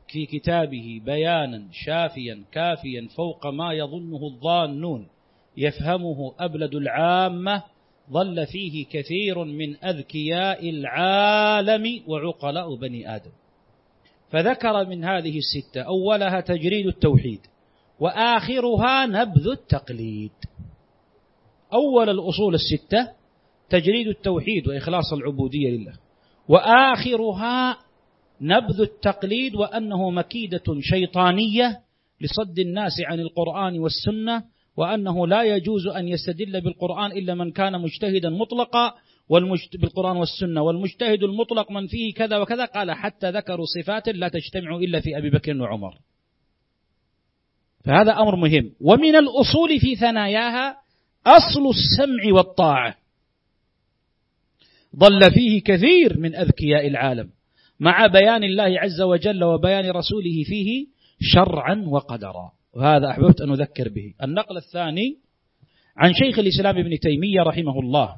في 0.09 0.27
كتابه 0.27 1.01
بيانا 1.05 1.69
شافيا 1.73 2.45
كافيا 2.53 3.09
فوق 3.17 3.47
ما 3.47 3.73
يظنه 3.73 4.27
الظانون 4.27 5.09
يفهمه 5.57 6.35
أبلد 6.41 6.75
العامة 6.75 7.63
ظل 8.13 8.47
فيه 8.47 8.87
كثير 8.87 9.45
من 9.45 9.85
أذكياء 9.85 10.71
العالم 10.71 12.03
وعقلاء 12.07 12.75
بني 12.75 13.17
آدم. 13.17 13.31
فذكر 14.31 14.87
من 14.87 15.05
هذه 15.05 15.39
الستة 15.39 15.81
أولها 15.81 16.41
تجريد 16.41 16.87
التوحيد 16.87 17.41
وآخرها 18.01 19.07
نبذ 19.07 19.49
التقليد. 19.49 20.33
أول 21.73 22.11
الأصول 22.11 22.55
الستة 22.55 23.21
تجريد 23.71 24.07
التوحيد 24.09 24.69
وإخلاص 24.69 25.13
العبودية 25.13 25.71
لله 25.71 25.93
وآخرها 26.49 27.79
نبذ 28.41 28.81
التقليد 28.81 29.55
وأنه 29.55 30.11
مكيدة 30.11 30.63
شيطانية 30.81 31.81
لصد 32.21 32.59
الناس 32.59 32.93
عن 33.07 33.21
القرآن 33.21 33.79
والسنة 33.79 34.45
وأنه 34.81 35.27
لا 35.27 35.43
يجوز 35.43 35.87
أن 35.87 36.09
يستدل 36.09 36.61
بالقرآن 36.61 37.13
إلا 37.13 37.35
من 37.35 37.51
كان 37.51 37.81
مجتهدا 37.81 38.31
مطلقا 38.31 38.95
والمجت... 39.29 39.77
بالقرآن 39.77 40.17
والسنة. 40.17 40.63
والمجتهد 40.63 41.23
المطلق 41.23 41.71
من 41.71 41.87
فيه 41.87 42.15
كذا 42.15 42.39
وكذا 42.39 42.65
قال 42.65 42.93
حتى 42.93 43.31
ذكروا 43.31 43.67
صفات 43.67 44.09
لا 44.09 44.29
تجتمع 44.29 44.77
إلا 44.77 45.01
في 45.01 45.19
أبي 45.19 45.31
بكر 45.31 45.57
وعمر. 45.57 45.95
فهذا 47.85 48.13
أمر 48.13 48.37
مهم. 48.37 48.73
ومن 48.81 49.17
الأصول 49.17 49.81
في 49.81 49.97
ثناياها 49.97 50.77
أصل 51.27 51.63
السمع 51.69 52.33
والطاعة. 52.33 52.95
ضل 54.97 55.33
فيه 55.35 55.63
كثير 55.63 56.19
من 56.19 56.35
أذكياء 56.35 56.87
العالم. 56.87 57.31
مع 57.81 58.07
بيان 58.07 58.45
الله 58.45 58.81
عز 58.81 59.01
وجل 59.01 59.45
وبيان 59.45 59.91
رسوله 59.91 60.45
فيه 60.45 60.87
شرعا 61.21 61.85
وقدرا. 61.87 62.60
وهذا 62.75 63.11
أحببت 63.11 63.41
أن 63.41 63.51
أذكر 63.51 63.89
به. 63.89 64.15
النقل 64.23 64.57
الثاني 64.57 65.17
عن 65.97 66.13
شيخ 66.15 66.39
الإسلام 66.39 66.79
ابن 66.79 66.99
تيمية 66.99 67.43
رحمه 67.43 67.81
الله 67.81 68.17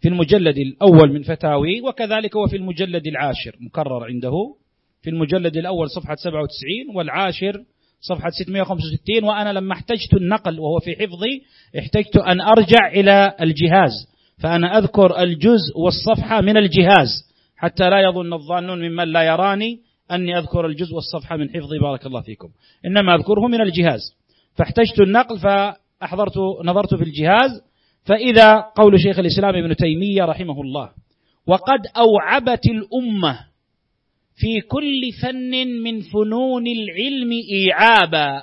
في 0.00 0.08
المجلد 0.08 0.58
الأول 0.58 1.12
من 1.12 1.22
فتاوي 1.22 1.80
وكذلك 1.80 2.36
هو 2.36 2.46
في 2.46 2.56
المجلد 2.56 3.06
العاشر 3.06 3.56
مكرر 3.60 4.04
عنده 4.04 4.32
في 5.02 5.10
المجلد 5.10 5.56
الأول 5.56 5.90
صفحة 5.90 6.14
97 6.14 6.96
والعاشر 6.96 7.64
صفحة 8.00 8.30
665 8.30 9.24
وأنا 9.24 9.52
لما 9.52 9.72
احتجت 9.72 10.14
النقل 10.14 10.60
وهو 10.60 10.78
في 10.78 10.96
حفظي 10.96 11.42
احتجت 11.78 12.16
أن 12.16 12.40
أرجع 12.40 12.88
إلى 12.88 13.34
الجهاز 13.40 13.92
فأنا 14.38 14.78
أذكر 14.78 15.22
الجزء 15.22 15.78
والصفحة 15.78 16.40
من 16.40 16.56
الجهاز 16.56 17.08
حتى 17.56 17.90
لا 17.90 18.00
يظن 18.00 18.32
الظانون 18.32 18.88
ممن 18.88 19.08
لا 19.08 19.22
يراني 19.22 19.80
أني 20.14 20.38
أذكر 20.38 20.66
الجزء 20.66 20.94
والصفحة 20.94 21.36
من 21.36 21.50
حفظي 21.50 21.78
بارك 21.78 22.06
الله 22.06 22.20
فيكم. 22.20 22.48
إنما 22.86 23.14
أذكره 23.14 23.48
من 23.48 23.60
الجهاز. 23.60 24.00
فاحتجت 24.56 25.00
النقل 25.00 25.38
فأحضرت 25.38 26.38
نظرت 26.64 26.94
في 26.94 27.02
الجهاز 27.04 27.50
فإذا 28.04 28.60
قول 28.76 29.00
شيخ 29.00 29.18
الإسلام 29.18 29.56
ابن 29.56 29.76
تيمية 29.76 30.24
رحمه 30.24 30.60
الله 30.60 30.90
وقد 31.46 31.80
أوعبت 31.96 32.66
الأمة 32.66 33.40
في 34.36 34.60
كل 34.60 35.00
فن 35.22 35.66
من 35.82 36.00
فنون 36.00 36.66
العلم 36.66 37.30
إيعابا 37.52 38.42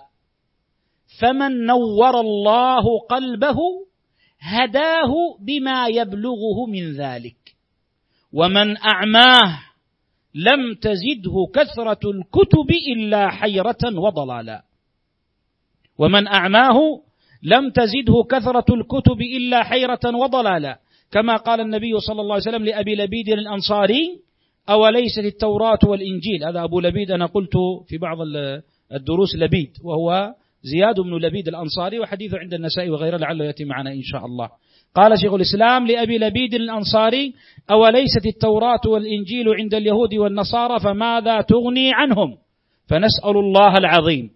فمن 1.22 1.66
نور 1.66 2.20
الله 2.20 3.00
قلبه 3.10 3.58
هداه 4.40 5.14
بما 5.40 5.88
يبلغه 5.88 6.66
من 6.72 6.94
ذلك. 6.94 7.36
ومن 8.34 8.78
أعماه 8.78 9.60
لم 10.35 10.73
تزده 10.73 11.35
كثرة 11.53 11.99
الكتب 12.11 12.69
إلا 12.95 13.30
حيرة 13.30 13.84
وضلالا. 13.84 14.64
ومن 15.97 16.27
أعماه 16.27 16.80
لم 17.43 17.69
تزده 17.69 18.23
كثرة 18.31 18.65
الكتب 18.69 19.22
إلا 19.22 19.64
حيرة 19.64 19.99
وضلالا. 20.06 20.80
كما 21.11 21.35
قال 21.35 21.60
النبي 21.61 21.99
صلى 21.99 22.22
الله 22.22 22.34
عليه 22.34 22.43
وسلم 22.49 22.65
لأبي 22.65 22.95
لبيد 22.95 23.30
الأنصاري 23.30 24.19
أوليست 24.69 25.19
التوراة 25.19 25.80
والإنجيل؟ 25.84 26.43
هذا 26.43 26.64
أبو 26.64 26.80
لبيد 26.80 27.11
أنا 27.11 27.26
قلت 27.26 27.53
في 27.88 27.97
بعض 27.97 28.18
الدروس 28.93 29.35
لبيد 29.35 29.72
وهو 29.84 30.34
زياد 30.64 30.99
بن 30.99 31.18
لبيد 31.18 31.47
الأنصاري 31.47 31.99
وحديثه 31.99 32.38
عند 32.38 32.53
النسائي 32.53 32.89
وغيره 32.89 33.18
لعله 33.18 33.45
يأتي 33.45 33.65
معنا 33.65 33.91
إن 33.91 34.03
شاء 34.03 34.26
الله. 34.26 34.49
قال 34.95 35.20
شيخ 35.20 35.34
الإسلام 35.34 35.88
لأبي 35.88 36.18
لبيد 36.18 36.53
الأنصاري 36.53 37.34
أوليست 37.72 38.26
التوراة 38.26 38.82
والإنجيل 38.88 39.49
عند 39.49 39.74
اليهود 39.74 40.14
والنصارى 40.14 40.80
فماذا 40.80 41.41
تغني 41.41 41.94
عنهم؟ 41.94 42.36
فنسأل 42.88 43.38
الله 43.38 43.74
العظيم 43.78 44.30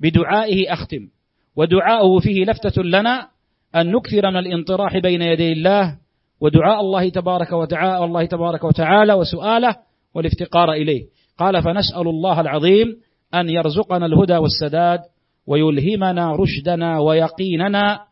بدعائه 0.00 0.72
أختم. 0.72 1.08
ودعاؤه 1.56 2.20
فيه 2.20 2.44
لفتة 2.44 2.82
لنا 2.82 3.28
أن 3.74 3.92
نكثر 3.92 4.30
من 4.30 4.36
الانطراح 4.36 4.98
بين 4.98 5.22
يدي 5.22 5.52
الله 5.52 5.98
ودعاء 6.40 6.80
الله 6.80 7.08
تبارك 7.08 7.52
وتعالى 7.52 8.04
الله 8.04 8.24
تبارك 8.24 8.64
وتعالى 8.64 9.14
وسؤاله 9.14 9.76
والافتقار 10.14 10.72
إليه. 10.72 11.02
قال 11.38 11.62
فنسأل 11.62 12.08
الله 12.08 12.40
العظيم 12.40 12.96
أن 13.34 13.48
يرزقنا 13.48 14.06
الهدى 14.06 14.36
والسداد 14.36 15.00
ويلهمنا 15.46 16.36
رشدنا 16.36 16.98
ويقيننا 16.98 18.09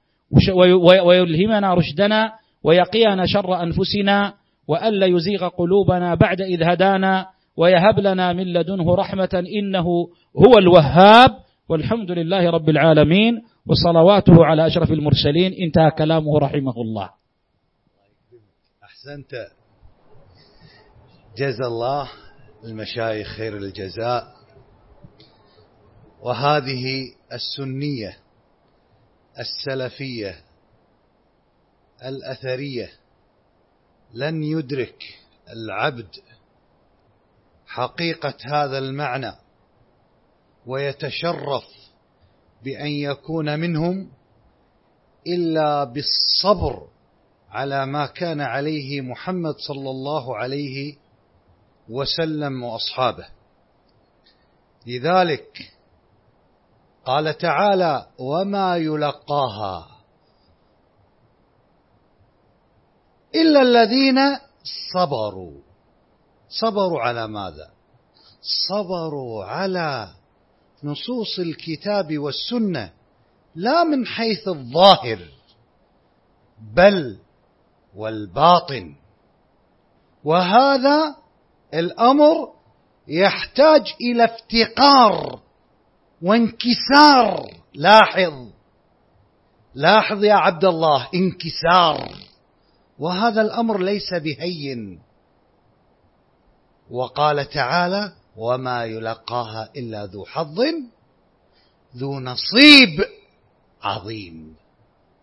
ويلهمنا 1.05 1.75
رشدنا 1.75 2.33
ويقينا 2.63 3.27
شر 3.27 3.63
أنفسنا 3.63 4.35
وألا 4.69 5.07
يزيغ 5.07 5.49
قلوبنا 5.49 6.15
بعد 6.15 6.41
إذ 6.41 6.63
هدانا 6.63 7.27
ويهب 7.57 8.01
لنا 8.01 8.33
من 8.33 8.53
لدنه 8.53 8.95
رحمة 8.95 9.45
إنه 9.59 9.87
هو 10.37 10.59
الوهاب 10.59 11.31
والحمد 11.69 12.11
لله 12.11 12.51
رب 12.51 12.69
العالمين 12.69 13.43
وصلواته 13.67 14.45
على 14.45 14.67
أشرف 14.67 14.93
المرسلين. 14.93 15.53
انتهى 15.53 15.91
كلامه 15.91 16.39
رحمه 16.39 16.77
الله. 16.77 17.11
أحسنت. 18.85 19.33
جزا 21.39 21.67
الله 21.67 22.09
المشايخ 22.65 23.27
خير 23.29 23.57
الجزاء. 23.57 24.25
وهذه 26.23 26.85
السنية 27.33 28.17
السلفية 29.39 30.45
الأثرية 32.05 32.93
لن 34.15 34.43
يدرك 34.43 35.03
العبد 35.53 36.09
حقيقة 37.67 38.35
هذا 38.45 38.79
المعنى 38.79 39.33
ويتشرف 40.67 41.65
بأن 42.65 42.91
يكون 42.91 43.61
منهم 43.61 44.11
إلا 45.27 45.85
بالصبر 45.85 46.89
على 47.51 47.87
ما 47.87 48.07
كان 48.07 48.41
عليه 48.41 49.01
محمد 49.01 49.55
صلى 49.69 49.91
الله 49.91 50.37
عليه 50.37 50.97
وسلم 51.89 52.63
وأصحابه. 52.63 53.29
لذلك 54.87 55.73
قال 57.09 57.39
تعالى 57.39 58.07
وما 58.19 58.77
يلقاها 58.77 59.89
إلا 63.35 63.63
الذين 63.63 64.19
صبروا. 64.93 65.61
صبروا 66.49 67.01
على 67.01 67.29
ماذا؟ 67.29 67.71
صبروا 68.69 69.45
على 69.45 70.09
نصوص 70.85 71.39
الكتاب 71.39 72.19
والسنة 72.19 72.93
لا 73.55 73.85
من 73.85 74.07
حيث 74.07 74.49
الظاهر 74.49 75.19
بل 76.75 77.19
والباطن. 77.97 78.95
وهذا 80.25 81.17
الأمر 81.75 82.53
يحتاج 83.09 83.95
إلى 84.01 84.25
افتقار 84.25 85.48
وانكسار. 86.23 87.51
لاحظ. 87.75 88.49
لاحظ 89.75 90.25
يا 90.25 90.35
عبد 90.35 90.65
الله 90.65 91.09
انكسار. 91.15 92.15
وهذا 92.99 93.43
الأمر 93.43 93.79
ليس 93.79 94.15
بهين. 94.15 95.01
وقال 96.91 97.49
تعالى 97.49 98.13
وما 98.37 98.85
يلقاها 98.85 99.71
إلا 99.77 100.07
ذو 100.07 100.25
حظ 100.25 100.61
ذو 101.97 102.21
نصيب 102.21 103.05
عظيم. 103.83 104.57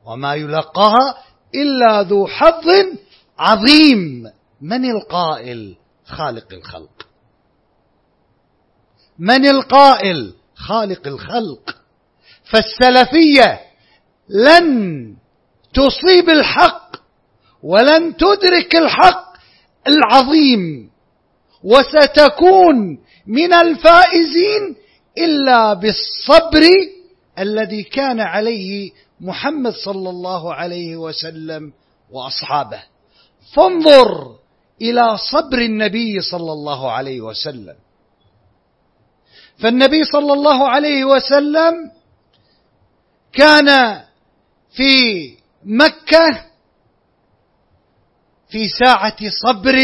وما 0.06 0.36
يلقاها 0.36 1.18
إلا 1.56 2.02
ذو 2.02 2.28
حظ 2.28 2.66
عظيم. 3.40 4.32
من 4.62 4.86
القائل؟ 4.86 5.76
خالق 6.06 6.54
الخلق. 6.54 7.08
من 9.20 9.46
القائل؟ 9.46 10.34
خالق 10.56 11.07
الخلق. 11.07 11.76
فالسلفية 12.44 13.60
لن 14.30 15.15
تصيب 15.73 16.30
الحق 16.30 16.95
ولن 17.64 18.18
تدرك 18.18 18.76
الحق 18.76 19.34
العظيم 19.88 20.90
وستكون 21.64 22.99
من 23.27 23.53
الفائزين 23.53 24.76
إلا 25.18 25.73
بالصبر 25.73 26.61
الذي 27.40 27.84
كان 27.84 28.19
عليه 28.19 28.91
محمد 29.22 29.73
صلى 29.73 30.10
الله 30.10 30.53
عليه 30.53 30.95
وسلم 30.95 31.73
وأصحابه. 32.11 32.84
فانظر 33.53 34.36
إلى 34.82 35.18
صبر 35.32 35.57
النبي 35.57 36.22
صلى 36.22 36.52
الله 36.52 36.91
عليه 36.91 37.22
وسلم. 37.22 37.76
فالنبي 39.60 40.03
صلى 40.03 40.34
الله 40.34 40.68
عليه 40.69 41.06
وسلم 41.06 41.91
كان 43.34 44.02
في 44.72 44.94
مكة 45.65 46.45
في 48.49 48.68
ساعة 48.69 49.18
صبر 49.44 49.76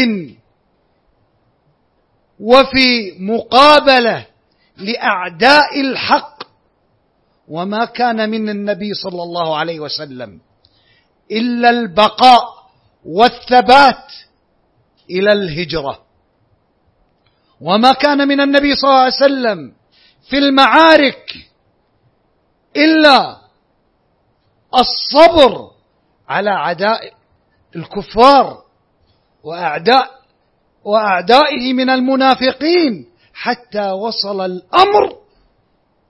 وفي 2.40 3.12
مقابلة 3.18 4.26
لأعداء 4.76 5.80
الحق 5.80 6.42
وما 7.48 7.84
كان 7.84 8.30
من 8.30 8.48
النبي 8.48 8.94
صلى 8.94 9.22
الله 9.22 9.56
عليه 9.56 9.80
وسلم 9.80 10.40
إلا 11.30 11.70
البقاء 11.70 12.44
والثبات 13.04 14.12
إلى 15.10 15.32
الهجرة. 15.32 16.01
وما 17.62 17.92
كان 17.92 18.28
من 18.28 18.40
النبي 18.40 18.74
صلى 18.76 18.90
الله 18.90 19.00
عليه 19.00 19.14
وسلم 19.14 19.72
في 20.30 20.38
المعارك 20.38 21.26
إلا 22.76 23.36
الصبر 24.74 25.70
على 26.28 26.50
عداء 26.50 27.12
الكفار 27.76 28.62
واعداء 29.44 30.10
وأعدائه 30.84 31.72
من 31.72 31.90
المنافقين 31.90 33.06
حتى 33.34 33.90
وصل 33.90 34.40
الأمر 34.44 35.16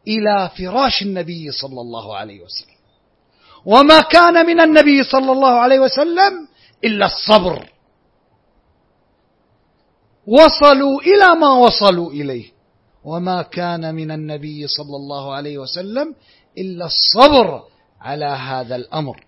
إلى 0.09 0.51
فراش 0.59 1.03
النبي 1.03 1.51
صلى 1.53 1.81
الله 1.81 2.17
عليه 2.17 2.41
وسلم. 2.43 2.73
وما 3.65 4.01
كان 4.01 4.47
من 4.47 4.61
النبي 4.61 5.05
صلى 5.05 5.33
الله 5.33 5.51
عليه 5.61 5.79
وسلم 5.79 6.49
إلا 6.85 7.07
الصبر. 7.07 7.69
وصلوا 10.33 11.01
إلى 11.01 11.41
ما 11.41 11.53
وصلوا 11.53 12.11
إليه. 12.11 12.53
وما 13.05 13.43
كان 13.43 13.95
من 13.95 14.11
النبي 14.11 14.67
صلى 14.67 14.97
الله 14.97 15.35
عليه 15.35 15.59
وسلم 15.59 16.15
إلا 16.59 16.87
الصبر 16.87 17.63
على 18.01 18.27
هذا 18.27 18.77
الأمر. 18.77 19.25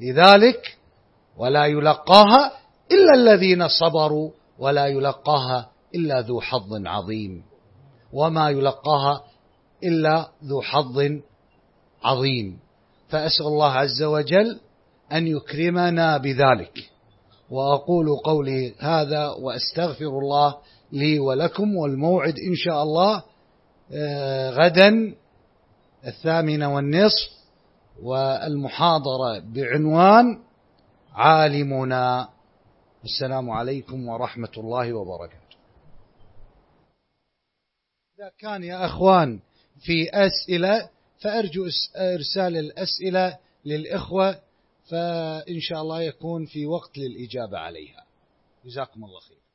لذلك 0.00 0.78
ولا 1.36 1.66
يلقاها 1.66 2.52
إلا 2.92 3.14
الذين 3.14 3.68
صبروا 3.68 4.30
ولا 4.58 4.86
يلقاها 4.86 5.70
إلا 5.94 6.20
ذو 6.20 6.40
حظ 6.40 6.86
عظيم. 6.86 7.42
وما 8.12 8.50
يلقاها 8.50 9.24
إلا 9.84 10.28
ذو 10.44 10.62
حظ 10.62 11.02
عظيم. 12.04 12.58
فأسأل 13.08 13.46
الله 13.46 13.72
عز 13.72 14.02
وجل 14.02 14.60
أن 15.12 15.26
يكرمنا 15.26 16.16
بذلك. 16.18 16.93
وأقول 17.54 18.16
قولي 18.24 18.74
هذا 18.78 19.28
وأستغفر 19.28 20.18
الله 20.18 20.56
لي 20.92 21.18
ولكم 21.18 21.76
والموعد 21.76 22.34
إن 22.38 22.54
شاء 22.54 22.82
الله 22.82 23.22
آه، 23.92 24.50
غدا 24.50 25.14
الثامنه 26.06 26.74
والنصف 26.74 27.30
والمحاضرة 28.02 29.38
بعنوان 29.38 30.38
عالمنا. 31.12 32.28
السلام 33.04 33.50
عليكم 33.50 34.08
ورحمة 34.08 34.52
الله 34.56 34.92
وبركاته. 34.92 35.56
إذا 38.18 38.30
كان 38.38 38.64
يا 38.64 38.86
أخوان 38.86 39.40
في 39.80 40.10
أسئلة 40.12 40.88
فأرجو 41.22 41.66
إرسال 41.96 42.56
الأسئلة 42.56 43.38
للإخوة 43.64 44.38
فإن 44.90 45.60
شاء 45.60 45.80
الله 45.82 46.02
يكون 46.02 46.46
في 46.46 46.66
وقت 46.66 46.98
للإجابة 46.98 47.58
عليها. 47.58 48.06
جزاكم 48.64 49.04
الله 49.04 49.20
خير. 49.20 49.43